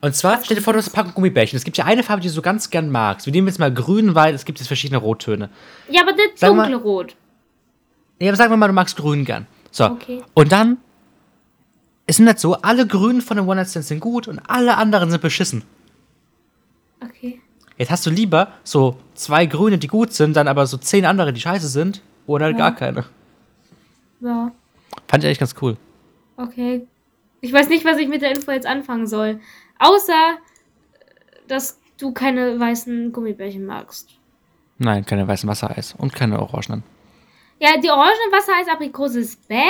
Und 0.00 0.14
zwar, 0.14 0.42
stell 0.42 0.56
dir 0.56 0.62
vor, 0.62 0.72
du 0.72 0.78
hast 0.78 0.86
eine 0.86 0.94
Packung 0.94 1.14
Gummibärchen. 1.14 1.56
Es 1.56 1.64
gibt 1.64 1.76
ja 1.76 1.84
eine 1.84 2.02
Farbe, 2.04 2.22
die 2.22 2.28
du 2.28 2.32
so 2.34 2.42
ganz 2.42 2.70
gern 2.70 2.90
magst. 2.90 3.26
Wir 3.26 3.32
nehmen 3.32 3.48
jetzt 3.48 3.58
mal 3.58 3.74
grün, 3.74 4.14
weil 4.14 4.34
es 4.34 4.44
gibt 4.44 4.58
jetzt 4.60 4.68
verschiedene 4.68 4.98
Rottöne. 4.98 5.50
Ja, 5.90 6.02
aber 6.02 6.12
das 6.12 6.22
Sag 6.36 6.54
mal- 6.54 6.70
dunkle 6.70 6.76
Rot. 6.82 7.16
Ja, 8.20 8.28
aber 8.28 8.36
sagen 8.36 8.52
wir 8.52 8.56
mal, 8.56 8.68
du 8.68 8.72
magst 8.72 8.96
grün 8.96 9.24
gern. 9.24 9.46
So. 9.72 9.86
Okay. 9.86 10.22
Und 10.32 10.52
dann 10.52 10.78
ist 12.06 12.20
es 12.20 12.24
nicht 12.24 12.38
so, 12.38 12.54
alle 12.54 12.86
Grünen 12.86 13.20
von 13.20 13.36
den 13.36 13.46
One 13.46 13.56
Night 13.56 13.68
Stands 13.68 13.88
sind 13.88 14.00
gut 14.00 14.28
und 14.28 14.38
alle 14.48 14.76
anderen 14.76 15.10
sind 15.10 15.20
beschissen. 15.20 15.64
Okay. 17.04 17.40
Jetzt 17.80 17.90
hast 17.90 18.04
du 18.04 18.10
lieber 18.10 18.52
so 18.62 18.98
zwei 19.14 19.46
Grüne, 19.46 19.78
die 19.78 19.86
gut 19.86 20.12
sind, 20.12 20.36
dann 20.36 20.48
aber 20.48 20.66
so 20.66 20.76
zehn 20.76 21.06
andere, 21.06 21.32
die 21.32 21.40
scheiße 21.40 21.66
sind, 21.66 22.02
oder 22.26 22.44
halt 22.44 22.58
gar 22.58 22.74
keine. 22.76 23.06
Ja, 24.20 24.52
Fand 25.08 25.24
ich 25.24 25.28
eigentlich 25.28 25.38
ganz 25.38 25.54
cool. 25.62 25.78
okay. 26.36 26.86
Ich 27.40 27.54
weiß 27.54 27.70
nicht, 27.70 27.86
was 27.86 27.96
ich 27.96 28.06
mit 28.06 28.20
der 28.20 28.32
Info 28.36 28.50
jetzt 28.50 28.66
anfangen 28.66 29.06
soll. 29.06 29.40
Außer, 29.78 30.36
dass 31.48 31.80
du 31.96 32.12
keine 32.12 32.60
weißen 32.60 33.12
Gummibärchen 33.12 33.64
magst. 33.64 34.10
Nein, 34.76 35.06
keine 35.06 35.26
weißen 35.26 35.48
Wassereis 35.48 35.94
und 35.96 36.12
keine 36.14 36.38
orangenen. 36.38 36.82
Ja, 37.60 37.78
die 37.78 37.88
orangenen 37.88 38.30
Wassereis-Aprikose 38.30 39.20
ist 39.20 39.48
bäh. 39.48 39.62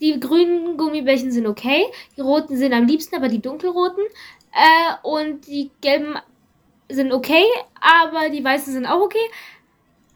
Die 0.00 0.20
grünen 0.20 0.76
Gummibärchen 0.76 1.32
sind 1.32 1.46
okay. 1.46 1.86
Die 2.14 2.20
roten 2.20 2.58
sind 2.58 2.74
am 2.74 2.84
liebsten, 2.84 3.16
aber 3.16 3.28
die 3.28 3.40
dunkelroten. 3.40 4.04
Äh, 4.52 4.94
und 5.02 5.46
die 5.46 5.70
gelben 5.80 6.18
sind 6.94 7.12
okay, 7.12 7.44
aber 7.80 8.30
die 8.30 8.42
weißen 8.42 8.72
sind 8.72 8.86
auch 8.86 9.00
okay. 9.00 9.30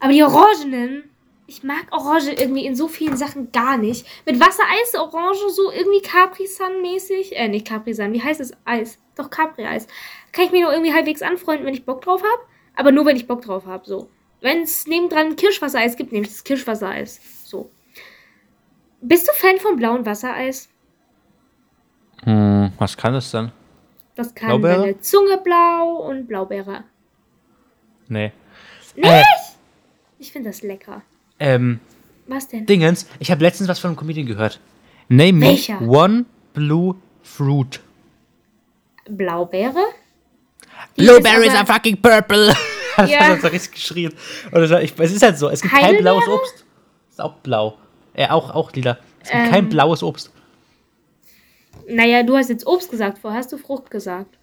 Aber 0.00 0.12
die 0.12 0.22
orangenen, 0.22 1.10
ich 1.46 1.62
mag 1.62 1.86
Orange 1.90 2.32
irgendwie 2.32 2.66
in 2.66 2.76
so 2.76 2.88
vielen 2.88 3.16
Sachen 3.16 3.52
gar 3.52 3.76
nicht. 3.76 4.06
Mit 4.26 4.38
Wassereis, 4.38 4.94
Orange, 4.94 5.48
so 5.50 5.72
irgendwie 5.72 6.02
Capri-Sun-mäßig. 6.02 7.36
Äh, 7.36 7.48
nicht 7.48 7.66
Capri-Sun, 7.66 8.12
wie 8.12 8.22
heißt 8.22 8.40
das 8.40 8.52
Eis? 8.64 8.98
Doch, 9.16 9.30
Capri-Eis. 9.30 9.86
Kann 10.32 10.44
ich 10.44 10.52
mir 10.52 10.62
nur 10.62 10.72
irgendwie 10.72 10.92
halbwegs 10.92 11.22
anfreunden, 11.22 11.66
wenn 11.66 11.74
ich 11.74 11.84
Bock 11.84 12.02
drauf 12.02 12.22
habe. 12.22 12.42
Aber 12.76 12.92
nur, 12.92 13.06
wenn 13.06 13.16
ich 13.16 13.26
Bock 13.26 13.42
drauf 13.42 13.66
habe, 13.66 13.84
so. 13.86 14.08
Wenn 14.40 14.62
es 14.62 14.86
nebendran 14.86 15.34
Kirschwassereis 15.34 15.96
gibt, 15.96 16.12
nehme 16.12 16.26
ich 16.26 16.32
das 16.32 16.44
Kirschwassereis. 16.44 17.20
So. 17.44 17.70
Bist 19.00 19.26
du 19.26 19.32
Fan 19.32 19.58
von 19.58 19.76
blauem 19.76 20.06
Wassereis? 20.06 20.68
Hm, 22.22 22.72
was 22.78 22.96
kann 22.96 23.14
das 23.14 23.30
denn? 23.30 23.50
Das 24.18 24.34
kann 24.34 24.48
Blaubeere? 24.48 24.80
deine 24.80 25.00
Zunge 25.00 25.38
blau 25.38 26.04
und 26.08 26.26
Blaubeere. 26.26 26.82
Nee. 28.08 28.32
Nicht? 28.96 29.06
Äh, 29.08 29.22
Ich 30.18 30.32
finde 30.32 30.50
das 30.50 30.62
lecker. 30.62 31.02
ähm, 31.38 31.78
Was 32.26 32.48
denn? 32.48 32.66
Dingens, 32.66 33.06
ich 33.20 33.30
habe 33.30 33.42
letztens 33.44 33.68
was 33.68 33.78
von 33.78 33.90
einem 33.90 33.96
Comedian 33.96 34.26
gehört. 34.26 34.58
Name 35.08 35.34
me 35.34 35.46
Welcher? 35.46 35.80
one 35.82 36.24
blue 36.52 36.96
fruit. 37.22 37.80
Blaubeere? 39.08 39.84
Die 40.96 41.02
Blueberries 41.04 41.54
are 41.54 41.64
fucking 41.66 41.96
purple. 42.02 42.52
das 42.96 43.08
Ja. 43.10 43.20
hat 43.20 43.32
uns 43.34 43.42
so 43.42 43.48
richtig 43.48 43.72
geschrien. 43.72 44.12
Und 44.50 44.60
das 44.60 44.70
war, 44.70 44.82
ich, 44.82 44.98
es 44.98 45.12
ist 45.12 45.22
halt 45.22 45.38
so, 45.38 45.48
es 45.48 45.62
gibt 45.62 45.72
kein 45.74 45.96
blaues 45.98 46.26
Obst. 46.26 46.64
Ist 47.10 47.20
auch 47.20 47.34
blau. 47.34 47.78
Äh, 48.14 48.28
auch, 48.28 48.52
auch 48.52 48.72
lila. 48.72 48.98
Es 49.22 49.30
gibt 49.30 49.44
Ähm. 49.44 49.50
kein 49.52 49.68
blaues 49.68 50.02
Obst. 50.02 50.32
Naja, 51.86 52.22
du 52.22 52.36
hast 52.36 52.48
jetzt 52.50 52.66
Obst 52.66 52.90
gesagt, 52.90 53.18
vorher 53.18 53.38
hast 53.40 53.52
du 53.52 53.58
Frucht 53.58 53.90
gesagt. 53.90 54.36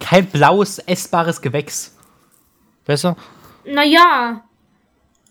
Kein 0.00 0.26
blaues, 0.26 0.78
essbares 0.80 1.40
Gewächs. 1.40 1.94
Du? 2.86 3.16
Naja. 3.64 4.44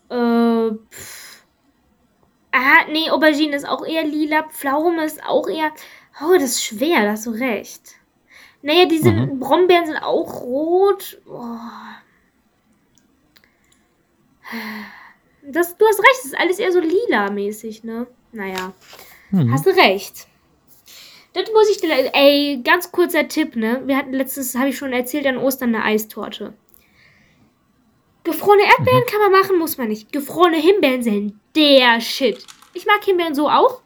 Äh. 0.09 0.71
Pff. 0.91 1.43
Ah, 2.51 2.85
nee, 2.89 3.09
Aubergine 3.09 3.55
ist 3.55 3.67
auch 3.67 3.85
eher 3.85 4.03
lila. 4.03 4.43
Pflaume 4.43 5.05
ist 5.05 5.23
auch 5.23 5.47
eher. 5.47 5.71
Oh, 6.21 6.33
das 6.33 6.51
ist 6.51 6.63
schwer, 6.63 7.03
da 7.03 7.11
hast 7.11 7.25
du 7.25 7.31
recht. 7.31 7.95
Naja, 8.61 8.85
diese 8.85 9.11
Mhm. 9.11 9.39
Brombeeren 9.39 9.85
sind 9.85 9.97
auch 9.97 10.41
rot. 10.41 11.19
Oh. 11.27 11.57
Das, 15.43 15.77
du 15.77 15.85
hast 15.85 15.99
recht, 15.99 16.19
es 16.19 16.25
ist 16.25 16.37
alles 16.39 16.59
eher 16.59 16.71
so 16.71 16.79
lila-mäßig, 16.79 17.83
ne? 17.83 18.07
Naja. 18.31 18.73
Mhm. 19.31 19.53
Hast 19.53 19.65
du 19.65 19.69
recht. 19.71 20.27
Das 21.37 21.51
muss 21.53 21.69
ich 21.69 21.77
dir. 21.77 21.91
Ey, 22.15 22.61
ganz 22.63 22.91
kurzer 22.91 23.27
Tipp, 23.27 23.55
ne? 23.55 23.83
Wir 23.85 23.95
hatten 23.95 24.11
letztens, 24.11 24.55
habe 24.55 24.69
ich 24.69 24.77
schon 24.77 24.91
erzählt, 24.91 25.27
an 25.27 25.37
Ostern 25.37 25.75
eine 25.75 25.83
Eistorte. 25.83 26.53
Gefrorene 28.23 28.63
Erdbeeren 28.63 29.05
kann 29.05 29.21
man 29.21 29.39
machen, 29.39 29.59
muss 29.59 29.77
man 29.77 29.89
nicht. 29.89 30.11
Gefrorene 30.11 30.57
Himbeeren 30.57 31.03
sind 31.03 31.39
der 31.55 32.01
Shit. 32.01 32.43
Ich 32.73 32.87
mag 32.87 33.03
Himbeeren 33.03 33.35
so 33.35 33.47
auch. 33.49 33.83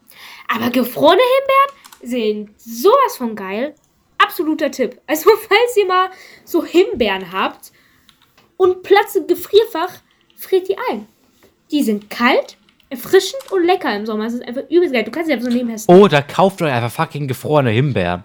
Aber 0.48 0.70
gefrorene 0.70 1.22
Himbeeren 1.22 2.10
sind 2.10 2.62
sowas 2.62 3.18
von 3.18 3.36
geil. 3.36 3.76
Absoluter 4.18 4.72
Tipp. 4.72 5.02
Also, 5.08 5.30
falls 5.36 5.76
ihr 5.76 5.88
mal 5.88 6.10
so 6.46 6.64
Himbeeren 6.64 7.34
habt 7.34 7.74
und 8.56 8.82
Platz 8.82 9.16
im 9.16 9.28
Gefrierfach, 9.28 9.96
friert 10.38 10.70
die 10.70 10.78
ein. 10.90 11.06
Die 11.70 11.84
sind 11.84 12.10
kalt, 12.10 12.56
erfrischend 12.92 13.42
und 13.52 13.64
lecker 13.64 13.96
im 13.96 14.06
Sommer. 14.06 14.26
Es 14.26 14.34
ist 14.34 14.46
einfach 14.46 14.64
übelst 14.70 14.94
geil. 14.94 15.04
Du 15.04 15.12
kannst 15.12 15.28
sie 15.28 15.34
einfach 15.34 15.50
so 15.50 15.52
nebenher 15.56 15.78
snacken. 15.78 16.04
Oder 16.04 16.22
kauft 16.22 16.62
euch 16.62 16.72
einfach 16.72 16.92
fucking 16.92 17.28
gefrorene 17.28 17.72
Himbeeren. 17.72 18.24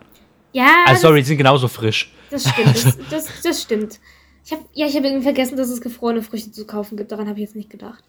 Ja, 0.53 0.85
Also, 0.87 1.03
sorry, 1.09 1.21
die 1.21 1.27
sind 1.29 1.39
genauso 1.39 1.69
frisch. 1.69 2.13
Das, 2.31 2.45
das 2.45 2.53
stimmt. 2.53 2.77
Das, 2.77 2.99
das, 3.11 3.43
das 3.43 3.63
stimmt. 3.63 4.01
Ich 4.45 4.53
hab, 4.53 4.61
ja, 4.75 4.87
ich 4.87 4.97
habe 4.97 5.07
irgendwie 5.07 5.25
vergessen, 5.25 5.57
dass 5.57 5.69
es 5.71 5.81
gefrorene 5.81 6.23
Früchte 6.23 6.51
zu 6.53 6.67
kaufen 6.67 6.97
gibt. 6.97 7.13
Daran 7.13 7.29
habe 7.29 7.39
ich 7.39 7.47
jetzt 7.47 7.57
nicht 7.57 7.71
gedacht. 7.71 8.03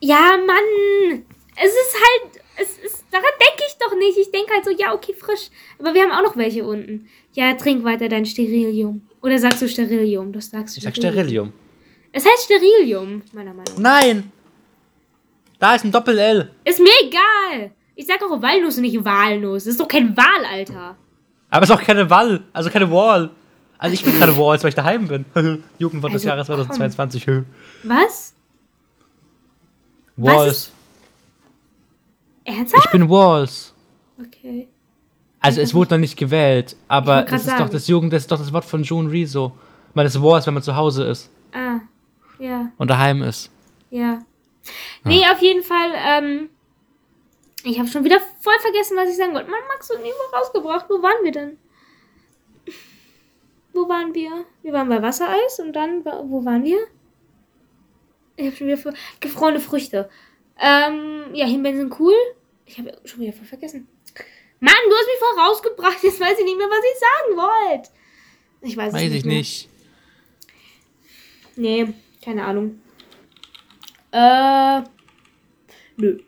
Ja, 0.00 0.36
Mann. 0.46 1.22
Es 1.56 1.70
ist 1.70 1.94
halt. 1.94 2.42
Es 2.56 2.78
ist, 2.78 3.04
daran 3.10 3.24
denke 3.40 3.64
ich 3.66 3.76
doch 3.78 3.96
nicht. 3.96 4.18
Ich 4.18 4.30
denke 4.30 4.52
halt 4.52 4.64
so, 4.64 4.70
ja, 4.70 4.94
okay, 4.94 5.14
frisch. 5.14 5.50
Aber 5.78 5.94
wir 5.94 6.02
haben 6.02 6.12
auch 6.12 6.22
noch 6.22 6.36
welche 6.36 6.64
unten. 6.64 7.08
Ja, 7.32 7.54
trink 7.54 7.84
weiter 7.84 8.08
dein 8.08 8.26
Sterilium. 8.26 9.02
Oder 9.22 9.38
sagst 9.38 9.62
du 9.62 9.68
Sterilium? 9.68 10.32
Das 10.32 10.50
sagst 10.50 10.76
du 10.76 10.78
Ich 10.78 10.84
sag 10.84 10.96
Sterilium. 10.96 11.52
Es 12.12 12.24
heißt 12.26 12.44
Sterilium, 12.44 13.22
meiner 13.32 13.54
Meinung 13.54 13.74
nach. 13.76 14.02
Nein! 14.02 14.32
Da 15.60 15.74
ist 15.76 15.84
ein 15.84 15.92
Doppel-L. 15.92 16.50
Ist 16.64 16.80
mir 16.80 16.90
egal. 17.06 17.70
Ich 17.94 18.06
sag 18.06 18.20
auch 18.22 18.42
Walnuss 18.42 18.76
und 18.76 18.82
nicht 18.82 19.04
Walnuss. 19.04 19.64
Das 19.64 19.72
ist 19.72 19.80
doch 19.80 19.86
kein 19.88 20.16
Wal, 20.16 20.44
Alter. 20.50 20.96
Aber 21.50 21.62
es 21.62 21.70
ist 21.70 21.76
auch 21.76 21.82
keine 21.82 22.08
Wall, 22.10 22.42
also 22.52 22.70
keine 22.70 22.90
Wall. 22.90 23.30
Also 23.78 23.94
ich 23.94 24.04
bin 24.04 24.18
gerade 24.18 24.36
Walls, 24.36 24.62
weil 24.62 24.68
ich 24.70 24.74
daheim 24.74 25.06
bin. 25.08 25.24
Jugendwort 25.78 26.12
des 26.12 26.22
Also, 26.22 26.28
Jahres 26.28 26.46
2022. 26.46 27.26
Hö. 27.26 27.42
Was? 27.84 28.34
Walls. 30.16 30.72
Ernsthaft? 32.44 32.84
Ich 32.86 32.90
bin 32.90 33.08
Walls. 33.08 33.74
Okay. 34.18 34.68
Also 35.40 35.60
es 35.62 35.72
wurde 35.72 35.94
noch 35.94 36.00
nicht 36.00 36.18
gewählt, 36.18 36.76
aber 36.88 37.22
das 37.22 37.46
ist 37.46 37.58
doch 37.58 37.70
das 37.70 37.86
Jugend, 37.88 38.12
das 38.12 38.22
ist 38.24 38.30
doch 38.32 38.38
das 38.38 38.52
Wort 38.52 38.64
von 38.66 38.82
June 38.82 39.10
Rezo. 39.10 39.52
Man 39.94 40.04
ist 40.04 40.20
Walls, 40.22 40.46
wenn 40.46 40.52
man 40.54 40.62
zu 40.62 40.76
Hause 40.76 41.04
ist 41.04 41.30
Ah, 41.52 41.78
ja. 42.38 42.70
und 42.76 42.88
daheim 42.90 43.22
ist. 43.22 43.50
Ja. 43.90 44.18
Nee, 45.04 45.24
auf 45.30 45.40
jeden 45.40 45.62
Fall, 45.62 45.92
ähm, 45.96 46.50
ich 47.64 47.78
habe 47.78 47.88
schon 47.88 48.04
wieder 48.04 48.20
voll 48.40 48.58
vergessen, 48.60 48.96
was 48.96 49.10
ich 49.10 49.16
sagen 49.16 49.34
wollte. 49.34 49.50
Mann, 49.50 49.60
Max 49.68 49.90
und 49.90 50.02
Nico 50.02 50.16
rausgebracht. 50.32 50.86
Wo 50.88 51.02
waren 51.02 51.24
wir 51.24 51.32
denn? 51.32 51.58
Wo 53.72 53.88
waren 53.88 54.14
wir? 54.14 54.44
Wir 54.62 54.72
waren 54.72 54.88
bei 54.88 55.00
Wassereis 55.00 55.60
und 55.60 55.72
dann, 55.74 56.04
wo 56.04 56.44
waren 56.44 56.64
wir? 56.64 56.78
Ich 58.36 58.46
habe 58.46 58.56
schon 58.56 58.66
wieder 58.66 58.78
voll, 58.78 58.94
gefrorene 59.20 59.60
Früchte. 59.60 60.10
Ähm, 60.58 61.34
ja, 61.34 61.46
Himbeeren 61.46 61.76
sind 61.76 62.00
cool. 62.00 62.14
Ich 62.66 62.78
habe 62.78 62.92
schon 63.04 63.20
wieder 63.20 63.32
voll 63.32 63.46
vergessen. 63.46 63.88
Mann, 64.60 64.74
du 64.88 64.94
hast 64.94 65.06
mich 65.06 65.18
voll 65.18 65.40
rausgebracht. 65.44 66.02
Jetzt 66.02 66.20
weiß 66.20 66.38
ich 66.38 66.44
nicht 66.44 66.58
mehr, 66.58 66.68
was 66.68 66.84
ich 66.84 66.98
sagen 66.98 67.36
wollte. 67.36 67.90
Ich 68.62 68.76
weiß, 68.76 68.88
es 68.88 68.94
Weiß 68.94 69.12
ich 69.12 69.24
mehr. 69.24 69.36
nicht. 69.36 69.68
Nee, 71.56 71.94
keine 72.24 72.44
Ahnung. 72.44 72.80
Äh. 74.12 74.82
Nö. 75.96 76.18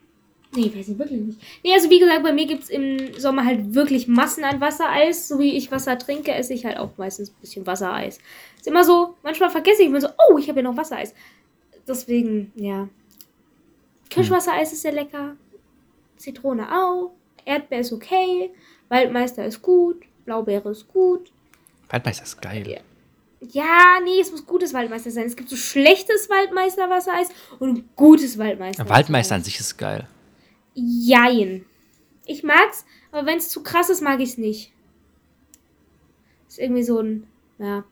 Nee, 0.55 0.71
weiß 0.75 0.89
ich 0.89 0.99
wirklich 0.99 1.21
nicht. 1.21 1.41
Nee, 1.65 1.73
also 1.73 1.89
wie 1.89 1.99
gesagt, 1.99 2.23
bei 2.23 2.33
mir 2.33 2.47
gibt 2.47 2.65
es 2.65 2.71
im 2.71 3.15
Sommer 3.19 3.47
halt 3.47 3.75
wirklich 3.75 4.07
Massen 4.07 4.45
an 4.45 4.61
Wassereis. 4.61 5.29
So 5.29 5.39
wie 5.39 5.57
ich 5.57 5.73
Wasser 5.73 5.99
trinke, 5.99 6.33
esse 6.33 6.53
ich 6.53 6.67
halt 6.67 6.77
auch 6.77 6.91
meistens 6.99 7.31
ein 7.31 7.41
bisschen 7.41 7.67
Wassereis. 7.67 8.19
Ist 8.57 8.67
immer 8.67 8.85
so, 8.85 9.15
manchmal 9.23 9.49
vergesse 9.49 9.83
ich 9.83 9.89
mir 9.89 10.01
so, 10.01 10.09
oh, 10.29 10.37
ich 10.37 10.49
habe 10.49 10.61
ja 10.61 10.65
noch 10.65 10.77
Wassereis. 10.77 11.15
Deswegen, 11.89 12.53
ja. 12.55 12.89
Kirschwassereis 14.11 14.75
ist 14.75 14.83
sehr 14.83 14.93
lecker. 14.93 15.37
Zitrone 16.19 16.71
auch. 16.71 17.13
Erdbeer 17.47 17.81
ist 17.81 17.93
okay. 17.93 18.51
Waldmeister 18.91 19.47
ist 19.47 19.63
gut. 19.63 20.05
Blaubeere 20.27 20.71
ist 20.71 20.87
gut. 20.89 21.33
Waldmeister 21.89 22.25
ist 22.25 22.43
geil. 22.43 22.69
Ja. 22.69 22.81
Ja, 23.51 23.99
nee, 24.05 24.21
es 24.21 24.31
muss 24.31 24.47
gutes 24.47 24.73
Waldmeister 24.73 25.11
sein. 25.11 25.27
Es 25.27 25.37
gibt 25.37 25.49
so 25.49 25.57
schlechtes 25.57 26.31
Waldmeister-Wassereis 26.31 27.29
und 27.59 27.97
gutes 27.97 28.39
Waldmeister. 28.39 28.89
Waldmeister 28.89 29.35
an 29.35 29.45
sich 29.45 29.59
ist 29.59 29.77
geil. 29.77 30.07
Jein. 30.75 31.65
Ich 32.25 32.45
mag's, 32.45 32.85
aber 33.11 33.27
wenn 33.27 33.39
es 33.39 33.49
zu 33.49 33.63
krass 33.63 33.91
ist, 33.91 34.01
mag 34.01 34.21
ich's 34.21 34.39
nicht. 34.39 34.73
Ist 36.49 36.59
irgendwie 36.59 36.85
so 36.85 37.01
ein, 37.01 37.27
ja. 37.59 37.85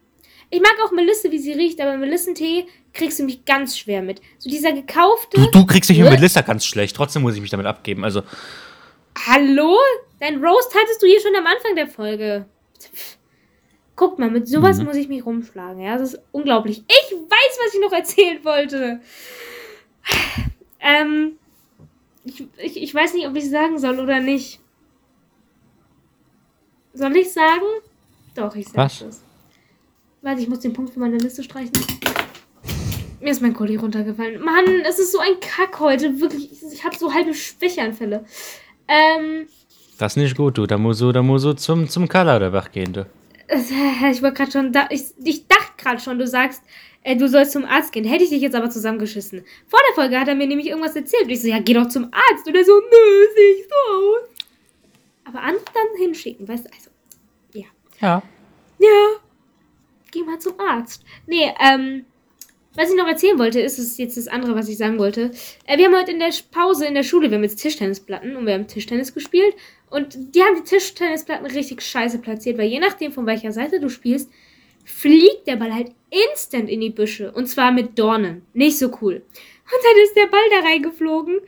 Ich 0.51 0.61
mag 0.61 0.77
auch 0.85 0.93
Melisse, 0.93 1.31
wie 1.31 1.39
sie 1.39 1.53
riecht, 1.53 1.81
aber 1.81 1.97
Melissentee 1.97 2.67
kriegst 2.93 3.19
du 3.19 3.25
mich 3.25 3.45
ganz 3.45 3.77
schwer 3.79 4.03
mit. 4.03 4.21
So 4.39 4.51
dieser 4.51 4.73
gekaufte. 4.73 5.41
Du, 5.41 5.51
du 5.51 5.67
kriegst 5.67 5.91
mich 5.91 5.99
mit? 5.99 6.11
Melissa 6.11 6.43
ganz 6.43 6.65
schlecht, 6.65 6.95
trotzdem 6.97 7.23
muss 7.23 7.35
ich 7.35 7.41
mich 7.41 7.51
damit 7.51 7.67
abgeben. 7.67 8.05
Also, 8.05 8.23
Hallo? 9.27 9.77
Dein 10.19 10.43
Roast 10.45 10.75
hattest 10.75 11.03
du 11.03 11.07
hier 11.07 11.21
schon 11.21 11.35
am 11.37 11.47
Anfang 11.47 11.75
der 11.75 11.87
Folge. 11.87 12.47
Guckt 14.01 14.19
mal, 14.19 14.31
mit 14.31 14.49
sowas 14.49 14.79
Mhm. 14.79 14.87
muss 14.87 14.97
ich 14.97 15.09
mich 15.09 15.27
rumschlagen. 15.27 15.83
Ja, 15.83 15.99
das 15.99 16.15
ist 16.15 16.23
unglaublich. 16.33 16.79
Ich 16.89 17.13
weiß, 17.15 17.59
was 17.67 17.75
ich 17.75 17.81
noch 17.83 17.93
erzählen 17.93 18.43
wollte. 18.43 19.01
Ähm, 20.81 21.33
ich, 22.25 22.47
ich, 22.57 22.83
ich 22.83 22.95
weiß 22.95 23.13
nicht, 23.13 23.27
ob 23.29 23.37
ich 23.37 23.51
sagen 23.51 23.79
soll 23.79 24.01
oder 24.01 24.19
nicht. 24.21 24.59
Soll 26.95 27.15
ich 27.15 27.31
sagen? 27.31 27.67
Doch, 28.35 28.57
ich 28.57 28.69
sag 28.69 28.77
Was? 28.79 28.99
das. 29.01 29.23
Warte, 30.23 30.41
ich 30.41 30.49
muss 30.49 30.61
den 30.61 30.73
Punkt 30.73 30.95
für 30.95 31.01
meine 31.01 31.19
Liste 31.19 31.43
streichen. 31.43 31.73
Mir 33.21 33.31
ist 33.33 33.43
mein 33.43 33.53
Kuli 33.53 33.77
runtergefallen. 33.77 34.43
Mann, 34.43 34.65
es 34.89 34.99
ist 34.99 35.13
so 35.13 35.19
ein 35.19 35.39
Kack 35.41 35.79
heute. 35.79 36.21
Wirklich, 36.23 36.51
ich 36.73 36.85
habe 36.85 36.97
so 36.97 37.13
halbe 37.13 37.35
Schwächeanfälle. 37.35 38.25
Ähm, 38.89 39.47
Das 39.99 40.13
ist 40.13 40.17
nicht 40.23 40.37
gut, 40.39 40.57
du. 40.57 40.67
Da 40.67 40.79
musst 40.79 41.03
du, 41.03 41.13
da 41.13 41.23
musst 41.23 41.45
du 41.45 41.53
zum, 41.53 41.87
zum 41.87 42.09
Kala 42.09 42.37
oder 42.37 42.51
wach 42.55 42.73
gehen, 42.73 42.95
du. 42.95 43.07
Äh, 43.51 44.11
ich 44.11 44.23
war 44.23 44.33
gerade 44.33 44.51
schon 44.51 44.73
da. 44.73 44.89
Ich, 44.91 45.05
ich 45.23 45.47
dachte 45.47 45.73
gerade 45.77 46.01
schon, 46.01 46.19
du 46.19 46.27
sagst, 46.27 46.63
äh, 47.03 47.17
du 47.17 47.29
sollst 47.29 47.53
zum 47.53 47.65
Arzt 47.65 47.93
gehen. 47.93 48.05
Hätte 48.05 48.25
ich 48.25 48.31
dich 48.31 48.43
jetzt 48.43 48.55
aber 48.55 48.71
zusammengeschissen. 48.71 49.45
Vor 49.67 49.81
der 49.89 49.95
Folge 49.95 50.21
hat 50.21 50.29
er 50.29 50.35
mir 50.35 50.47
nämlich 50.47 50.69
irgendwas 50.69 50.97
erzählt. 50.97 51.25
Und 51.25 51.31
ich 51.31 51.43
so, 51.43 51.49
ja, 51.49 51.59
geh 51.59 51.75
doch 51.75 51.89
zum 51.89 52.05
Arzt. 52.05 52.47
Und 52.47 52.55
er 52.55 52.65
so, 52.65 52.79
nö, 52.79 53.27
sehe 53.35 53.55
ich 53.55 53.65
so 53.65 53.95
aus. 53.95 54.29
Aber 55.25 55.43
andere 55.43 55.65
dann 55.75 55.99
hinschicken, 55.99 56.47
weißt 56.49 56.67
du? 56.67 56.71
Also, 56.73 56.91
ja. 57.53 57.67
Ja. 58.01 58.23
Ja. 58.79 59.09
Geh 60.11 60.23
mal 60.23 60.39
zum 60.39 60.59
Arzt. 60.59 61.05
Nee, 61.27 61.53
ähm, 61.61 62.05
was 62.75 62.91
ich 62.91 62.97
noch 62.97 63.07
erzählen 63.07 63.39
wollte, 63.39 63.61
ist 63.61 63.79
es 63.79 63.97
jetzt 63.99 64.17
das 64.17 64.29
andere, 64.29 64.55
was 64.55 64.69
ich 64.69 64.79
sagen 64.79 64.99
wollte. 64.99 65.31
Äh, 65.67 65.79
wir 65.79 65.87
haben 65.87 65.97
heute 65.97 66.13
in 66.13 66.19
der 66.19 66.33
Pause 66.51 66.87
in 66.87 66.95
der 66.95 67.03
Schule, 67.03 67.31
wir 67.31 67.37
haben 67.37 67.45
jetzt 67.45 67.61
Tischtennisplatten 67.61 68.37
und 68.37 68.47
wir 68.47 68.55
haben 68.55 68.67
Tischtennis 68.67 69.15
gespielt. 69.15 69.55
Und 69.91 70.35
die 70.35 70.43
haben 70.43 70.57
die 70.57 70.69
Tischtennisplatten 70.69 71.47
richtig 71.47 71.83
scheiße 71.83 72.19
platziert, 72.21 72.59
weil 72.59 72.69
je 72.69 72.79
nachdem, 72.79 73.13
von 73.13 73.27
welcher 73.27 73.53
Seite 73.53 73.81
du 73.81 73.89
spielst, 73.89 74.31
fliegt 74.85 75.47
der 75.47 75.57
Ball 75.57 75.75
halt 75.75 75.93
instant 76.11 76.69
in 76.69 76.81
die 76.81 76.91
Büsche. 76.91 77.33
Und 77.33 77.47
zwar 77.47 77.73
mit 77.73 77.99
Dornen. 77.99 78.47
Nicht 78.53 78.79
so 78.79 78.87
cool. 79.01 79.17
Und 79.17 79.85
dann 79.85 80.05
ist 80.05 80.17
der 80.17 80.27
Ball 80.27 80.49
da 80.51 80.69
reingeflogen. 80.69 81.41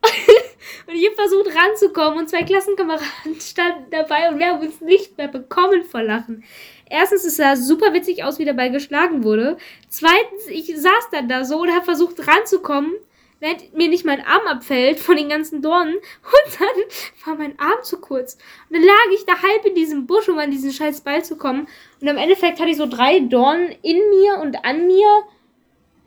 und 0.86 0.94
ich 0.94 1.06
habe 1.06 1.16
versucht 1.16 1.54
ranzukommen 1.54 2.20
und 2.20 2.28
zwei 2.28 2.44
Klassenkameraden 2.44 3.40
standen 3.40 3.90
dabei 3.90 4.28
und 4.28 4.38
wir 4.38 4.46
haben 4.46 4.60
uns 4.60 4.80
nicht 4.80 5.18
mehr 5.18 5.28
bekommen 5.28 5.84
vor 5.84 6.02
Lachen. 6.02 6.44
Erstens, 6.88 7.24
es 7.24 7.36
sah 7.36 7.56
super 7.56 7.92
witzig 7.92 8.24
aus, 8.24 8.38
wie 8.38 8.44
der 8.44 8.54
Ball 8.54 8.70
geschlagen 8.70 9.24
wurde. 9.24 9.58
Zweitens, 9.88 10.46
ich 10.48 10.74
saß 10.76 11.10
dann 11.10 11.28
da 11.28 11.44
so 11.44 11.60
und 11.60 11.70
habe 11.70 11.84
versucht 11.84 12.26
ranzukommen, 12.26 12.92
während 13.40 13.74
mir 13.74 13.88
nicht 13.88 14.04
mein 14.04 14.20
Arm 14.20 14.46
abfällt 14.46 14.98
von 14.98 15.16
den 15.16 15.28
ganzen 15.28 15.62
Dornen. 15.62 15.94
Und 16.22 16.60
dann 16.60 17.26
war 17.26 17.34
mein 17.36 17.58
Arm 17.58 17.82
zu 17.82 18.00
kurz. 18.00 18.34
Und 18.68 18.76
dann 18.76 18.84
lag 18.84 19.14
ich 19.14 19.24
da 19.24 19.34
halb 19.40 19.64
in 19.64 19.74
diesem 19.74 20.06
Busch, 20.06 20.28
um 20.28 20.38
an 20.38 20.50
diesen 20.50 20.72
scheiß 20.72 21.02
Ball 21.02 21.24
zu 21.24 21.36
kommen. 21.36 21.66
Und 22.00 22.08
im 22.08 22.16
Endeffekt 22.16 22.60
hatte 22.60 22.70
ich 22.70 22.76
so 22.76 22.86
drei 22.86 23.20
Dornen 23.20 23.74
in 23.82 23.98
mir 24.10 24.38
und 24.40 24.64
an 24.64 24.86
mir. 24.86 25.06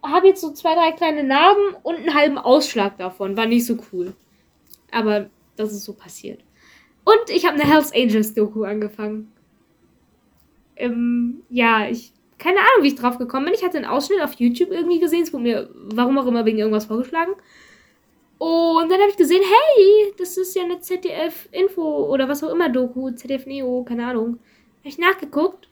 Habe 0.04 0.28
jetzt 0.28 0.42
so 0.42 0.52
zwei, 0.52 0.74
drei 0.74 0.92
kleine 0.92 1.24
Narben 1.24 1.76
und 1.84 1.96
einen 1.96 2.16
halben 2.16 2.38
Ausschlag 2.38 2.98
davon. 2.98 3.38
War 3.38 3.46
nicht 3.46 3.66
so 3.66 3.78
cool. 3.92 4.14
Aber 4.92 5.30
das 5.56 5.72
ist 5.72 5.86
so 5.86 5.94
passiert. 5.94 6.42
Und 7.04 7.30
ich 7.30 7.46
habe 7.46 7.56
eine 7.56 7.72
Hells 7.72 7.94
Angels 7.94 8.34
Doku 8.34 8.64
angefangen. 8.64 9.32
Ähm, 10.76 11.44
ja, 11.50 11.88
ich. 11.88 12.14
Keine 12.42 12.58
Ahnung, 12.58 12.82
wie 12.82 12.88
ich 12.88 12.96
drauf 12.96 13.20
gekommen 13.20 13.46
bin. 13.46 13.54
Ich 13.54 13.64
hatte 13.64 13.78
einen 13.78 13.86
Ausschnitt 13.86 14.20
auf 14.20 14.34
YouTube 14.34 14.72
irgendwie 14.72 15.00
gesehen. 15.00 15.22
Es 15.22 15.32
wurde 15.32 15.44
mir, 15.44 15.70
warum 15.76 16.18
auch 16.18 16.26
immer, 16.26 16.44
wegen 16.44 16.58
irgendwas 16.58 16.86
vorgeschlagen. 16.86 17.34
Und 18.40 18.90
dann 18.90 19.00
habe 19.00 19.12
ich 19.12 19.18
gesehen, 19.18 19.44
hey, 19.44 20.14
das 20.18 20.38
ist 20.38 20.56
ja 20.56 20.64
eine 20.64 20.80
ZDF-Info 20.80 22.08
oder 22.12 22.28
was 22.28 22.44
auch 22.44 22.50
immer 22.50 22.70
Doku, 22.70 23.12
ZDF 23.12 23.46
Neo, 23.46 23.86
keine 23.88 24.08
Ahnung. 24.08 24.40
Habe 24.80 24.90
ich 24.90 24.98
nachgeguckt. 24.98 25.70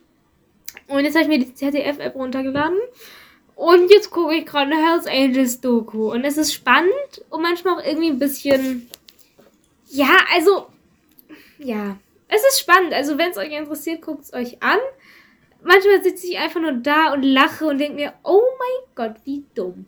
Und 0.86 1.00
jetzt 1.00 1.16
habe 1.16 1.24
ich 1.24 1.28
mir 1.28 1.44
die 1.44 1.52
ZDF-App 1.52 2.14
runtergeladen. 2.14 2.78
Und 3.56 3.90
jetzt 3.90 4.10
gucke 4.12 4.36
ich 4.36 4.46
gerade 4.46 4.70
eine 4.70 4.80
Hells 4.80 5.08
Angels 5.08 5.60
Doku. 5.60 6.12
Und 6.12 6.22
es 6.22 6.36
ist 6.36 6.54
spannend 6.54 7.24
und 7.30 7.42
manchmal 7.42 7.74
auch 7.74 7.84
irgendwie 7.84 8.10
ein 8.10 8.20
bisschen. 8.20 8.88
Ja, 9.88 10.18
also. 10.32 10.68
Ja. 11.58 11.96
Es 12.28 12.44
ist 12.46 12.60
spannend. 12.60 12.92
Also, 12.92 13.18
wenn 13.18 13.32
es 13.32 13.38
euch 13.38 13.50
interessiert, 13.50 14.02
guckt 14.02 14.22
es 14.22 14.32
euch 14.32 14.62
an. 14.62 14.78
Manchmal 15.62 16.02
sitze 16.02 16.26
ich 16.26 16.38
einfach 16.38 16.60
nur 16.60 16.72
da 16.72 17.12
und 17.12 17.22
lache 17.22 17.66
und 17.66 17.78
denke 17.78 17.96
mir, 17.96 18.12
oh 18.22 18.42
mein 18.58 18.94
Gott, 18.94 19.16
wie 19.24 19.44
dumm. 19.54 19.86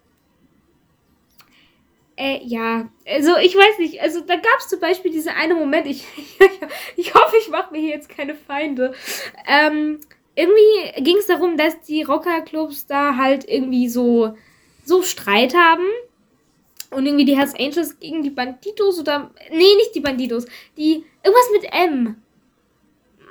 Äh, 2.16 2.40
ja. 2.44 2.88
Also, 3.06 3.36
ich 3.38 3.56
weiß 3.56 3.78
nicht. 3.78 4.00
Also, 4.00 4.20
da 4.20 4.36
gab 4.36 4.58
es 4.58 4.68
zum 4.68 4.80
Beispiel 4.80 5.10
diese 5.10 5.34
eine 5.34 5.54
Moment. 5.54 5.86
Ich, 5.86 6.04
ich 6.96 7.14
hoffe, 7.14 7.36
ich 7.40 7.48
mache 7.48 7.72
mir 7.72 7.80
hier 7.80 7.94
jetzt 7.94 8.08
keine 8.08 8.34
Feinde. 8.34 8.94
Ähm, 9.46 9.98
irgendwie 10.34 11.02
ging 11.02 11.16
es 11.16 11.26
darum, 11.26 11.56
dass 11.56 11.80
die 11.82 12.02
Rockerclubs 12.02 12.86
da 12.86 13.16
halt 13.16 13.48
irgendwie 13.48 13.88
so, 13.88 14.36
so 14.84 15.02
Streit 15.02 15.54
haben. 15.54 15.84
Und 16.90 17.06
irgendwie 17.06 17.24
die 17.24 17.36
Hells 17.36 17.54
Angels 17.54 17.98
gegen 17.98 18.22
die 18.22 18.30
Banditos 18.30 19.00
oder. 19.00 19.30
Nee, 19.50 19.74
nicht 19.76 19.94
die 19.94 20.00
Banditos. 20.00 20.46
Die. 20.76 21.04
Irgendwas 21.24 21.50
mit 21.52 21.72
M. 21.72 22.21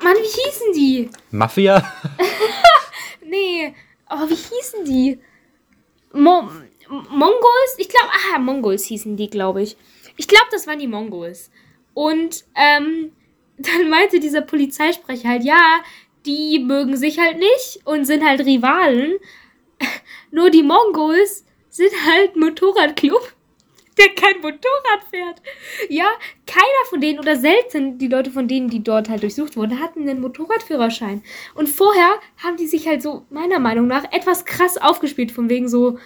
Mann, 0.03 0.15
wie 0.15 0.41
hießen 0.43 0.73
die? 0.73 1.09
Mafia? 1.31 1.83
Nee. 3.31 3.73
Aber 4.07 4.29
wie 4.29 4.35
hießen 4.35 4.83
die? 4.83 5.17
Mo 6.11 6.49
Mongols? 7.09 7.75
Ich 7.77 7.87
glaube, 7.87 8.09
ah, 8.35 8.39
Mongols 8.39 8.83
hießen 8.85 9.15
die, 9.15 9.29
glaube 9.29 9.61
ich. 9.61 9.77
Ich 10.17 10.27
glaube, 10.27 10.47
das 10.51 10.67
waren 10.67 10.79
die 10.79 10.87
Mongols. 10.87 11.49
Und 11.93 12.43
ähm, 12.55 13.13
dann 13.57 13.89
meinte 13.89 14.19
dieser 14.19 14.41
Polizeisprecher 14.41 15.29
halt, 15.29 15.43
ja, 15.43 15.79
die 16.25 16.59
mögen 16.59 16.97
sich 16.97 17.19
halt 17.19 17.39
nicht 17.39 17.79
und 17.85 18.05
sind 18.05 18.25
halt 18.25 18.41
Rivalen. 18.41 19.17
Nur 20.31 20.49
die 20.49 20.63
Mongols 20.63 21.45
sind 21.69 21.93
halt 22.05 22.35
Motorradclub, 22.35 23.33
der 24.01 24.15
kein 24.15 24.41
Motorrad 24.41 25.03
fährt. 25.09 25.41
Ja, 25.89 26.07
keiner 26.47 26.85
von 26.89 27.01
denen 27.01 27.19
oder 27.19 27.35
selten 27.35 27.97
die 27.97 28.07
Leute 28.07 28.31
von 28.31 28.47
denen, 28.47 28.69
die 28.69 28.83
dort 28.83 29.09
halt 29.09 29.21
durchsucht 29.23 29.55
wurden, 29.55 29.79
hatten 29.79 30.07
einen 30.07 30.21
Motorradführerschein. 30.21 31.23
Und 31.55 31.69
vorher 31.69 32.19
haben 32.43 32.57
die 32.57 32.67
sich 32.67 32.87
halt 32.87 33.01
so, 33.01 33.25
meiner 33.29 33.59
Meinung 33.59 33.87
nach, 33.87 34.11
etwas 34.11 34.45
krass 34.45 34.77
aufgespielt, 34.77 35.31
von 35.31 35.49
wegen 35.49 35.69
so, 35.69 35.99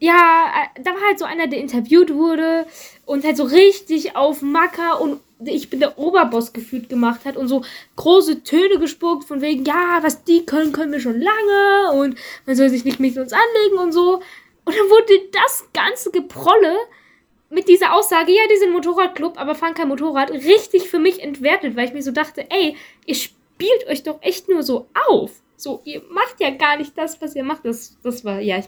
ja, 0.00 0.46
äh, 0.76 0.82
da 0.82 0.92
war 0.92 1.00
halt 1.06 1.18
so 1.18 1.24
einer, 1.24 1.46
der 1.46 1.60
interviewt 1.60 2.12
wurde 2.14 2.66
und 3.04 3.24
halt 3.24 3.36
so 3.36 3.44
richtig 3.44 4.16
auf 4.16 4.42
Macker 4.42 5.00
und 5.00 5.20
ich 5.44 5.70
bin 5.70 5.80
der 5.80 5.98
Oberboss 5.98 6.52
gefühlt 6.52 6.88
gemacht 6.88 7.24
hat 7.24 7.36
und 7.36 7.46
so 7.46 7.62
große 7.96 8.42
Töne 8.42 8.78
gespuckt 8.78 9.24
von 9.24 9.40
wegen, 9.40 9.64
ja, 9.64 9.98
was 10.02 10.24
die 10.24 10.44
können, 10.44 10.72
können 10.72 10.92
wir 10.92 11.00
schon 11.00 11.20
lange 11.20 11.92
und 12.00 12.18
man 12.46 12.56
soll 12.56 12.68
sich 12.68 12.84
nicht 12.84 13.00
mit 13.00 13.16
uns 13.16 13.32
anlegen 13.32 13.78
und 13.78 13.92
so. 13.92 14.20
Und 14.64 14.76
dann 14.76 14.90
wurde 14.90 15.20
das 15.32 15.68
ganze 15.72 16.10
Geprolle 16.10 16.76
mit 17.50 17.68
dieser 17.68 17.94
Aussage, 17.94 18.32
ja, 18.32 18.42
die 18.52 18.58
sind 18.58 18.72
Motorradclub, 18.72 19.38
aber 19.38 19.54
fahren 19.54 19.74
kein 19.74 19.88
Motorrad, 19.88 20.30
richtig 20.30 20.88
für 20.88 20.98
mich 20.98 21.22
entwertet, 21.22 21.76
weil 21.76 21.86
ich 21.86 21.94
mir 21.94 22.02
so 22.02 22.10
dachte, 22.10 22.46
ey, 22.50 22.76
ihr 23.06 23.14
spielt 23.14 23.86
euch 23.88 24.02
doch 24.02 24.22
echt 24.22 24.48
nur 24.48 24.62
so 24.62 24.88
auf. 25.08 25.32
So, 25.56 25.80
ihr 25.84 26.02
macht 26.10 26.40
ja 26.40 26.50
gar 26.50 26.76
nicht 26.76 26.96
das, 26.96 27.20
was 27.20 27.34
ihr 27.34 27.42
macht. 27.42 27.64
Das, 27.64 27.96
das 28.02 28.24
war, 28.24 28.40
ja, 28.40 28.58
ich, 28.58 28.66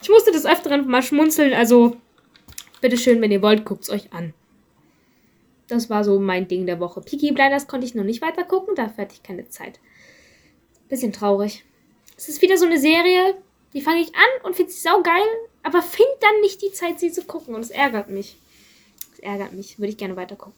ich 0.00 0.08
musste 0.08 0.32
des 0.32 0.46
Öfteren 0.46 0.88
mal 0.88 1.02
schmunzeln, 1.02 1.52
also 1.52 1.96
bitteschön, 2.80 3.20
wenn 3.20 3.30
ihr 3.32 3.42
wollt, 3.42 3.64
guckt's 3.64 3.90
euch 3.90 4.12
an. 4.12 4.32
Das 5.68 5.90
war 5.90 6.02
so 6.02 6.18
mein 6.18 6.48
Ding 6.48 6.66
der 6.66 6.80
Woche. 6.80 7.00
Peaky 7.00 7.32
Blinders 7.32 7.66
konnte 7.66 7.86
ich 7.86 7.94
noch 7.94 8.04
nicht 8.04 8.22
weiter 8.22 8.44
gucken, 8.44 8.74
dafür 8.74 9.04
hatte 9.04 9.14
ich 9.14 9.22
keine 9.22 9.48
Zeit. 9.48 9.80
Bisschen 10.88 11.12
traurig. 11.12 11.64
Es 12.16 12.28
ist 12.28 12.42
wieder 12.42 12.56
so 12.56 12.66
eine 12.66 12.78
Serie, 12.78 13.36
die 13.74 13.80
fange 13.80 14.00
ich 14.00 14.08
an 14.08 14.44
und 14.44 14.56
finde 14.56 14.72
sie 14.72 14.80
saugeil, 14.80 15.22
aber 15.62 15.82
finde 15.82 16.12
dann 16.20 16.40
nicht 16.40 16.62
die 16.62 16.72
Zeit, 16.72 17.00
sie 17.00 17.12
zu 17.12 17.22
gucken 17.22 17.54
und 17.54 17.60
es 17.60 17.70
ärgert 17.70 18.10
mich. 18.10 18.36
Es 19.12 19.18
ärgert 19.20 19.52
mich. 19.52 19.78
Würde 19.78 19.90
ich 19.90 19.96
gerne 19.96 20.16
weiter 20.16 20.36
gucken. 20.36 20.54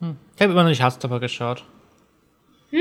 Ich 0.00 0.42
habe 0.42 0.52
immer 0.52 0.62
noch 0.62 0.70
nicht 0.70 0.82
Hardstopper 0.82 1.20
geschaut. 1.20 1.64
Hm? 2.70 2.80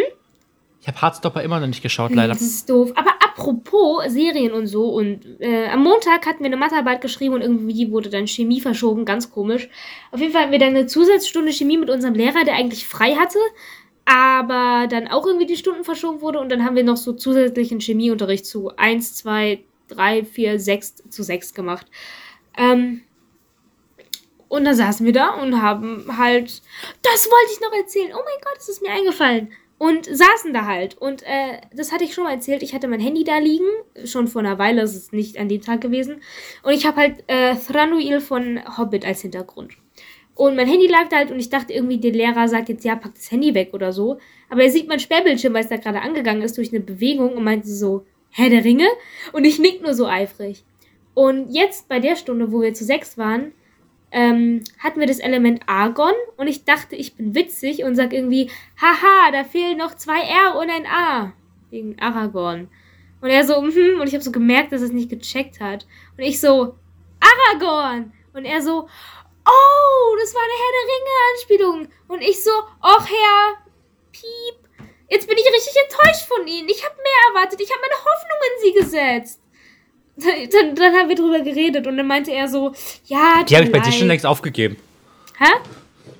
Ich 0.82 0.88
habe 0.88 1.00
Hardstopper 1.00 1.44
immer 1.44 1.60
noch 1.60 1.68
nicht 1.68 1.84
geschaut, 1.84 2.12
leider. 2.12 2.34
Das 2.34 2.42
ist 2.42 2.68
doof. 2.68 2.92
Aber 2.96 3.12
apropos 3.22 4.04
Serien 4.08 4.52
und 4.52 4.68
so 4.68 4.90
und 4.90 5.40
äh, 5.40 5.68
am 5.68 5.84
Montag 5.84 6.26
hatten 6.26 6.40
wir 6.40 6.48
eine 6.48 6.58
Mathearbeit 6.58 7.02
geschrieben 7.02 7.36
und 7.36 7.42
irgendwie 7.42 7.92
wurde 7.92 8.10
dann 8.10 8.28
Chemie 8.28 8.62
verschoben, 8.62 9.06
ganz 9.06 9.32
komisch. 9.32 9.70
Auf 10.12 10.20
jeden 10.20 10.34
Fall 10.34 10.44
hatten 10.44 10.52
wir 10.52 10.60
dann 10.60 10.70
eine 10.70 10.88
Zusatzstunde 10.88 11.52
Chemie 11.52 11.78
mit 11.78 11.90
unserem 11.90 12.16
Lehrer, 12.16 12.44
der 12.44 12.56
eigentlich 12.56 12.88
frei 12.88 13.16
hatte, 13.16 13.40
aber 14.06 14.88
dann 14.88 15.08
auch 15.08 15.26
irgendwie 15.26 15.46
die 15.46 15.58
Stunden 15.58 15.84
verschoben 15.84 16.22
wurde 16.22 16.40
und 16.40 16.50
dann 16.50 16.66
haben 16.66 16.76
wir 16.76 16.84
noch 16.84 16.98
so 16.98 17.14
zusätzlichen 17.14 17.80
Chemieunterricht 17.80 18.46
zu 18.46 18.76
1, 18.76 19.16
2, 19.16 19.60
3, 19.96 20.26
4, 20.26 20.60
6 20.60 21.10
zu 21.10 21.24
6 21.24 21.54
gemacht. 21.54 21.88
Ähm, 22.58 23.02
und 24.48 24.66
dann 24.66 24.76
saßen 24.76 25.06
wir 25.06 25.14
da 25.14 25.30
und 25.42 25.62
haben 25.62 26.06
halt, 26.18 26.62
das 27.04 27.26
wollte 27.28 27.54
ich 27.54 27.62
noch 27.62 27.74
erzählen. 27.74 28.12
Oh 28.14 28.22
mein 28.26 28.44
Gott, 28.44 28.58
es 28.58 28.68
ist 28.68 28.82
mir 28.82 28.92
eingefallen. 28.92 29.54
Und 29.78 30.06
saßen 30.06 30.54
da 30.54 30.66
halt. 30.66 30.98
Und 30.98 31.24
äh, 31.24 31.62
das 31.74 31.92
hatte 31.92 32.04
ich 32.04 32.14
schon 32.14 32.26
mal 32.26 32.34
erzählt. 32.34 32.62
Ich 32.62 32.74
hatte 32.74 32.88
mein 32.88 33.00
Handy 33.00 33.24
da 33.24 33.38
liegen. 33.38 33.66
Schon 34.04 34.28
vor 34.28 34.42
einer 34.42 34.60
Weile. 34.60 34.82
Es 34.82 34.94
ist 34.94 35.14
nicht 35.14 35.38
an 35.38 35.48
dem 35.48 35.62
Tag 35.62 35.82
gewesen. 35.82 36.22
Und 36.64 36.74
ich 36.74 36.86
habe 36.86 36.98
halt 36.98 37.24
äh, 37.28 37.56
Thranduil 37.56 38.20
von 38.20 38.60
Hobbit 38.78 39.06
als 39.06 39.22
Hintergrund. 39.22 39.72
Und 40.36 40.56
mein 40.56 40.68
Handy 40.68 40.88
lag 40.88 41.08
da 41.10 41.18
halt 41.18 41.32
und 41.32 41.40
ich 41.40 41.50
dachte 41.50 41.72
irgendwie, 41.72 42.00
der 42.00 42.12
Lehrer 42.12 42.48
sagt 42.48 42.70
jetzt, 42.70 42.84
ja, 42.84 42.96
pack 42.96 43.16
das 43.16 43.32
Handy 43.32 43.54
weg 43.54 43.70
oder 43.74 43.92
so. 43.92 44.18
Aber 44.50 44.64
er 44.64 44.70
sieht 44.70 44.88
mein 44.88 45.00
Sperrbildschirm, 45.00 45.54
weil 45.54 45.64
es 45.64 45.70
da 45.70 45.78
gerade 45.78 46.02
angegangen 46.02 46.42
ist 46.42 46.58
durch 46.58 46.74
eine 46.74 46.82
Bewegung 46.82 47.38
und 47.38 47.44
meinte 47.44 47.70
so, 47.70 48.06
Hä, 48.32 48.50
der 48.50 48.64
Ringe? 48.64 48.88
Und 49.34 49.46
ich 49.46 49.60
nick 49.60 49.82
nur 49.82 49.94
so 49.94 50.08
eifrig. 50.08 50.64
Und 51.14 51.54
jetzt 51.54 51.88
bei 51.90 52.00
der 52.00 52.16
Stunde, 52.16 52.52
wo 52.52 52.62
wir 52.62 52.74
zu 52.74 52.86
sechs 52.86 53.18
waren, 53.18 53.54
ähm, 54.12 54.64
hatten 54.80 55.00
wir 55.00 55.08
das 55.08 55.20
Element 55.20 55.62
Argon 55.68 56.14
und 56.38 56.48
ich 56.48 56.66
dachte, 56.66 56.96
ich 56.96 57.16
bin 57.16 57.34
witzig 57.36 57.84
und 57.84 57.96
sag 57.96 58.14
irgendwie, 58.14 58.50
haha, 58.82 59.32
da 59.32 59.44
fehlen 59.44 59.78
noch 59.78 59.96
zwei 59.96 60.20
R 60.22 60.58
und 60.58 60.70
ein 60.70 60.86
A. 60.86 61.34
Wegen 61.70 61.98
Aragorn. 62.00 62.70
Und 63.22 63.30
er 63.30 63.46
so, 63.46 63.62
mhm, 63.62 64.02
und 64.02 64.08
ich 64.08 64.14
habe 64.14 64.24
so 64.24 64.32
gemerkt, 64.32 64.72
dass 64.72 64.82
er 64.82 64.88
es 64.88 64.94
nicht 64.94 65.10
gecheckt 65.10 65.60
hat. 65.60 65.86
Und 66.18 66.24
ich 66.24 66.42
so, 66.42 66.76
Aragorn! 67.22 68.14
Und 68.34 68.46
er 68.46 68.62
so, 68.62 68.72
oh, 68.82 70.16
das 70.20 70.34
war 70.34 70.42
eine 70.42 70.58
Herr 70.62 70.74
der 70.78 70.88
Ringe-Anspielung. 70.94 71.88
Und 72.08 72.22
ich 72.22 72.44
so, 72.44 72.52
och 72.82 73.06
Herr, 73.06 73.58
piep. 74.12 74.61
Jetzt 75.12 75.28
bin 75.28 75.38
ich 75.38 75.44
richtig 75.44 75.74
enttäuscht 75.90 76.26
von 76.26 76.48
Ihnen. 76.48 76.70
Ich 76.70 76.84
habe 76.86 76.96
mehr 76.96 77.36
erwartet. 77.36 77.60
Ich 77.60 77.70
habe 77.70 77.82
meine 77.82 78.00
Hoffnung 78.00 78.40
in 78.48 78.62
Sie 78.64 78.80
gesetzt. 78.80 79.42
Dann, 80.52 80.76
dann 80.76 80.94
haben 80.94 81.10
wir 81.10 81.16
drüber 81.16 81.40
geredet 81.40 81.88
und 81.88 81.98
dann 81.98 82.06
meinte 82.06 82.32
er 82.32 82.48
so, 82.48 82.74
ja, 83.06 83.44
Die 83.44 83.56
habe 83.56 83.66
ich 83.66 83.72
bei 83.72 83.80
dir 83.80 83.92
schon 83.94 84.08
längst 84.08 84.26
aufgegeben. 84.26 84.76
Hä? 85.40 85.48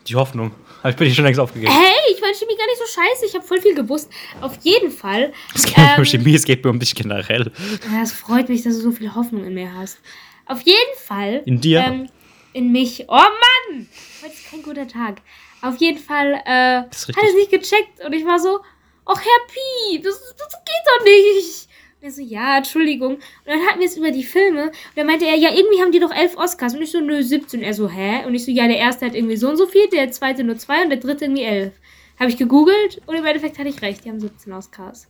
Die 0.08 0.16
Hoffnung. 0.16 0.52
Habe 0.80 0.92
ich 0.92 0.96
bei 0.96 1.06
dir 1.06 1.14
schon 1.14 1.26
längst 1.26 1.40
aufgegeben. 1.40 1.72
Hey, 1.72 1.94
ich 2.12 2.20
fand 2.20 2.36
Chemie 2.36 2.56
gar 2.58 2.66
nicht 2.66 2.80
so 2.80 2.86
scheiße. 2.86 3.26
Ich 3.28 3.36
habe 3.36 3.46
voll 3.46 3.62
viel 3.62 3.76
gewusst. 3.76 4.10
Auf 4.40 4.54
jeden 4.62 4.90
Fall. 4.92 5.34
Es 5.54 5.66
geht 5.66 5.78
nicht 5.78 5.98
um 5.98 6.04
ähm, 6.04 6.06
Chemie, 6.06 6.36
es 6.36 6.46
geht 6.46 6.64
mir 6.64 6.72
um 6.72 6.80
dich 6.80 6.96
generell. 6.96 7.52
Ja, 7.92 8.02
es 8.02 8.14
freut 8.14 8.50
mich, 8.50 8.64
dass 8.64 8.76
du 8.76 8.82
so 8.82 8.92
viel 8.92 9.14
Hoffnung 9.14 9.44
in 9.46 9.54
mir 9.54 9.72
hast. 9.76 10.00
Auf 10.48 10.62
jeden 10.62 10.98
Fall. 11.06 11.44
In 11.46 11.62
dir? 11.62 11.82
Ähm, 11.82 12.10
in 12.54 12.72
mich. 12.72 13.06
Oh 13.08 13.14
Mann! 13.14 13.88
Heute 14.24 14.34
ist 14.34 14.50
kein 14.50 14.64
guter 14.64 14.88
Tag. 14.88 15.22
Auf 15.62 15.78
jeden 15.78 16.00
Fall 16.00 16.34
äh, 16.46 16.78
hat 16.80 16.92
er 16.92 17.24
es 17.24 17.36
nicht 17.36 17.52
gecheckt 17.52 18.04
und 18.04 18.14
ich 18.14 18.26
war 18.26 18.40
so, 18.40 18.62
ach 19.06 19.22
Herr 19.22 19.48
Piep, 19.48 20.04
das, 20.04 20.20
das 20.38 20.54
geht 20.66 20.86
doch 20.86 21.06
nicht. 21.06 21.68
Und 22.02 22.08
er 22.08 22.12
so, 22.12 22.22
ja, 22.22 22.58
Entschuldigung. 22.58 23.16
Und 23.16 23.22
dann 23.46 23.62
hatten 23.68 23.80
wir 23.80 23.88
es 23.88 23.98
über 23.98 24.12
die 24.12 24.24
Filme. 24.24 24.66
Und 24.66 24.74
dann 24.96 25.06
meinte 25.06 25.26
er, 25.26 25.36
ja, 25.36 25.54
irgendwie 25.54 25.82
haben 25.82 25.92
die 25.92 26.00
doch 26.00 26.14
elf 26.14 26.36
Oscars. 26.36 26.74
Und 26.74 26.82
ich 26.82 26.92
so, 26.92 27.00
nö, 27.00 27.22
17. 27.22 27.60
Und 27.60 27.66
er 27.66 27.74
so, 27.74 27.90
hä? 27.90 28.26
Und 28.26 28.34
ich 28.34 28.44
so, 28.44 28.52
ja, 28.52 28.68
der 28.68 28.78
erste 28.78 29.06
hat 29.06 29.16
irgendwie 29.16 29.38
so 29.38 29.50
und 29.50 29.58
so 29.58 29.68
viel, 29.68 29.88
der 29.90 30.12
zweite 30.12 30.44
nur 30.44 30.58
zwei 30.58 30.84
und 30.84 30.90
der 30.90 31.00
dritte 31.00 31.26
irgendwie 31.26 31.44
elf. 31.44 31.74
Habe 32.20 32.30
ich 32.30 32.38
gegoogelt 32.38 33.02
und 33.06 33.16
im 33.16 33.26
Endeffekt 33.26 33.60
hatte 33.60 33.70
ich 33.70 33.82
recht. 33.82 34.04
Die 34.04 34.10
haben 34.10 34.20
17 34.20 34.52
Oscars. 34.52 35.08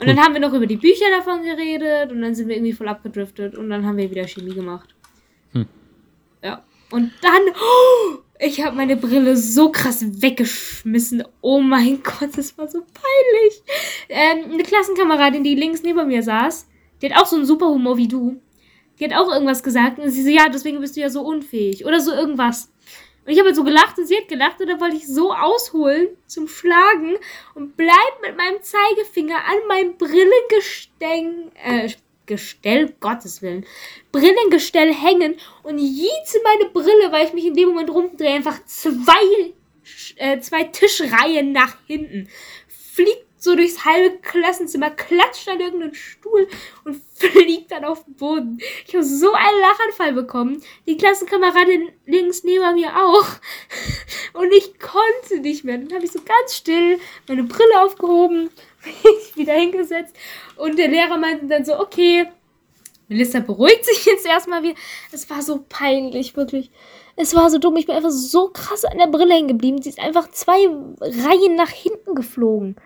Und 0.00 0.06
dann 0.06 0.18
haben 0.18 0.32
wir 0.32 0.40
noch 0.40 0.54
über 0.54 0.66
die 0.66 0.76
Bücher 0.76 1.04
davon 1.10 1.42
geredet 1.42 2.10
und 2.10 2.22
dann 2.22 2.34
sind 2.34 2.48
wir 2.48 2.56
irgendwie 2.56 2.72
voll 2.72 2.88
abgedriftet 2.88 3.54
und 3.54 3.68
dann 3.68 3.84
haben 3.84 3.98
wir 3.98 4.10
wieder 4.10 4.26
Chemie 4.26 4.54
gemacht. 4.54 4.94
Hm. 5.52 5.66
Ja. 6.42 6.64
Und 6.90 7.12
dann, 7.20 7.42
oh, 7.54 8.18
ich 8.40 8.64
habe 8.64 8.76
meine 8.76 8.96
Brille 8.96 9.36
so 9.36 9.70
krass 9.70 10.04
weggeschmissen. 10.22 11.24
Oh 11.40 11.60
mein 11.60 12.02
Gott, 12.02 12.30
das 12.36 12.56
war 12.56 12.68
so 12.68 12.80
peinlich. 12.80 13.62
Ähm, 14.08 14.52
eine 14.52 14.62
Klassenkameradin, 14.62 15.44
die 15.44 15.54
links 15.54 15.82
neben 15.82 16.08
mir 16.08 16.22
saß, 16.22 16.66
die 17.00 17.10
hat 17.10 17.20
auch 17.20 17.26
so 17.26 17.36
einen 17.36 17.46
super 17.46 17.68
Humor 17.68 17.96
wie 17.96 18.08
du. 18.08 18.40
Die 18.98 19.04
hat 19.04 19.14
auch 19.14 19.32
irgendwas 19.32 19.62
gesagt 19.62 19.98
und 19.98 20.10
sie 20.10 20.22
so, 20.22 20.28
ja, 20.28 20.48
deswegen 20.48 20.80
bist 20.80 20.96
du 20.96 21.00
ja 21.00 21.10
so 21.10 21.22
unfähig. 21.22 21.86
Oder 21.86 22.00
so 22.00 22.12
irgendwas. 22.12 22.70
Und 23.24 23.32
ich 23.32 23.38
habe 23.38 23.48
halt 23.48 23.56
so 23.56 23.64
gelacht 23.64 23.98
und 23.98 24.06
sie 24.06 24.16
hat 24.16 24.28
gelacht 24.28 24.60
und 24.60 24.68
dann 24.68 24.80
wollte 24.80 24.96
ich 24.96 25.06
so 25.06 25.32
ausholen 25.32 26.08
zum 26.26 26.48
Schlagen 26.48 27.16
und 27.54 27.76
bleib 27.76 28.20
mit 28.22 28.36
meinem 28.36 28.62
Zeigefinger 28.62 29.36
an 29.36 29.68
meinem 29.68 29.96
Brillengestell, 29.96 31.50
äh, 31.62 31.90
Gestell, 32.30 32.94
Gottes 33.00 33.42
Willen, 33.42 33.66
Brillengestell 34.12 34.94
hängen 34.94 35.34
und 35.64 35.78
jieze 35.78 36.38
meine 36.44 36.70
Brille, 36.70 37.10
weil 37.10 37.26
ich 37.26 37.32
mich 37.32 37.44
in 37.44 37.54
dem 37.54 37.70
Moment 37.70 37.90
rumdrehe, 37.90 38.30
einfach 38.30 38.64
zwei, 38.66 39.52
äh, 40.14 40.38
zwei 40.38 40.62
Tischreihen 40.62 41.50
nach 41.50 41.76
hinten. 41.88 42.28
Fliegt 42.68 43.26
so 43.36 43.56
durchs 43.56 43.84
halbe 43.84 44.18
Klassenzimmer, 44.18 44.90
klatscht 44.90 45.48
an 45.48 45.58
irgendeinen 45.58 45.94
Stuhl 45.94 46.46
und 46.84 47.02
fliegt 47.14 47.72
dann 47.72 47.84
auf 47.84 48.04
den 48.04 48.14
Boden. 48.14 48.58
Ich 48.86 48.94
habe 48.94 49.04
so 49.04 49.32
einen 49.32 49.60
Lachanfall 49.60 50.12
bekommen. 50.12 50.62
Die 50.86 50.96
Klassenkameradin 50.96 51.90
links 52.06 52.44
neben 52.44 52.74
mir 52.74 52.96
auch. 52.96 53.26
Und 54.34 54.52
ich 54.52 54.78
konnte 54.78 55.40
nicht 55.40 55.64
mehr. 55.64 55.78
Dann 55.78 55.92
habe 55.92 56.04
ich 56.04 56.12
so 56.12 56.20
ganz 56.22 56.54
still 56.54 57.00
meine 57.26 57.42
Brille 57.42 57.82
aufgehoben, 57.82 58.50
mich 58.84 59.36
wieder 59.36 59.54
hingesetzt. 59.54 60.14
Und 60.56 60.78
der 60.78 60.88
Lehrer 60.88 61.16
meinte 61.16 61.46
dann 61.46 61.64
so, 61.64 61.78
okay, 61.78 62.26
Melissa 63.08 63.40
beruhigt 63.40 63.84
sich 63.84 64.04
jetzt 64.06 64.26
erstmal 64.26 64.62
wieder. 64.62 64.74
Es 65.12 65.28
war 65.28 65.42
so 65.42 65.64
peinlich, 65.68 66.36
wirklich. 66.36 66.70
Es 67.16 67.34
war 67.34 67.50
so 67.50 67.58
dumm. 67.58 67.76
Ich 67.76 67.86
bin 67.86 67.96
einfach 67.96 68.10
so 68.10 68.48
krass 68.48 68.84
an 68.84 68.98
der 68.98 69.08
Brille 69.08 69.34
hängen 69.34 69.48
geblieben. 69.48 69.82
Sie 69.82 69.88
ist 69.90 69.98
einfach 69.98 70.30
zwei 70.30 70.66
Reihen 71.00 71.56
nach 71.56 71.70
hinten 71.70 72.14
geflogen. 72.14 72.76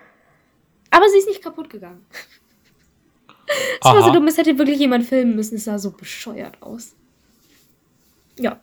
Aber 0.91 1.09
sie 1.09 1.19
ist 1.19 1.29
nicht 1.29 1.43
kaputt 1.43 1.71
gegangen. 1.71 2.05
Es 3.79 3.85
war 3.85 4.03
so 4.03 4.11
dumm, 4.11 4.27
es 4.27 4.39
hätte 4.39 4.57
wirklich 4.57 4.79
jemand 4.79 5.05
filmen 5.05 5.37
müssen. 5.37 5.57
Es 5.57 5.65
sah 5.65 5.79
so 5.79 5.91
bescheuert 5.91 6.57
aus. 6.63 6.95
Ja, 8.39 8.59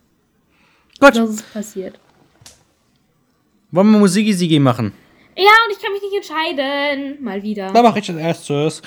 Gut, 0.99 1.15
das 1.15 1.29
ist 1.29 1.53
passiert. 1.53 1.99
wollen 3.69 3.91
wir 3.91 3.99
Musiki-Sigi 3.99 4.59
machen? 4.59 4.91
Ja, 5.37 5.43
und 5.65 5.71
ich 5.75 5.81
kann 5.81 5.93
mich 5.93 6.01
nicht 6.01 6.15
entscheiden. 6.15 7.23
Mal 7.23 7.41
wieder. 7.41 7.71
Da 7.71 7.81
mache 7.81 7.99
ich 7.99 8.09
als 8.09 8.19
erstes. 8.19 8.81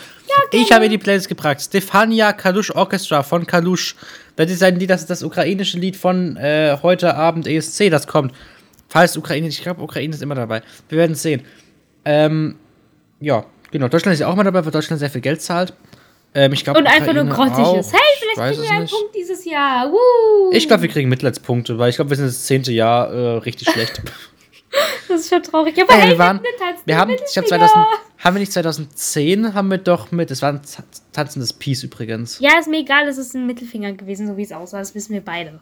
ich 0.52 0.70
habe 0.72 0.84
in 0.84 0.90
die 0.90 0.98
Playlist 0.98 1.28
gebracht. 1.28 1.60
Stefania 1.60 2.32
Kalush 2.32 2.70
Orchestra 2.70 3.22
von 3.22 3.46
Kalush. 3.46 3.96
Das 4.36 4.50
ist 4.50 4.62
ein 4.62 4.78
Lied, 4.78 4.90
das 4.90 5.02
ist 5.02 5.10
das 5.10 5.22
ukrainische 5.22 5.78
Lied 5.78 5.96
von 5.96 6.36
äh, 6.36 6.76
heute 6.82 7.14
Abend 7.14 7.46
ESC, 7.46 7.88
das 7.90 8.06
kommt. 8.06 8.32
Falls 8.88 9.16
Ukraine, 9.16 9.48
ich 9.48 9.62
glaube, 9.62 9.82
Ukraine 9.82 10.14
ist 10.14 10.22
immer 10.22 10.34
dabei. 10.34 10.62
Wir 10.88 10.98
werden 10.98 11.12
es 11.12 11.22
sehen. 11.22 11.42
Ähm, 12.04 12.56
ja, 13.20 13.44
genau. 13.70 13.88
Deutschland 13.88 14.14
ist 14.14 14.20
ja 14.20 14.28
auch 14.28 14.34
mal 14.36 14.44
dabei, 14.44 14.64
weil 14.64 14.72
Deutschland 14.72 15.00
sehr 15.00 15.10
viel 15.10 15.20
Geld 15.20 15.40
zahlt. 15.40 15.72
Ähm, 16.34 16.52
ich 16.52 16.64
glaub, 16.64 16.76
Und 16.76 16.86
einfach 16.86 17.12
nur 17.14 17.24
Ukraine 17.24 17.54
grottig 17.54 17.80
ist. 17.80 17.88
auch. 17.88 17.92
Hey, 17.92 18.00
Ich 18.14 18.20
vielleicht 18.34 18.36
kriegen 18.50 18.62
wir 18.62 18.70
einen 18.70 18.82
nicht. 18.82 18.92
Punkt 18.92 19.14
dieses 19.14 19.44
Jahr. 19.44 19.90
Woo. 19.92 20.50
Ich 20.52 20.66
glaube, 20.66 20.82
wir 20.82 20.88
kriegen 20.90 21.08
Mitleidspunkte, 21.08 21.78
weil 21.78 21.90
ich 21.90 21.96
glaube, 21.96 22.10
wir 22.10 22.16
sind 22.16 22.26
das 22.26 22.44
zehnte 22.44 22.72
Jahr 22.72 23.10
äh, 23.12 23.36
richtig 23.38 23.70
schlecht. 23.70 24.02
Das 25.08 25.20
ist 25.20 25.28
schon 25.28 25.42
traurig. 25.42 25.80
Aber 25.80 25.92
Ja, 25.94 26.00
hey, 26.00 26.10
wir 26.10 26.18
waren, 26.18 26.42
wir, 26.42 26.50
tanzen 26.58 26.82
wir 26.86 26.96
haben, 26.96 27.10
ich 27.10 27.20
Finger. 27.30 27.46
2000, 27.46 27.86
haben 28.18 28.34
wir 28.34 28.40
nicht 28.40 28.52
2010, 28.52 29.54
haben 29.54 29.70
wir 29.70 29.78
doch 29.78 30.10
mit, 30.12 30.30
es 30.30 30.40
war 30.42 30.52
ein 30.54 30.60
tanzendes 31.12 31.52
Peace 31.52 31.82
übrigens. 31.82 32.38
Ja, 32.40 32.58
ist 32.58 32.68
mir 32.68 32.78
egal, 32.80 33.06
es 33.06 33.18
ist 33.18 33.34
ein 33.34 33.46
Mittelfinger 33.46 33.92
gewesen, 33.92 34.26
so 34.26 34.36
wie 34.36 34.42
es 34.42 34.52
aussah. 34.52 34.78
Das 34.78 34.94
wissen 34.94 35.12
wir 35.12 35.20
beide. 35.20 35.60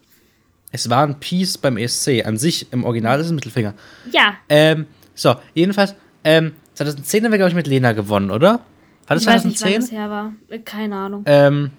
Es 0.71 0.89
war 0.89 1.03
ein 1.05 1.19
Peace 1.19 1.57
beim 1.57 1.77
ESC. 1.77 2.23
An 2.25 2.37
sich, 2.37 2.71
im 2.71 2.83
Original 2.83 3.19
ist 3.19 3.27
es 3.27 3.31
ein 3.31 3.35
Mittelfinger. 3.35 3.73
Ja, 4.11 4.35
Ähm, 4.49 4.87
so, 5.13 5.35
jedenfalls, 5.53 5.93
ähm, 6.23 6.53
2010 6.73 7.25
haben 7.25 7.31
wir, 7.31 7.37
glaube 7.37 7.49
ich, 7.49 7.55
mit 7.55 7.67
Lena 7.67 7.91
gewonnen, 7.91 8.31
oder? 8.31 8.61
War 9.07 9.15
das 9.15 9.21
ich 9.21 9.27
weiß 9.27 9.43
nicht, 9.45 9.61
wann 9.61 9.71
2010? 9.73 9.81
das 9.81 9.91
her 9.91 10.09
war. 10.09 10.33
Äh, 10.49 10.59
Keine 10.59 10.95
Ahnung. 10.95 11.23
Ähm, 11.27 11.71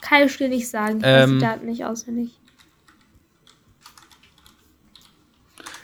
Kann 0.00 0.22
ich 0.26 0.36
dir 0.36 0.48
nicht 0.48 0.68
sagen. 0.68 0.98
Ich 0.98 1.04
weiß 1.04 1.24
Ähm. 1.28 1.38
die 1.38 1.44
Daten 1.44 1.66
nicht 1.66 1.84
auswendig. 1.84 2.30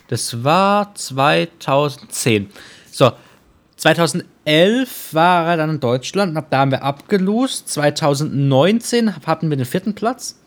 Das 0.08 0.42
war 0.44 0.94
2010. 0.94 2.50
So, 2.90 3.12
2011 3.76 5.14
war 5.14 5.46
er 5.50 5.56
dann 5.56 5.70
in 5.70 5.80
Deutschland, 5.80 6.36
ab 6.36 6.46
da 6.50 6.58
haben 6.58 6.70
wir 6.72 6.82
abgelost. 6.82 7.68
2019 7.68 9.24
hatten 9.26 9.50
wir 9.50 9.56
den 9.56 9.66
vierten 9.66 9.94
Platz. 9.94 10.38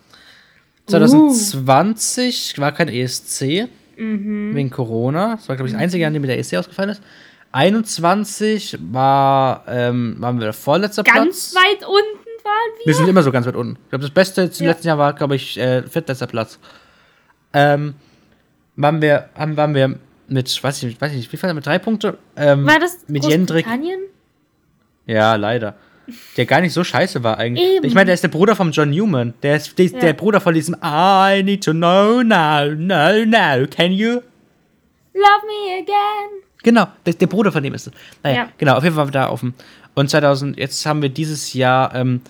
2020 0.88 2.60
war 2.60 2.72
kein 2.72 2.90
ESC 2.90 3.68
wegen 3.98 4.70
Corona. 4.72 5.36
Das 5.36 5.48
war, 5.48 5.56
glaube 5.56 5.68
ich, 5.70 5.74
das 5.74 5.82
einzige 5.82 6.02
Jahr, 6.02 6.08
in 6.10 6.14
dem 6.16 6.22
mir 6.22 6.28
der 6.28 6.40
ESC 6.40 6.56
ausgefallen 6.58 6.90
ist. 6.90 7.02
21 7.52 8.80
war, 8.92 9.64
ähm, 9.68 10.16
waren 10.20 10.38
wir 10.40 10.46
der 10.46 10.54
vorletzte 10.54 11.04
Ganz 11.04 11.52
Platz. 11.52 11.56
weit 11.56 11.86
unten 11.88 12.44
waren 12.44 12.72
wir. 12.80 12.86
Wir 12.88 12.96
sind 12.96 13.08
immer 13.10 13.22
so 13.24 13.32
ganz 13.32 13.46
weit 13.46 13.56
unten. 13.56 13.78
Ich 13.84 13.90
glaube, 13.90 14.04
das 14.04 14.12
Beste 14.14 14.42
jetzt 14.44 14.60
im 14.60 14.66
Ja. 14.66 14.72
letzten 14.72 14.88
Jahr 14.88 14.98
war, 14.98 15.14
glaube 15.14 15.36
ich, 15.36 15.58
äh, 15.60 15.84
viertletzter 15.84 16.28
Platz. 16.28 16.58
Ähm, 17.54 17.94
waren 18.76 19.02
wir, 19.02 19.30
haben, 19.36 19.58
waren 19.58 19.76
wir 19.76 19.98
mit, 20.28 20.64
weiß 20.64 20.78
ich 20.78 20.84
nicht, 20.84 21.02
weiß 21.02 21.12
ich 21.12 21.18
nicht, 21.18 21.32
wie 21.34 21.38
viel, 21.38 21.54
mit 21.54 21.66
drei 21.66 21.80
Punkte? 21.80 22.18
Ähm, 22.36 22.66
War 22.66 22.80
das 22.80 23.00
mit 23.08 23.26
Jendrik. 23.26 23.66
Ja, 25.06 25.36
leider. 25.36 25.76
Der 26.38 26.46
gar 26.46 26.62
nicht 26.62 26.74
so 26.74 26.84
scheiße 26.84 27.24
war 27.24 27.38
eigentlich. 27.38 27.66
Eben. 27.78 27.86
Ich 27.86 27.94
meine, 27.94 28.06
der 28.06 28.16
ist 28.16 28.24
der 28.24 28.30
Bruder 28.30 28.56
von 28.56 28.72
John 28.72 28.90
Newman. 28.90 29.34
Der 29.44 29.56
ist 29.58 29.78
die, 29.78 29.86
Ja. 29.88 30.00
der 30.00 30.14
Bruder 30.14 30.42
von 30.42 30.54
diesem 30.54 30.76
I 30.84 31.42
need 31.44 31.64
to 31.64 31.72
know 31.72 32.22
now, 32.24 32.66
no, 32.76 33.26
no, 33.26 33.68
can 33.70 33.92
you? 33.92 34.22
Love 35.14 35.46
me 35.46 35.80
again. 35.82 36.42
Genau, 36.64 36.88
der, 37.06 37.14
der 37.14 37.28
Bruder 37.28 37.52
von 37.52 37.64
dem 37.64 37.74
ist 37.74 37.88
es. 37.88 37.94
Naja, 38.24 38.36
Ja. 38.36 38.50
genau, 38.58 38.76
auf 38.76 38.84
jeden 38.84 38.96
Fall 38.96 39.06
waren 39.06 39.14
wir 39.14 39.20
da 39.20 39.30
offen. 39.30 39.54
Und 39.94 40.10
2000, 40.10 40.58
jetzt 40.58 40.86
haben 40.86 41.02
wir 41.02 41.10
dieses 41.10 41.54
Jahr 41.54 41.94
ähm, 41.96 42.22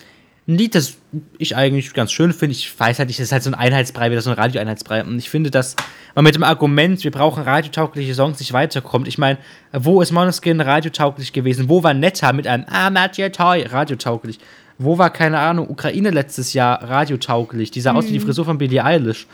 ein 0.48 0.56
Lied, 0.56 0.74
das 0.74 0.96
ich 1.38 1.54
eigentlich 1.54 1.94
ganz 1.94 2.10
schön 2.10 2.32
finde. 2.32 2.52
Ich 2.56 2.78
weiß 2.78 2.98
halt 2.98 3.08
nicht, 3.08 3.20
das 3.20 3.26
ist 3.26 3.32
halt 3.32 3.44
so 3.44 3.50
ein 3.50 3.54
Einheitsbrei, 3.54 4.10
wieder 4.10 4.22
so 4.22 4.30
ein 4.30 4.36
Radioeinheitsbrei. 4.36 5.04
Und 5.04 5.18
ich 5.18 5.30
finde, 5.30 5.50
dass 5.50 5.76
man 6.14 6.24
mit 6.24 6.34
dem 6.34 6.42
Argument, 6.42 7.02
wir 7.04 7.10
brauchen 7.12 7.44
radiotaugliche 7.44 8.14
Songs, 8.14 8.40
nicht 8.40 8.52
weiterkommt. 8.52 9.06
Ich 9.06 9.18
meine, 9.18 9.38
wo 9.72 10.00
ist 10.00 10.10
Monoskin 10.10 10.60
radiotauglich 10.60 11.32
gewesen? 11.32 11.68
Wo 11.68 11.82
war 11.84 11.94
Netta 11.94 12.32
mit 12.32 12.46
einem 12.46 12.64
I'm 12.64 12.98
at 12.98 13.18
your 13.18 13.30
toy 13.30 13.62
radiotauglich? 13.62 14.40
wo 14.78 14.98
war, 14.98 15.10
keine 15.10 15.38
Ahnung, 15.38 15.68
Ukraine 15.68 16.10
letztes 16.10 16.52
Jahr 16.52 16.82
radiotauglich? 16.82 17.70
Die 17.70 17.80
sah 17.80 17.92
aus 17.92 18.06
wie 18.06 18.12
die 18.12 18.20
Frisur 18.20 18.44
von 18.44 18.58
Billie 18.58 18.84
Eilish. 18.84 19.26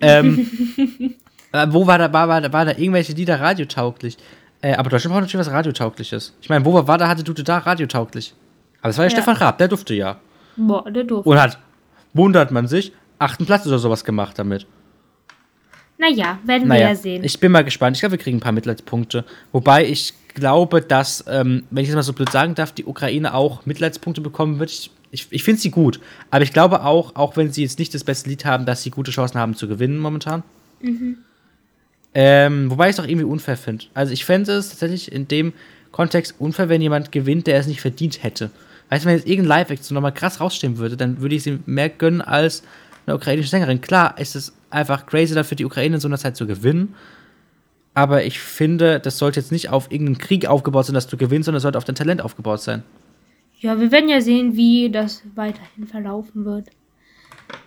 Ähm, 0.00 0.48
äh, 1.52 1.66
wo 1.70 1.86
war 1.86 1.98
da, 1.98 2.12
war, 2.12 2.28
war, 2.28 2.52
war 2.52 2.64
da 2.64 2.72
irgendwelche 2.72 3.12
Lieder 3.12 3.40
radiotauglich? 3.40 4.16
Äh, 4.60 4.74
aber 4.74 4.90
Deutschland 4.90 5.12
braucht 5.12 5.22
natürlich 5.22 5.46
was 5.46 5.52
radiotaugliches. 5.52 6.34
Ich 6.40 6.48
meine, 6.48 6.64
wo 6.64 6.72
war, 6.74 6.86
war 6.86 6.98
da, 6.98 7.08
hatte 7.08 7.24
Dute 7.24 7.42
da 7.42 7.58
radiotauglich? 7.58 8.34
Aber 8.80 8.90
es 8.90 8.98
war 8.98 9.04
ja, 9.04 9.10
Ja. 9.10 9.16
Stefan 9.16 9.36
Raab, 9.36 9.58
der 9.58 9.68
durfte 9.68 9.94
ja. 9.94 10.18
Boah, 10.56 10.90
der 10.90 11.04
doof. 11.04 11.24
Und 11.26 11.40
hat, 11.40 11.58
wundert 12.12 12.50
man 12.50 12.66
sich, 12.66 12.92
achten 13.18 13.46
Platz 13.46 13.66
oder 13.66 13.78
sowas 13.78 14.04
gemacht 14.04 14.38
damit. 14.38 14.66
Naja, 15.98 16.38
werden 16.44 16.62
wir 16.64 16.68
Naja, 16.68 16.88
ja 16.88 16.94
sehen. 16.96 17.22
ich 17.22 17.38
bin 17.38 17.52
mal 17.52 17.62
gespannt. 17.62 17.96
Ich 17.96 18.00
glaube, 18.00 18.12
wir 18.12 18.18
kriegen 18.18 18.38
ein 18.38 18.40
paar 18.40 18.52
Mitleidspunkte. 18.52 19.24
Wobei 19.52 19.86
ich 19.86 20.14
glaube, 20.34 20.82
dass, 20.82 21.24
ähm, 21.28 21.64
wenn 21.70 21.82
ich 21.84 21.90
das 21.90 21.94
mal 21.94 22.02
so 22.02 22.12
blöd 22.12 22.30
sagen 22.30 22.54
darf, 22.54 22.72
die 22.72 22.84
Ukraine 22.84 23.34
auch 23.34 23.66
Mitleidspunkte 23.66 24.20
bekommen 24.20 24.58
wird. 24.58 24.70
Ich, 24.70 24.90
ich, 25.12 25.28
ich 25.30 25.44
finde 25.44 25.60
sie 25.60 25.70
gut. 25.70 26.00
Aber 26.30 26.42
ich 26.42 26.52
glaube 26.52 26.82
auch, 26.84 27.14
auch 27.14 27.36
wenn 27.36 27.52
sie 27.52 27.62
jetzt 27.62 27.78
nicht 27.78 27.94
das 27.94 28.02
beste 28.02 28.28
Lied 28.28 28.44
haben, 28.44 28.66
dass 28.66 28.82
sie 28.82 28.90
gute 28.90 29.12
Chancen 29.12 29.38
haben 29.38 29.54
zu 29.54 29.68
gewinnen 29.68 29.98
momentan. 29.98 30.42
Ähm, 32.14 32.70
wobei 32.70 32.88
ich 32.88 32.96
es 32.96 33.00
auch 33.00 33.06
irgendwie 33.06 33.24
unfair 33.26 33.56
finde. 33.56 33.84
Also 33.94 34.12
ich 34.12 34.24
fände 34.24 34.52
es 34.52 34.70
tatsächlich 34.70 35.12
in 35.12 35.28
dem 35.28 35.52
Kontext 35.92 36.34
unfair, 36.38 36.68
wenn 36.68 36.82
jemand 36.82 37.12
gewinnt, 37.12 37.46
der 37.46 37.58
es 37.58 37.66
nicht 37.66 37.80
verdient 37.80 38.22
hätte. 38.24 38.50
Weißt 38.92 39.06
du, 39.06 39.08
wenn 39.08 39.16
jetzt 39.16 39.26
irgendein 39.26 39.60
Live-Act 39.60 39.84
so 39.84 39.94
nochmal 39.94 40.12
krass 40.12 40.38
rausstehen 40.38 40.76
würde, 40.76 40.98
dann 40.98 41.22
würde 41.22 41.34
ich 41.34 41.44
sie 41.44 41.60
mehr 41.64 41.88
gönnen 41.88 42.20
als 42.20 42.62
eine 43.06 43.16
ukrainische 43.16 43.48
Sängerin. 43.48 43.80
Klar, 43.80 44.18
ist 44.18 44.36
es 44.36 44.52
einfach 44.68 45.06
crazy 45.06 45.34
dafür, 45.34 45.56
die 45.56 45.64
Ukraine 45.64 45.94
in 45.94 46.00
so 46.02 46.08
einer 46.08 46.18
Zeit 46.18 46.36
zu 46.36 46.46
gewinnen. 46.46 46.94
Aber 47.94 48.22
ich 48.24 48.38
finde, 48.38 49.00
das 49.00 49.16
sollte 49.16 49.40
jetzt 49.40 49.50
nicht 49.50 49.70
auf 49.70 49.90
irgendeinen 49.90 50.18
Krieg 50.18 50.44
aufgebaut 50.44 50.84
sein, 50.84 50.92
dass 50.92 51.06
du 51.06 51.16
gewinnst, 51.16 51.46
sondern 51.46 51.56
es 51.56 51.62
sollte 51.62 51.78
auf 51.78 51.84
dein 51.84 51.94
Talent 51.94 52.20
aufgebaut 52.20 52.60
sein. 52.60 52.82
Ja, 53.60 53.80
wir 53.80 53.90
werden 53.92 54.10
ja 54.10 54.20
sehen, 54.20 54.56
wie 54.56 54.90
das 54.90 55.22
weiterhin 55.36 55.86
verlaufen 55.86 56.44
wird. 56.44 56.68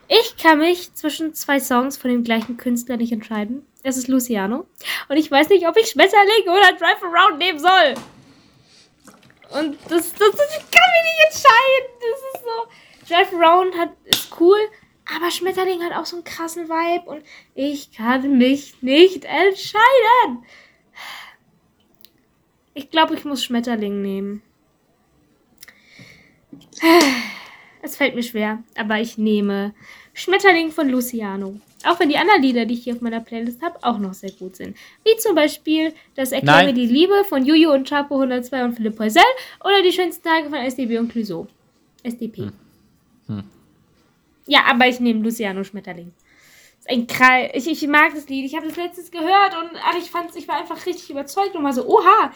Ich 0.07 0.38
kann 0.38 0.59
mich 0.59 0.93
zwischen 0.93 1.34
zwei 1.34 1.59
Songs 1.59 1.97
von 1.97 2.11
dem 2.11 2.23
gleichen 2.23 2.57
Künstler 2.57 2.97
nicht 2.97 3.11
entscheiden. 3.11 3.63
Es 3.82 3.97
ist 3.97 4.09
Luciano. 4.09 4.67
Und 5.09 5.17
ich 5.17 5.32
weiß 5.32 5.49
nicht, 5.49 5.67
ob 5.67 5.76
ich 5.76 5.88
Schmetterling 5.88 6.43
oder 6.43 6.78
Drive 6.78 7.01
Around 7.01 7.39
nehmen 7.39 7.57
soll. 7.57 7.95
Und 9.52 9.78
das, 9.89 10.14
das, 10.14 10.34
ich 10.34 10.72
kann 10.72 10.91
mich 10.91 11.04
nicht 11.04 11.26
entscheiden. 11.26 11.88
Das 12.00 12.20
ist 12.34 12.43
so. 12.43 13.14
Drive 13.14 13.34
Around 13.34 13.78
hat, 13.78 13.89
ist 14.06 14.30
cool, 14.39 14.58
aber 15.16 15.30
Schmetterling 15.30 15.84
hat 15.84 15.93
auch 15.93 16.06
so 16.06 16.16
einen 16.16 16.26
krassen 16.26 16.68
Vibe 16.68 17.08
und 17.10 17.24
ich 17.54 17.91
kann 17.91 18.38
mich 18.38 18.82
nicht 18.82 19.26
entscheiden. 19.26 20.43
Ich 22.74 22.89
glaube, 22.89 23.14
ich 23.16 23.24
muss 23.24 23.43
Schmetterling 23.43 24.02
nehmen. 24.02 24.41
Es 27.82 27.96
fällt 27.96 28.16
mir 28.16 28.24
schwer, 28.24 28.64
aber 28.76 29.00
ich 29.00 29.18
nehme 29.18 29.76
Schmetterling 30.14 30.72
von 30.72 30.89
Luciano. 30.89 31.60
Auch 31.86 32.00
wenn 32.00 32.10
die 32.10 32.18
anderen 32.18 32.42
Lieder, 32.42 32.66
die 32.66 32.74
ich 32.74 32.84
hier 32.84 32.96
auf 32.96 33.02
meiner 33.02 33.20
Playlist 33.20 33.62
habe, 33.62 33.78
auch 33.82 33.98
noch 34.00 34.14
sehr 34.14 34.32
gut 34.32 34.56
sind. 34.56 34.76
Wie 35.04 35.16
zum 35.18 35.36
Beispiel 35.36 35.94
das 36.16 36.32
Erklär 36.32 36.56
Nein. 36.56 36.66
mir 36.68 36.74
die 36.74 36.88
Liebe 36.88 37.24
von 37.28 37.46
Juju 37.46 37.72
und 37.72 37.88
Chapo 37.88 38.16
102 38.16 38.64
und 38.66 38.74
Philipp 38.74 38.96
Poisel 38.96 39.22
oder 39.62 39.82
die 39.84 39.92
schönsten 39.92 40.28
Tage 40.28 40.50
von 40.50 40.60
SDB 40.60 40.98
und 40.98 41.12
Clouseau. 41.12 41.48
SDP. 42.04 42.52
Ja, 44.48 44.62
aber 44.68 44.88
ich 44.88 45.00
nehme 45.00 45.22
Luciano 45.22 45.64
Schmetterling. 45.64 46.14
Ist 46.80 46.90
ein 46.90 47.08
Krall. 47.08 47.52
Ich, 47.54 47.68
ich 47.68 47.88
mag 47.88 48.14
das 48.14 48.30
Lied. 48.30 48.46
Ich 48.46 48.56
habe 48.56 48.68
das 48.68 48.76
letztes 48.76 49.12
gehört 49.12 49.56
und 49.60 49.72
ach, 49.84 49.98
ich 49.98 50.12
fand's, 50.12 50.36
ich 50.36 50.48
war 50.48 50.58
einfach 50.58 50.86
richtig 50.86 51.10
überzeugt 51.10 51.56
und 51.56 51.64
war 51.64 51.74
so, 51.74 51.88
oha. 51.88 52.32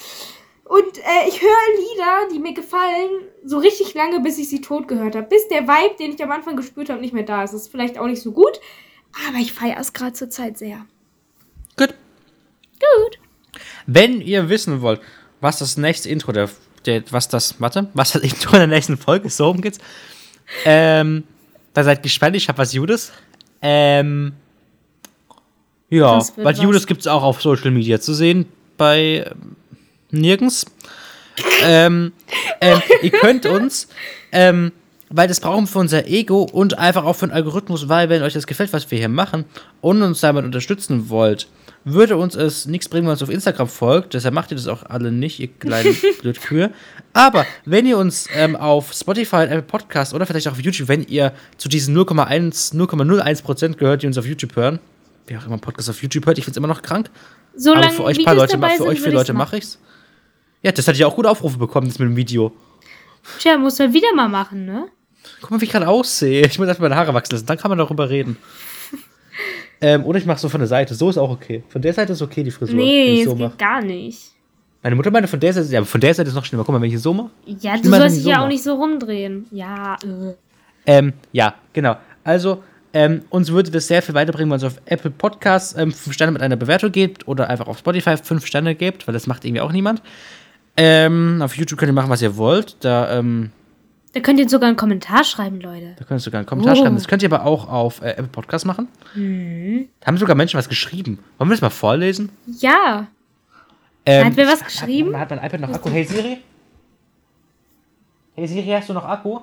Und 0.66 0.98
äh, 1.00 1.28
ich 1.28 1.42
höre 1.42 1.50
Lieder, 1.78 2.28
die 2.32 2.40
mir 2.40 2.54
gefallen, 2.54 3.10
so 3.44 3.58
richtig 3.58 3.94
lange, 3.96 4.20
bis 4.20 4.38
ich 4.38 4.50
sie 4.50 4.62
tot 4.62 4.88
gehört 4.88 5.16
habe. 5.16 5.28
Bis 5.28 5.48
der 5.48 5.68
Vibe, 5.68 5.96
den 6.00 6.14
ich 6.14 6.24
am 6.24 6.32
Anfang 6.32 6.56
gespürt 6.56 6.90
habe, 6.90 7.02
nicht 7.02 7.14
mehr 7.14 7.24
da 7.24 7.44
ist. 7.44 7.54
Das 7.54 7.62
ist 7.62 7.72
vielleicht 7.72 7.98
auch 7.98 8.06
nicht 8.06 8.22
so 8.22 8.32
gut, 8.32 8.60
aber 9.28 9.38
ich 9.40 9.54
feiere 9.54 9.80
es 9.80 9.94
gerade 9.94 10.14
zur 10.14 10.30
Zeit 10.30 10.58
sehr. 10.58 10.86
Gut. 11.78 11.94
Gut. 12.80 13.20
Wenn 13.86 14.22
ihr 14.22 14.50
wissen 14.50 14.82
wollt, 14.82 15.02
was 15.42 15.60
das 15.60 15.78
nächste 15.78 16.10
Intro 16.10 16.32
der, 16.32 16.50
der 16.86 17.04
was 17.12 17.28
das, 17.28 17.60
warte, 17.60 17.90
was 17.94 18.12
das 18.12 18.22
Intro 18.24 18.58
der 18.58 18.68
nächsten 18.68 18.98
Folge 18.98 19.28
ist, 19.28 19.38
so 19.38 19.48
rum 19.48 19.62
geht's. 19.62 19.80
Ähm, 20.66 21.24
da 21.74 21.84
seid 21.84 22.04
gespannt, 22.04 22.36
ich 22.36 22.50
hab 22.50 22.58
was 22.58 22.74
Judas. 22.74 23.12
Ähm, 23.62 24.34
ja, 25.90 26.22
weil. 26.38 26.58
Judas 26.58 26.86
gibt's 26.88 27.08
auch 27.08 27.24
auf 27.24 27.42
Social 27.42 27.72
Media 27.72 28.00
zu 28.00 28.14
sehen, 28.14 28.46
bei 28.78 29.26
ähm, 29.30 29.56
nirgends. 30.12 30.66
ähm, 31.64 32.12
ähm, 32.62 32.82
ihr 33.02 33.12
könnt 33.12 33.46
uns, 33.46 33.88
ähm, 34.32 34.72
weil 35.10 35.28
das 35.28 35.40
brauchen 35.40 35.64
wir 35.64 35.68
für 35.68 35.80
unser 35.80 36.08
Ego 36.08 36.44
und 36.44 36.78
einfach 36.78 37.04
auch 37.04 37.16
für 37.16 37.28
den 37.28 37.34
Algorithmus, 37.34 37.90
weil 37.90 38.10
wenn 38.10 38.22
euch 38.22 38.34
das 38.34 38.48
gefällt, 38.48 38.72
was 38.74 38.90
wir 38.92 38.98
hier 38.98 39.10
machen 39.10 39.46
und 39.82 40.02
uns 40.02 40.22
damit 40.22 40.46
unterstützen 40.46 41.10
wollt, 41.10 41.48
würde 41.84 42.18
uns 42.18 42.36
es 42.36 42.66
nichts 42.66 42.90
bringen, 42.90 43.06
wenn 43.06 43.12
ihr 43.12 43.14
uns 43.14 43.24
auf 43.24 43.30
Instagram 43.30 43.68
folgt. 43.68 44.14
Deshalb 44.14 44.34
macht 44.34 44.52
ihr 44.52 44.58
das 44.58 44.68
auch 44.68 44.84
alle 44.84 45.12
nicht, 45.12 45.40
ihr 45.40 45.48
kleinen 45.48 45.96
Blödkühe. 46.22 46.72
Aber 47.14 47.46
wenn 47.66 47.86
ihr 47.86 47.98
uns 47.98 48.28
ähm, 48.36 48.56
auf 48.56 48.94
Spotify 48.94 49.38
und 49.38 49.44
Apple 49.48 49.62
Podcast 49.64 50.14
oder 50.14 50.26
vielleicht 50.26 50.48
auch 50.48 50.52
auf 50.52 50.62
YouTube, 50.62 50.88
wenn 50.88 51.04
ihr 51.04 51.34
zu 51.58 51.70
diesen 51.70 51.98
0,1, 51.98 52.76
0,01% 52.76 53.76
gehört, 53.76 54.04
die 54.04 54.08
uns 54.08 54.18
auf 54.18 54.28
YouTube 54.28 54.56
hören, 54.56 54.80
wer 55.28 55.40
auch 55.40 55.46
immer 55.48 55.58
Podcast 55.58 55.90
auf 55.90 56.02
YouTube 56.04 56.26
hört, 56.26 56.38
ich 56.38 56.44
finde 56.44 56.54
es 56.54 56.58
immer 56.58 56.68
noch 56.68 56.82
krank. 56.82 57.10
Solange 57.56 57.88
Aber 57.88 57.96
für 57.96 58.04
euch 58.04 58.20
ein 58.20 58.26
paar 58.26 58.36
Videos 58.36 58.52
Leute, 58.54 58.68
für 58.68 58.78
sind, 58.78 58.88
euch 58.88 59.00
vier 59.00 59.08
ich's 59.08 59.16
Leute 59.16 59.34
mache 59.34 59.58
ich's. 59.58 59.80
Ja, 60.62 60.72
das 60.72 60.88
hat 60.88 60.98
ja 60.98 61.08
auch 61.08 61.16
gute 61.16 61.30
Aufrufe 61.30 61.58
bekommen, 61.58 61.88
das 61.88 62.00
mit 62.00 62.10
dem 62.10 62.16
Video. 62.16 62.52
Tja, 63.40 63.58
muss 63.58 63.80
man 63.80 63.94
wieder 63.94 64.14
mal 64.14 64.28
machen, 64.28 64.66
ne? 64.66 64.88
Guck 65.42 65.52
mal, 65.52 65.62
wie 65.62 65.66
ich 65.66 65.72
gerade 65.72 65.88
aussehe. 65.88 66.46
Ich 66.46 66.60
muss 66.60 66.68
erstmal 66.68 66.90
meine 66.90 67.00
Haare 67.00 67.14
wachsen 67.14 67.34
lassen, 67.36 67.46
dann 67.46 67.58
kann 67.58 67.70
man 67.70 67.78
darüber 67.78 68.10
reden. 68.10 68.38
ähm, 69.82 70.06
oder 70.06 70.18
ich 70.18 70.26
mache 70.26 70.40
so 70.40 70.50
von 70.50 70.60
der 70.60 70.68
Seite. 70.68 70.96
So 70.96 71.10
ist 71.10 71.18
auch 71.18 71.30
okay. 71.30 71.64
Von 71.70 71.82
der 71.82 71.94
Seite 71.94 72.14
ist 72.14 72.22
okay, 72.22 72.44
die 72.44 72.52
Frisur. 72.52 72.76
Nee, 72.76 73.22
es 73.22 73.26
so 73.26 73.36
geht 73.36 73.58
gar 73.58 73.82
nicht. 73.82 74.32
Meine 74.82 74.96
Mutter 74.96 75.12
meinte 75.12 75.28
von 75.28 75.40
der 75.40 75.54
Seite, 75.54 75.68
ja, 75.72 75.84
von 75.84 76.00
der 76.00 76.14
Seite 76.14 76.30
ist 76.30 76.36
noch 76.36 76.46
schlimmer. 76.46 76.64
Guck 76.64 76.74
mal, 76.74 76.82
wenn 76.82 76.88
ich 76.88 76.94
hier 76.94 77.00
so 77.00 77.14
mache. 77.14 77.32
Ja, 77.46 77.78
du 77.78 77.90
sollst 77.90 78.18
ich 78.18 78.24
dich 78.24 78.32
ja 78.32 78.44
auch 78.44 78.48
nicht 78.48 78.64
so 78.64 78.76
rumdrehen. 78.76 79.46
Ja, 79.52 79.98
äh. 80.04 80.36
Ähm, 80.86 81.14
ja, 81.34 81.56
genau. 81.74 81.98
Also, 82.24 82.64
ähm, 82.94 83.24
uns 83.30 83.52
würde 83.52 83.72
das 83.72 83.88
sehr 83.88 84.02
viel 84.02 84.16
weiterbringen, 84.16 84.50
wenn 84.50 84.56
uns 84.56 84.64
auf 84.64 84.82
Apple 84.86 85.12
Podcasts 85.12 85.76
ähm, 85.78 85.92
5 85.92 86.14
Sterne 86.14 86.32
mit 86.32 86.42
einer 86.42 86.56
Bewertung 86.56 86.92
gebt 86.92 87.28
oder 87.28 87.50
einfach 87.50 87.68
auf 87.68 87.80
Spotify 87.80 88.16
5 88.18 88.46
Sterne 88.46 88.74
gebt, 88.74 89.06
weil 89.08 89.14
das 89.14 89.28
macht 89.28 89.46
irgendwie 89.46 89.62
auch 89.62 89.72
niemand. 89.72 90.02
Ähm, 90.78 91.42
auf 91.44 91.56
YouTube 91.56 91.78
könnt 91.78 91.90
ihr 91.90 91.94
machen, 91.94 92.10
was 92.10 92.22
ihr 92.22 92.38
wollt. 92.38 92.78
Da, 92.80 93.20
ähm, 93.20 93.52
Da 94.14 94.20
könnt 94.22 94.40
ihr 94.40 94.50
sogar 94.50 94.68
einen 94.68 94.78
Kommentar 94.78 95.24
schreiben, 95.24 95.62
Leute. 95.62 95.94
da 96.00 96.04
könnt 96.04 96.20
ihr 96.20 96.24
sogar 96.24 96.40
einen 96.40 96.48
Kommentar 96.48 96.74
Oh. 96.76 96.82
schreiben. 96.82 96.96
Das 96.96 97.08
könnt 97.08 97.22
ihr 97.22 97.32
aber 97.32 97.46
auch 97.46 97.70
auf 97.70 98.02
äh, 98.02 98.10
Apple 98.12 98.28
Podcasts 98.28 98.66
machen. 98.66 98.88
Mhm. 99.14 99.88
Da 100.00 100.08
haben 100.08 100.18
sogar 100.18 100.36
Menschen 100.36 100.58
was 100.58 100.68
geschrieben. 100.68 101.20
Wollen 101.38 101.50
wir 101.50 101.54
das 101.56 101.62
mal 101.62 101.70
vorlesen? 101.70 102.30
Ja. 102.48 103.08
Ähm, 104.06 104.26
Hat 104.28 104.36
wer 104.36 104.48
was 104.48 104.64
geschrieben? 104.64 105.14
Hat, 105.16 105.30
hat 105.30 105.38
mein 105.38 105.46
iPad 105.46 105.62
noch 105.62 105.70
Akku? 105.74 105.90
Hey 105.92 106.04
Siri? 106.06 106.38
Hey 108.36 108.48
Siri, 108.48 108.68
hast 108.72 108.90
du 108.90 108.94
noch 108.94 109.06
Akku? 109.06 109.40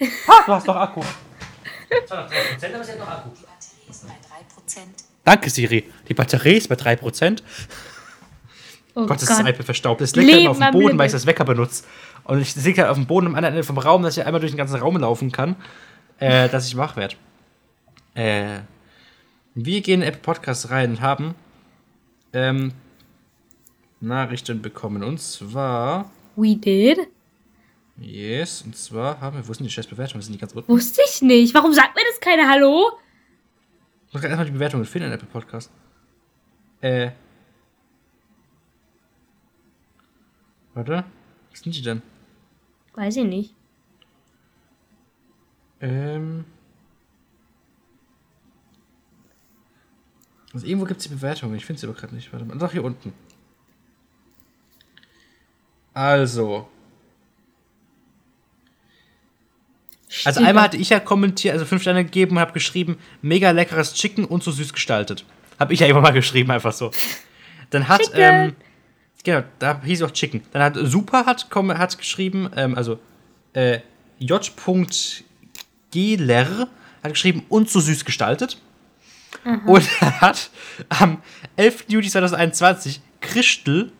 Ah, 0.26 0.42
du 0.46 0.52
hast 0.52 0.66
noch 0.66 0.76
Akku. 0.76 1.00
203%, 1.00 2.74
aber 2.74 2.84
sie 2.84 2.92
hat 2.92 2.98
noch 2.98 3.08
Akku. 3.08 3.28
Batterie 3.30 3.90
ist 3.90 4.06
bei 4.06 4.12
3%. 4.12 4.78
Danke, 5.24 5.50
Siri. 5.50 5.84
Die 6.08 6.14
Batterie 6.14 6.54
ist 6.56 6.68
bei 6.68 6.74
3%. 6.74 7.42
Oh 8.96 9.06
Gott, 9.06 9.20
ist 9.22 9.28
das 9.30 9.38
Gott. 9.38 9.48
iPad 9.48 9.64
verstaubt. 9.64 10.00
Es 10.00 10.14
liegt 10.16 10.30
immer 10.32 10.50
auf 10.50 10.58
dem 10.58 10.64
Leben 10.66 10.72
Boden, 10.80 10.98
weil 10.98 11.06
ich 11.06 11.12
das 11.12 11.26
Wecker 11.26 11.44
benutze. 11.44 11.84
Und 12.24 12.40
ich 12.40 12.56
liege 12.56 12.82
halt 12.82 12.90
auf 12.90 12.96
dem 12.96 13.06
Boden 13.06 13.26
am 13.26 13.34
anderen 13.34 13.54
Ende 13.54 13.64
vom 13.64 13.78
Raum, 13.78 14.02
dass 14.02 14.16
ich 14.16 14.24
einmal 14.24 14.40
durch 14.40 14.52
den 14.52 14.58
ganzen 14.58 14.76
Raum 14.76 14.96
laufen 14.96 15.30
kann, 15.30 15.56
äh, 16.18 16.48
dass 16.48 16.66
ich 16.66 16.76
wach 16.76 16.96
werde. 16.96 17.16
Äh, 18.14 18.60
wir 19.54 19.80
gehen 19.82 20.02
in 20.02 20.08
Apple 20.08 20.20
Podcast 20.22 20.70
rein 20.70 20.90
und 20.92 21.00
haben 21.00 21.34
ähm, 22.32 22.72
Nachrichten 24.00 24.62
bekommen. 24.62 25.02
Und 25.02 25.20
zwar, 25.20 26.10
We 26.36 26.56
did? 26.56 26.98
yes, 28.00 28.62
und 28.62 28.76
zwar 28.76 29.20
haben 29.20 29.36
wir, 29.36 29.46
wo 29.46 29.52
sind 29.52 29.64
die 29.64 29.70
scheiß 29.70 29.86
Bewertungen? 29.86 30.22
Sind 30.22 30.32
die 30.32 30.38
ganz 30.38 30.52
unten? 30.52 30.72
Wusste 30.72 31.02
ich 31.06 31.22
nicht. 31.22 31.54
Warum 31.54 31.72
sagt 31.72 31.94
mir 31.94 32.02
das 32.10 32.20
keiner 32.20 32.48
Hallo? 32.48 32.90
Ich 34.08 34.14
muss 34.14 34.22
gerade 34.22 34.30
erstmal 34.32 34.46
die 34.46 34.52
Bewertungen 34.52 34.84
finden 34.84 35.08
in 35.08 35.14
Apple 35.14 35.28
Podcast. 35.28 35.70
Äh. 36.80 37.10
Warte. 40.74 41.04
Was 41.50 41.60
sind 41.60 41.76
die 41.76 41.82
denn? 41.82 42.02
Weiß 42.94 43.16
ich 43.16 43.24
nicht. 43.24 43.54
Ähm. 45.80 46.44
Also 50.52 50.66
irgendwo 50.66 50.86
gibt 50.86 51.00
es 51.00 51.08
die 51.08 51.14
Bewertungen. 51.14 51.56
Ich 51.56 51.64
finde 51.64 51.80
sie 51.80 51.86
aber 51.86 51.96
gerade 51.96 52.14
nicht. 52.14 52.32
Warte 52.32 52.44
mal. 52.44 52.56
Doch, 52.56 52.72
hier 52.72 52.84
unten. 52.84 53.12
Also. 55.92 56.68
Also 60.24 60.38
Steht 60.38 60.48
einmal 60.48 60.64
hatte 60.64 60.76
ich 60.76 60.90
ja 60.90 61.00
kommentiert, 61.00 61.54
also 61.54 61.64
fünf 61.64 61.82
Sterne 61.82 62.04
gegeben 62.04 62.36
und 62.36 62.38
habe 62.38 62.52
geschrieben, 62.52 62.98
mega 63.20 63.50
leckeres 63.50 63.94
Chicken 63.94 64.24
und 64.24 64.44
so 64.44 64.52
süß 64.52 64.72
gestaltet. 64.72 65.24
Habe 65.58 65.74
ich 65.74 65.80
ja 65.80 65.88
immer 65.88 66.00
mal 66.00 66.12
geschrieben, 66.12 66.52
einfach 66.52 66.72
so. 66.72 66.92
Dann 67.70 67.88
hat, 67.88 68.12
ähm, 68.14 68.54
genau, 69.24 69.42
da 69.58 69.80
hieß 69.82 70.02
auch 70.02 70.12
Chicken. 70.12 70.42
Dann 70.52 70.62
hat 70.62 70.76
Super 70.76 71.26
hat, 71.26 71.48
hat 71.52 71.98
geschrieben, 71.98 72.48
ähm, 72.56 72.76
also, 72.76 73.00
äh, 73.52 73.80
J.Geler 74.18 74.48
hat 77.02 77.12
geschrieben, 77.12 77.44
und 77.48 77.68
so 77.68 77.80
süß 77.80 78.04
gestaltet. 78.04 78.58
Und 79.66 79.88
er 80.00 80.20
hat 80.22 80.50
am 80.88 81.20
11. 81.56 81.86
Juli 81.88 82.08
2021 82.08 83.00
Christel 83.20 83.92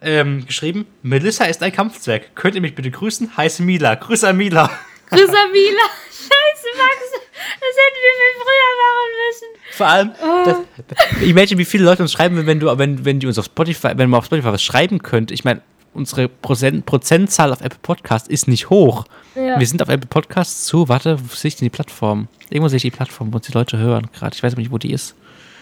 ähm, 0.00 0.46
geschrieben, 0.46 0.86
Melissa 1.02 1.44
ist 1.46 1.62
ein 1.62 1.72
Kampfzwerg. 1.72 2.36
Könnt 2.36 2.54
ihr 2.54 2.60
mich 2.60 2.74
bitte 2.74 2.90
grüßen? 2.90 3.36
Heiße 3.36 3.62
Mila. 3.62 3.94
Grüße 3.96 4.28
an 4.28 4.36
Mila. 4.36 4.70
Grüße 5.10 5.32
Mila. 5.52 5.82
Scheiße, 6.28 6.68
Max. 6.76 6.96
Das 7.60 7.74
hätten 7.76 8.00
wir 8.02 8.14
viel 8.18 8.34
früher 8.42 8.72
machen 8.84 9.10
müssen. 9.26 9.48
Vor 9.76 9.86
allem, 9.86 10.12
das, 10.44 11.22
imagine, 11.22 11.58
wie 11.58 11.64
viele 11.64 11.84
Leute 11.84 12.02
uns 12.02 12.12
schreiben, 12.12 12.46
wenn 12.46 12.60
du, 12.60 12.78
wenn, 12.78 13.04
wenn 13.04 13.20
die 13.20 13.26
uns 13.26 13.38
auf 13.38 13.46
Spotify, 13.46 13.92
wenn 13.96 14.10
man 14.10 14.18
auf 14.18 14.26
Spotify 14.26 14.48
was 14.48 14.62
schreiben 14.62 15.02
könnte. 15.02 15.34
Ich 15.34 15.44
meine, 15.44 15.62
unsere 15.94 16.28
Prozent, 16.28 16.86
Prozentzahl 16.86 17.52
auf 17.52 17.60
Apple 17.60 17.78
Podcast 17.82 18.28
ist 18.28 18.48
nicht 18.48 18.70
hoch. 18.70 19.04
Ja. 19.34 19.58
Wir 19.58 19.66
sind 19.66 19.82
auf 19.82 19.88
Apple 19.88 20.08
Podcasts 20.08 20.64
zu, 20.64 20.88
warte, 20.88 21.18
wo 21.20 21.34
sehe 21.34 21.48
ich 21.48 21.56
denn 21.56 21.66
die 21.66 21.70
Plattform? 21.70 22.28
Irgendwo 22.50 22.68
sehe 22.68 22.76
ich 22.76 22.82
die 22.82 22.90
Plattform, 22.90 23.32
wo 23.32 23.36
uns 23.36 23.46
die 23.46 23.52
Leute 23.52 23.78
hören 23.78 24.08
gerade. 24.12 24.34
Ich 24.34 24.42
weiß 24.42 24.52
aber 24.52 24.62
nicht, 24.62 24.72
wo 24.72 24.78
die 24.78 24.92
ist. 24.92 25.14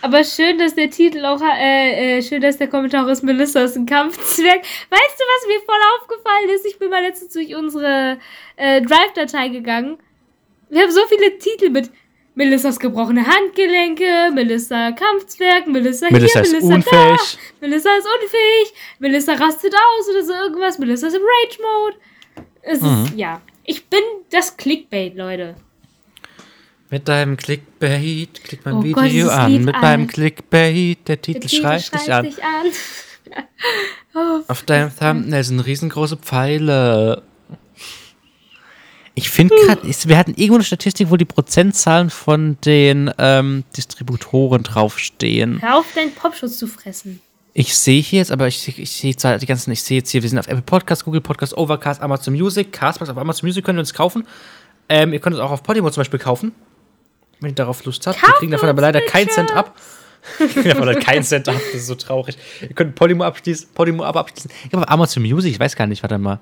Aber 0.03 0.23
schön, 0.23 0.59
dass 0.59 0.75
der 0.75 0.91
Titel 0.91 1.25
auch, 1.25 1.41
äh, 1.41 2.19
äh, 2.19 2.23
schön, 2.23 2.41
dass 2.41 2.59
der 2.59 2.69
Kommentar 2.69 3.09
ist, 3.09 3.25
Melissa 3.25 3.62
ist 3.62 3.77
ein 3.77 3.87
Kampfzwerg. 3.87 4.61
Weißt 4.61 5.19
du, 5.19 5.25
was 5.25 5.47
mir 5.49 5.61
voll 5.64 5.81
aufgefallen 5.99 6.51
ist? 6.55 6.67
Ich 6.67 6.79
bin 6.79 6.91
mal 6.91 7.03
letztens 7.03 7.33
durch 7.33 7.57
unsere 7.57 8.19
äh, 8.57 8.83
Drive-Datei 8.83 9.49
gegangen. 9.49 9.99
Wir 10.71 10.83
haben 10.83 10.91
so 10.91 11.01
viele 11.09 11.39
Titel 11.39 11.71
mit 11.71 11.91
Melissas 12.35 12.79
gebrochene 12.79 13.27
Handgelenke, 13.27 14.31
Melissa 14.35 14.93
Kampfzwerg, 14.93 15.67
Melissa, 15.69 16.09
Melissa 16.11 16.43
hier, 16.43 16.53
Melissa 16.53 16.75
unfähig. 16.75 17.39
da, 17.61 17.67
Melissa 17.67 17.91
ist 17.97 18.07
unfähig, 18.23 18.75
Melissa 18.99 19.33
rastet 19.35 19.75
aus 19.75 20.09
oder 20.11 20.23
so 20.25 20.33
irgendwas, 20.35 20.79
Melissa 20.79 21.07
ist 21.07 21.14
im 21.17 21.23
Rage-Mode. 21.23 21.97
Es 22.62 22.81
Mhm. 22.83 23.05
ist, 23.05 23.14
ja. 23.17 23.41
Ich 23.64 23.87
bin 23.87 24.01
das 24.31 24.57
Clickbait, 24.57 25.17
Leute. 25.17 25.57
Mit 26.91 27.09
deinem 27.09 27.37
Clickbait, 27.37 28.45
klick 28.45 28.61
mein 28.64 28.75
Oh 28.75 28.85
Video 28.85 29.27
Gott, 29.27 29.33
an. 29.35 29.64
Mit 29.64 29.81
meinem 29.81 30.07
Clickbait, 30.07 30.99
der 31.09 31.17
Der 31.17 31.23
Titel 31.23 31.49
schreit 31.49 31.93
dich 31.93 32.12
an. 32.12 32.25
dich 32.25 32.45
an. 32.45 32.67
oh, 34.14 34.41
Auf 34.47 34.62
deinem 34.62 34.91
Thumbnail 34.97 35.43
sind 35.43 35.61
riesengroße 35.61 36.17
Pfeile. 36.19 37.23
Ich 39.19 39.31
finde 39.31 39.55
gerade, 39.57 39.81
wir 39.83 40.19
hatten 40.19 40.33
irgendwo 40.35 40.57
eine 40.57 40.64
Statistik, 40.64 41.11
wo 41.11 41.17
die 41.17 41.25
Prozentzahlen 41.25 42.11
von 42.11 42.59
den 42.67 43.11
ähm, 43.19 43.64
Distributoren 43.77 44.62
draufstehen. 44.62 45.61
hör 45.62 45.79
auf, 45.79 45.87
deinen 45.95 46.12
Popschutz 46.14 46.59
zu 46.59 46.67
fressen. 46.67 47.21
Ich 47.55 47.75
sehe 47.77 48.03
hier 48.03 48.19
jetzt, 48.19 48.31
aber 48.31 48.47
ich, 48.47 48.59
sehe- 48.59 48.75
ich 48.77 48.91
sehe 48.91 49.17
zwar 49.17 49.39
die 49.39 49.47
ganzen, 49.47 49.71
ich 49.71 49.83
sehe 49.83 49.97
jetzt 49.99 50.11
hier, 50.11 50.23
wir 50.23 50.29
sind 50.29 50.39
auf 50.39 50.47
Apple 50.49 50.61
Podcast, 50.61 51.07
Google 51.07 51.23
Podcast, 51.23 51.57
Overcast, 51.57 52.03
Amazon 52.03 52.35
Music, 52.35 52.71
Castbox, 52.71 53.11
auf 53.11 53.17
Amazon 53.17 53.47
Music 53.49 53.64
könnt 53.64 53.79
ihr 53.79 53.81
uns 53.81 53.95
kaufen. 53.95 54.27
Ähm, 54.91 55.14
ihr 55.14 55.19
könnt 55.21 55.35
es 55.35 55.41
auch 55.41 55.51
auf 55.51 55.62
Podimo 55.62 55.89
zum 55.91 56.03
Beispiel 56.03 56.19
kaufen, 56.21 56.53
wenn 57.41 57.53
ihr 57.53 57.55
darauf 57.55 57.83
Lust 57.87 58.07
habt. 58.07 58.21
wir 58.21 58.27
Kauft 58.29 58.39
kriegen 58.41 58.53
davon 58.53 58.69
aber 58.69 58.83
leider 58.83 59.01
keinen 59.01 59.31
Cent 59.31 59.51
ab. 59.57 59.75
Wir 60.39 60.49
kriegen 60.49 60.69
davon 60.71 60.87
leider 60.89 60.99
keinen 61.01 61.23
Cent 61.23 61.49
ab, 61.49 61.55
das 61.73 61.81
ist 61.83 61.87
so 61.87 61.95
traurig. 61.95 62.37
Ihr 62.61 62.75
könnt 62.75 62.97
Podimo 62.97 63.23
abschließen, 63.25 63.69
Podimo 63.73 64.03
aber 64.05 64.21
abschließen. 64.21 64.51
Ich 64.69 64.75
auf 64.75 64.91
Amazon 64.91 65.23
Music, 65.23 65.53
ich 65.53 65.61
weiß 65.61 65.77
gar 65.77 65.87
nicht, 65.87 66.03
warte 66.03 66.19
mal. 66.19 66.41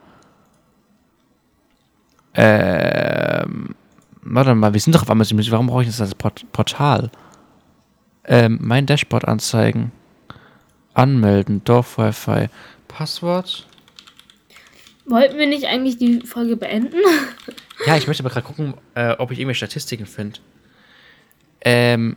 Ähm, 2.34 3.74
warte 4.22 4.54
mal, 4.54 4.72
wir 4.72 4.80
sind 4.80 4.94
doch 4.94 5.02
auf 5.02 5.10
Amazon 5.10 5.36
Music, 5.36 5.52
warum 5.52 5.68
brauche 5.68 5.82
ich 5.82 5.88
das 5.88 6.00
als 6.00 6.14
Port 6.14 6.44
Portal? 6.52 7.10
Ähm, 8.24 8.58
mein 8.60 8.86
Dashboard 8.86 9.26
anzeigen. 9.26 9.92
Anmelden, 10.94 11.62
Dorf 11.64 11.98
Wi-Fi. 11.98 12.48
Passwort? 12.88 13.66
Wollten 15.06 15.36
wir 15.38 15.46
nicht 15.46 15.66
eigentlich 15.66 15.98
die 15.98 16.20
Folge 16.20 16.56
beenden? 16.56 16.96
Ja, 17.86 17.96
ich 17.96 18.06
möchte 18.06 18.22
aber 18.22 18.30
gerade 18.30 18.46
gucken, 18.46 18.74
äh, 18.94 19.12
ob 19.18 19.30
ich 19.30 19.38
irgendwelche 19.38 19.66
Statistiken 19.66 20.06
finde. 20.06 20.38
Ähm, 21.60 22.16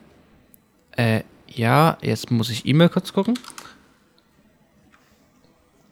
äh, 0.95 1.22
ja, 1.47 1.97
jetzt 2.01 2.32
muss 2.32 2.49
ich 2.49 2.65
E-Mail 2.65 2.89
kurz 2.89 3.11
gucken. 3.11 3.38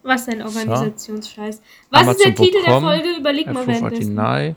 Was 0.06 0.28
ein 0.28 0.44
Organisationsscheiß. 0.44 1.62
Was 1.90 2.08
ist 2.10 2.24
der 2.24 2.36
Titel 2.36 2.64
der 2.64 2.80
Folge? 2.80 3.10
Überleg 3.18 3.52
mal 3.52 3.66
währenddessen. 3.66 4.16
deny. 4.16 4.54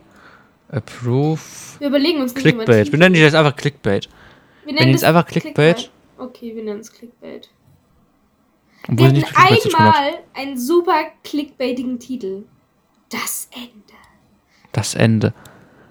Approve. 0.71 1.41
Wir 1.79 1.89
überlegen 1.89 2.21
uns 2.21 2.35
Clickbait. 2.35 2.93
Wir 2.93 2.99
nennen 2.99 3.15
die 3.15 3.21
jetzt 3.21 3.35
einfach 3.35 3.57
Clickbait. 3.57 4.11
Wir 4.67 4.75
nennen 4.75 4.93
das 4.93 5.01
es 5.01 5.09
einfach 5.09 5.25
Clickbait. 5.27 5.91
Okay, 6.19 6.55
wir 6.55 6.63
nennen 6.63 6.81
es 6.81 6.93
Clickbait. 6.93 7.49
Wir 8.89 9.07
hatten 9.07 9.23
Clickbait 9.23 9.75
einmal 9.75 10.13
einen 10.35 10.59
super 10.59 11.05
clickbaitigen 11.25 11.99
Titel. 11.99 12.43
Das 13.09 13.49
Ende. 13.55 13.73
Das 14.73 14.95
Ende. 14.95 15.33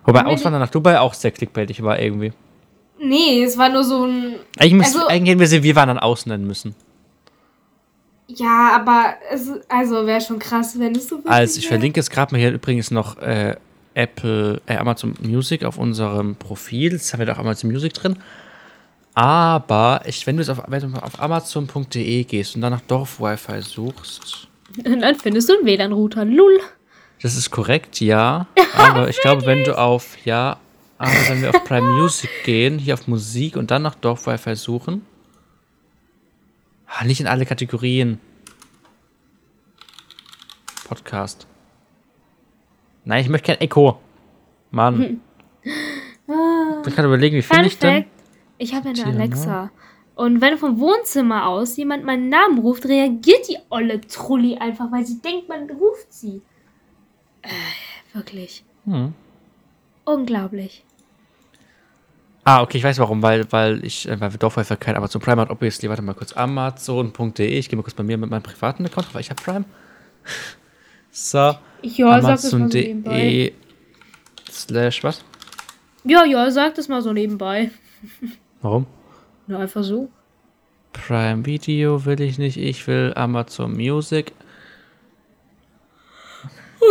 Wobei 0.05 0.24
Auswandern 0.26 0.62
nach 0.62 0.70
Dubai 0.70 0.99
auch 0.99 1.16
sehr 1.16 1.32
clickbaitig 1.32 1.82
war 1.82 1.99
irgendwie. 1.99 2.32
Nee, 2.99 3.43
es 3.43 3.58
war 3.58 3.70
nur 3.70 3.84
so 3.84 4.05
ein. 4.05 4.36
Eigentlich, 4.60 4.74
müssen, 4.74 4.97
Also- 4.97 5.08
eigentlich 5.08 5.30
hätten 5.32 5.39
wir 5.39 5.47
sie 5.47 5.64
Wir 5.64 5.76
waren 5.76 5.88
dann 5.88 5.99
außen 5.99 6.30
nennen 6.32 6.45
müssen. 6.45 6.76
Ja, 8.28 8.75
aber 8.75 9.13
es, 9.32 9.49
also 9.69 10.05
wäre 10.05 10.19
schon 10.21 10.39
krass, 10.39 10.78
wenn 10.78 10.95
es 10.95 11.07
so 11.07 11.19
Also 11.25 11.57
ich 11.59 11.63
wär. 11.65 11.69
verlinke 11.78 11.99
jetzt 11.99 12.09
gerade 12.11 12.34
mal 12.34 12.39
hier 12.39 12.51
übrigens 12.51 12.91
noch 12.91 13.17
äh, 13.19 13.55
Apple, 13.93 14.61
äh, 14.67 14.75
Amazon 14.78 15.13
Music 15.21 15.63
auf 15.63 15.78
unserem 15.78 16.36
Profil. 16.36 16.91
Jetzt 16.91 17.13
haben 17.13 17.19
wir 17.19 17.25
da 17.25 17.34
auch 17.34 17.39
Amazon 17.39 17.71
Music 17.71 17.93
drin. 17.93 18.17
Aber 19.13 20.01
ich, 20.05 20.28
wenn 20.28 20.38
du 20.38 20.43
jetzt 20.43 20.49
auf, 20.49 20.59
auf 20.59 21.19
Amazon.de 21.21 22.23
gehst 22.25 22.55
und 22.55 22.61
dann 22.61 22.73
nach 22.73 22.82
Dorf 22.82 23.19
Wi-Fi 23.19 23.61
suchst, 23.61 24.47
Und 24.86 25.01
dann 25.01 25.15
findest 25.15 25.49
du 25.49 25.53
einen 25.57 25.65
WLAN-Router. 25.65 26.25
Lull. 26.25 26.59
das 27.21 27.36
ist 27.36 27.49
korrekt, 27.49 27.99
ja. 27.99 28.45
Aber 28.75 29.09
ich 29.09 29.19
glaube, 29.21 29.45
wenn 29.45 29.63
du 29.63 29.75
auf, 29.78 30.17
ja, 30.25 30.57
aber 30.99 31.11
wenn 31.30 31.41
wir 31.41 31.49
auf 31.49 31.63
Prime 31.63 31.93
Music 31.93 32.30
gehen, 32.43 32.78
hier 32.78 32.93
auf 32.93 33.07
Musik 33.07 33.55
und 33.55 33.71
dann 33.71 33.82
nach 33.84 33.95
Dorf 33.95 34.28
Wi-Fi 34.28 34.55
suchen, 34.55 35.03
ah, 36.88 37.05
nicht 37.05 37.19
in 37.19 37.27
alle 37.27 37.45
Kategorien. 37.45 38.19
Podcast. 40.88 41.47
Nein, 43.05 43.21
ich 43.21 43.29
möchte 43.29 43.47
kein 43.53 43.61
Echo. 43.61 43.99
Mann. 44.71 45.21
Ich 46.85 46.95
kann 46.95 47.05
überlegen, 47.05 47.38
wie 47.38 47.41
finde 47.41 47.63
Fun 47.63 47.67
ich 47.67 47.79
denn? 47.79 48.05
Ich 48.57 48.73
habe 48.73 48.89
eine 48.89 48.99
ne? 48.99 49.05
Alexa. 49.05 49.71
Und 50.15 50.41
wenn 50.41 50.57
vom 50.57 50.79
Wohnzimmer 50.79 51.47
aus 51.47 51.77
jemand 51.77 52.03
meinen 52.03 52.29
Namen 52.29 52.59
ruft, 52.59 52.85
reagiert 52.85 53.47
die 53.47 53.57
olle 53.69 54.01
Trulli 54.01 54.57
einfach, 54.57 54.91
weil 54.91 55.05
sie 55.05 55.21
denkt, 55.21 55.47
man 55.47 55.69
ruft 55.69 56.11
sie. 56.11 56.41
Äh, 57.43 57.49
wirklich. 58.13 58.63
Hm. 58.85 59.13
Unglaublich. 60.05 60.83
Ah, 62.49 62.61
okay, 62.61 62.77
ich 62.77 62.83
weiß 62.85 62.97
warum, 62.99 63.21
weil, 63.21 63.45
weil 63.51 63.83
ich, 63.83 64.07
äh, 64.07 64.21
weil 64.21 64.31
wir 64.31 64.39
Dorf 64.39 64.55
Wi-Fi 64.55 64.77
kein 64.77 64.95
Amazon 64.95 65.19
Prime 65.19 65.41
hat, 65.41 65.49
obviously, 65.49 65.89
warte 65.89 66.01
mal 66.01 66.13
kurz, 66.13 66.31
Amazon.de, 66.31 67.45
ich 67.45 67.67
gehe 67.67 67.75
mal 67.75 67.83
kurz 67.83 67.93
bei 67.93 68.03
mir 68.03 68.17
mit 68.17 68.29
meinem 68.29 68.41
privaten 68.41 68.85
Account, 68.85 69.13
weil 69.13 69.19
ich 69.19 69.29
habe 69.29 69.41
Prime. 69.43 69.65
So, 71.11 71.55
Ja. 71.81 72.19
Amazon.de 72.19 73.51
slash 74.49 75.03
was? 75.03 75.25
Ja, 76.05 76.23
ja, 76.23 76.49
sag 76.49 76.75
das 76.75 76.87
mal 76.87 77.01
so 77.01 77.11
nebenbei. 77.11 77.69
Warum? 78.61 78.85
Na, 79.47 79.59
einfach 79.59 79.83
so. 79.83 80.07
Prime 80.93 81.45
Video 81.45 82.05
will 82.05 82.21
ich 82.21 82.37
nicht, 82.37 82.55
ich 82.55 82.87
will 82.87 83.11
Amazon 83.17 83.73
Music. 83.73 84.31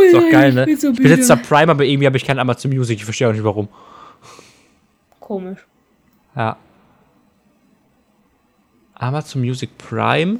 Ist 0.05 0.15
doch 0.15 0.31
geil, 0.31 0.53
ne? 0.53 0.67
so 0.77 0.91
Ich 0.91 0.99
besitze 0.99 1.35
müde. 1.35 1.49
Prime, 1.49 1.71
aber 1.71 1.85
irgendwie 1.85 2.07
habe 2.07 2.19
ich 2.19 2.27
kein 2.27 2.39
Amazon 2.39 2.73
Music, 2.73 2.99
ich 2.99 3.05
verstehe 3.07 3.31
auch 3.31 3.33
nicht 3.33 3.45
warum. 3.45 3.69
Komisch. 5.27 5.67
Ja. 6.37 6.57
Amazon 8.95 9.43
Music 9.43 9.77
Prime. 9.77 10.39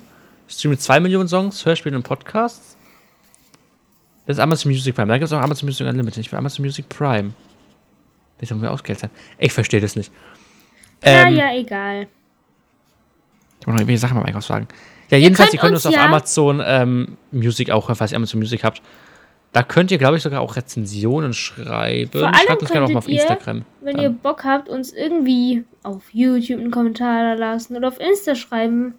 Streamt 0.49 0.81
2 0.81 1.01
Millionen 1.01 1.29
Songs, 1.29 1.67
Hörspiele 1.67 1.97
und 1.97 2.05
Podcasts. 2.05 2.77
Das 4.27 4.37
ist 4.37 4.41
Amazon 4.41 4.71
Music 4.71 4.95
Prime. 4.95 5.09
Da 5.09 5.15
gibt 5.19 5.25
es 5.27 5.33
auch 5.33 5.41
Amazon 5.43 5.67
Music 5.67 5.85
Unlimited. 5.87 6.19
Ich 6.19 6.31
will 6.31 6.39
Amazon 6.39 6.65
Music 6.65 6.89
Prime. 6.89 7.33
Das 8.39 8.49
soll 8.49 8.59
mir 8.59 8.71
ausgehört 8.71 9.01
sein. 9.01 9.11
Ich 9.39 9.53
verstehe 9.53 9.81
das 9.81 9.97
nicht. 9.97 10.13
Ja, 11.05 11.27
Ähm, 11.27 11.35
ja, 11.37 11.53
egal. 11.53 12.07
Ich 13.61 13.67
muss 13.67 13.73
noch 13.75 13.81
irgendwelche 13.81 13.99
Sachen 13.99 14.17
beim 14.19 14.27
Einkauf 14.27 14.45
sagen. 14.45 14.69
Ja, 15.11 15.19
jedenfalls, 15.19 15.53
ihr 15.53 15.59
könnt 15.59 15.73
könnt 15.73 15.75
uns 15.75 15.87
uns 15.87 15.95
auf 15.95 16.01
ja- 16.01 16.07
Amazon 16.07 16.63
ähm, 16.65 17.17
Music 17.33 17.71
auch 17.73 17.89
hören, 17.89 17.97
falls 17.97 18.13
ihr 18.13 18.17
Amazon 18.17 18.39
Music 18.39 18.63
habt. 18.63 18.83
Da 19.57 19.63
könnt 19.63 19.91
ihr, 19.91 19.97
glaube 19.97 20.19
ich, 20.19 20.23
sogar 20.23 20.43
auch 20.43 20.55
Rezensionen 20.55 21.33
schreiben. 21.33 22.11
Vor 22.13 22.25
allem 22.27 22.35
Schreibt 22.35 22.61
uns 22.61 22.71
gerne 22.71 22.85
auch 22.85 22.91
mal 22.91 22.99
auf 22.99 23.09
ihr, 23.09 23.23
Instagram. 23.23 23.65
Wenn 23.81 23.97
Dann- 23.97 24.05
ihr 24.05 24.11
Bock 24.11 24.45
habt, 24.45 24.69
uns 24.69 24.93
irgendwie 24.93 25.65
auf 25.83 26.03
YouTube 26.13 26.61
einen 26.61 26.71
Kommentar 26.71 27.23
da 27.23 27.33
lassen 27.41 27.75
oder 27.75 27.89
auf 27.89 27.99
Insta 27.99 28.35
schreiben, 28.35 28.97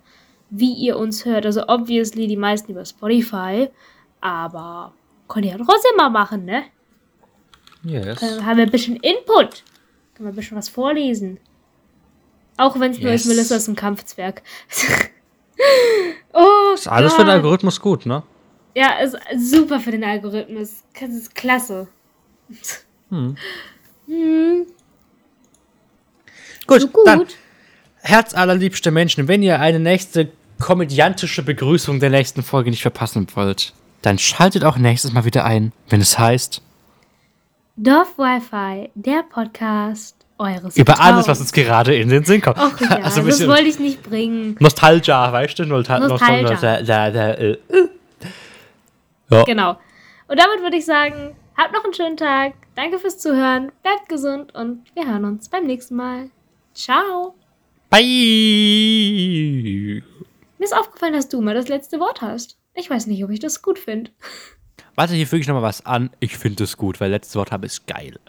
wie 0.49 0.73
ihr 0.73 0.97
uns 0.97 1.25
hört. 1.25 1.45
Also 1.45 1.67
obviously 1.67 2.25
die 2.25 2.37
meisten 2.37 2.71
über 2.71 2.83
Spotify, 2.85 3.69
aber 4.19 4.93
könnt 5.27 5.45
ihr 5.45 5.51
ja 5.51 5.57
trotzdem 5.57 5.95
mal 5.95 6.09
machen, 6.09 6.45
ne? 6.45 6.63
Yes. 7.83 8.19
Dann 8.21 8.43
haben 8.43 8.57
wir 8.57 8.63
ein 8.65 8.71
bisschen 8.71 8.95
Input. 8.95 9.63
Können 10.15 10.27
wir 10.27 10.29
ein 10.29 10.35
bisschen 10.35 10.57
was 10.57 10.69
vorlesen. 10.69 11.39
Auch 12.57 12.79
wenn 12.79 12.93
es 12.93 12.99
nur 12.99 13.11
ist, 13.11 13.25
Yes. 13.25 13.35
Melissa 13.35 13.55
ist 13.57 13.67
ein 13.67 13.75
Kampfzwerg. 13.75 14.41
oh, 16.33 16.73
Ist 16.73 16.87
alles 16.87 17.13
für 17.13 17.19
den 17.21 17.27
Gott. 17.27 17.35
Algorithmus 17.35 17.79
gut, 17.79 18.07
ne? 18.07 18.23
Ja, 18.77 18.99
ist 18.99 19.17
super 19.35 19.79
für 19.79 19.89
den 19.89 20.03
Algorithmus. 20.03 20.83
Das 20.99 21.09
ist 21.09 21.33
klasse. 21.33 21.87
Gut, 26.67 26.81
So 26.81 26.87
gut. 26.87 27.07
dann 27.07 27.25
Herz 28.01 28.35
allerliebste 28.35 28.91
Menschen, 28.91 29.27
wenn 29.27 29.41
ihr 29.41 29.59
eine 29.59 29.79
nächste 29.79 30.29
komödiantische 30.59 31.41
Begrüßung 31.41 31.99
der 31.99 32.11
nächsten 32.11 32.43
Folge 32.43 32.69
nicht 32.69 32.83
verpassen 32.83 33.25
wollt, 33.33 33.73
dann 34.03 34.19
schaltet 34.19 34.63
auch 34.63 34.77
nächstes 34.77 35.11
Mal 35.11 35.25
wieder 35.25 35.43
ein, 35.43 35.71
wenn 35.89 35.99
es 36.01 36.19
heißt, 36.19 36.61
Dorf 37.77 38.15
Wi-Fi, 38.19 38.91
der 38.93 39.23
Podcast 39.23 40.15
eures 40.37 40.77
über 40.77 40.99
alles, 40.99 41.27
was 41.27 41.39
Vertrauens. 41.39 41.39
uns 41.39 41.51
gerade 41.51 41.95
in 41.95 42.09
den 42.09 42.23
Sinn 42.25 42.41
kommt. 42.41 42.59
Och 42.59 42.79
ja, 42.79 42.89
also 43.03 43.23
das 43.23 43.47
wollte 43.47 43.69
ich 43.69 43.79
nicht 43.79 44.03
bringen. 44.03 44.55
Nostalgia, 44.59 45.33
weißt 45.33 45.57
du? 45.57 45.65
Nostal 45.65 46.07
Nostalgia. 46.07 46.51
Nostalgia. 46.51 47.57
Ja. 49.29 49.43
Genau. 49.43 49.77
Und 50.27 50.39
damit 50.39 50.61
würde 50.61 50.77
ich 50.77 50.85
sagen, 50.85 51.35
habt 51.57 51.73
noch 51.73 51.83
einen 51.83 51.93
schönen 51.93 52.17
Tag. 52.17 52.53
Danke 52.75 52.99
fürs 52.99 53.17
Zuhören. 53.17 53.71
Bleibt 53.81 54.09
gesund 54.09 54.53
und 54.55 54.83
wir 54.95 55.07
hören 55.07 55.25
uns 55.25 55.49
beim 55.49 55.65
nächsten 55.65 55.95
Mal. 55.95 56.29
Ciao. 56.73 57.35
Bye! 57.89 58.03
Mir 60.57 60.63
ist 60.63 60.75
aufgefallen, 60.75 61.13
dass 61.13 61.29
du 61.29 61.41
mal 61.41 61.55
das 61.55 61.67
letzte 61.69 61.99
Wort 61.99 62.21
hast. 62.21 62.57
Ich 62.73 62.89
weiß 62.89 63.07
nicht, 63.07 63.23
ob 63.23 63.29
ich 63.31 63.39
das 63.39 63.61
gut 63.61 63.79
finde. 63.79 64.11
Warte, 64.95 65.13
hier 65.13 65.27
füge 65.27 65.41
ich 65.41 65.47
nochmal 65.47 65.63
was 65.63 65.85
an. 65.85 66.09
Ich 66.19 66.37
finde 66.37 66.63
es 66.63 66.75
gut, 66.77 66.99
weil 66.99 67.11
letztes 67.11 67.35
Wort 67.35 67.51
habe 67.51 67.65
ist 67.65 67.87
geil. 67.87 68.19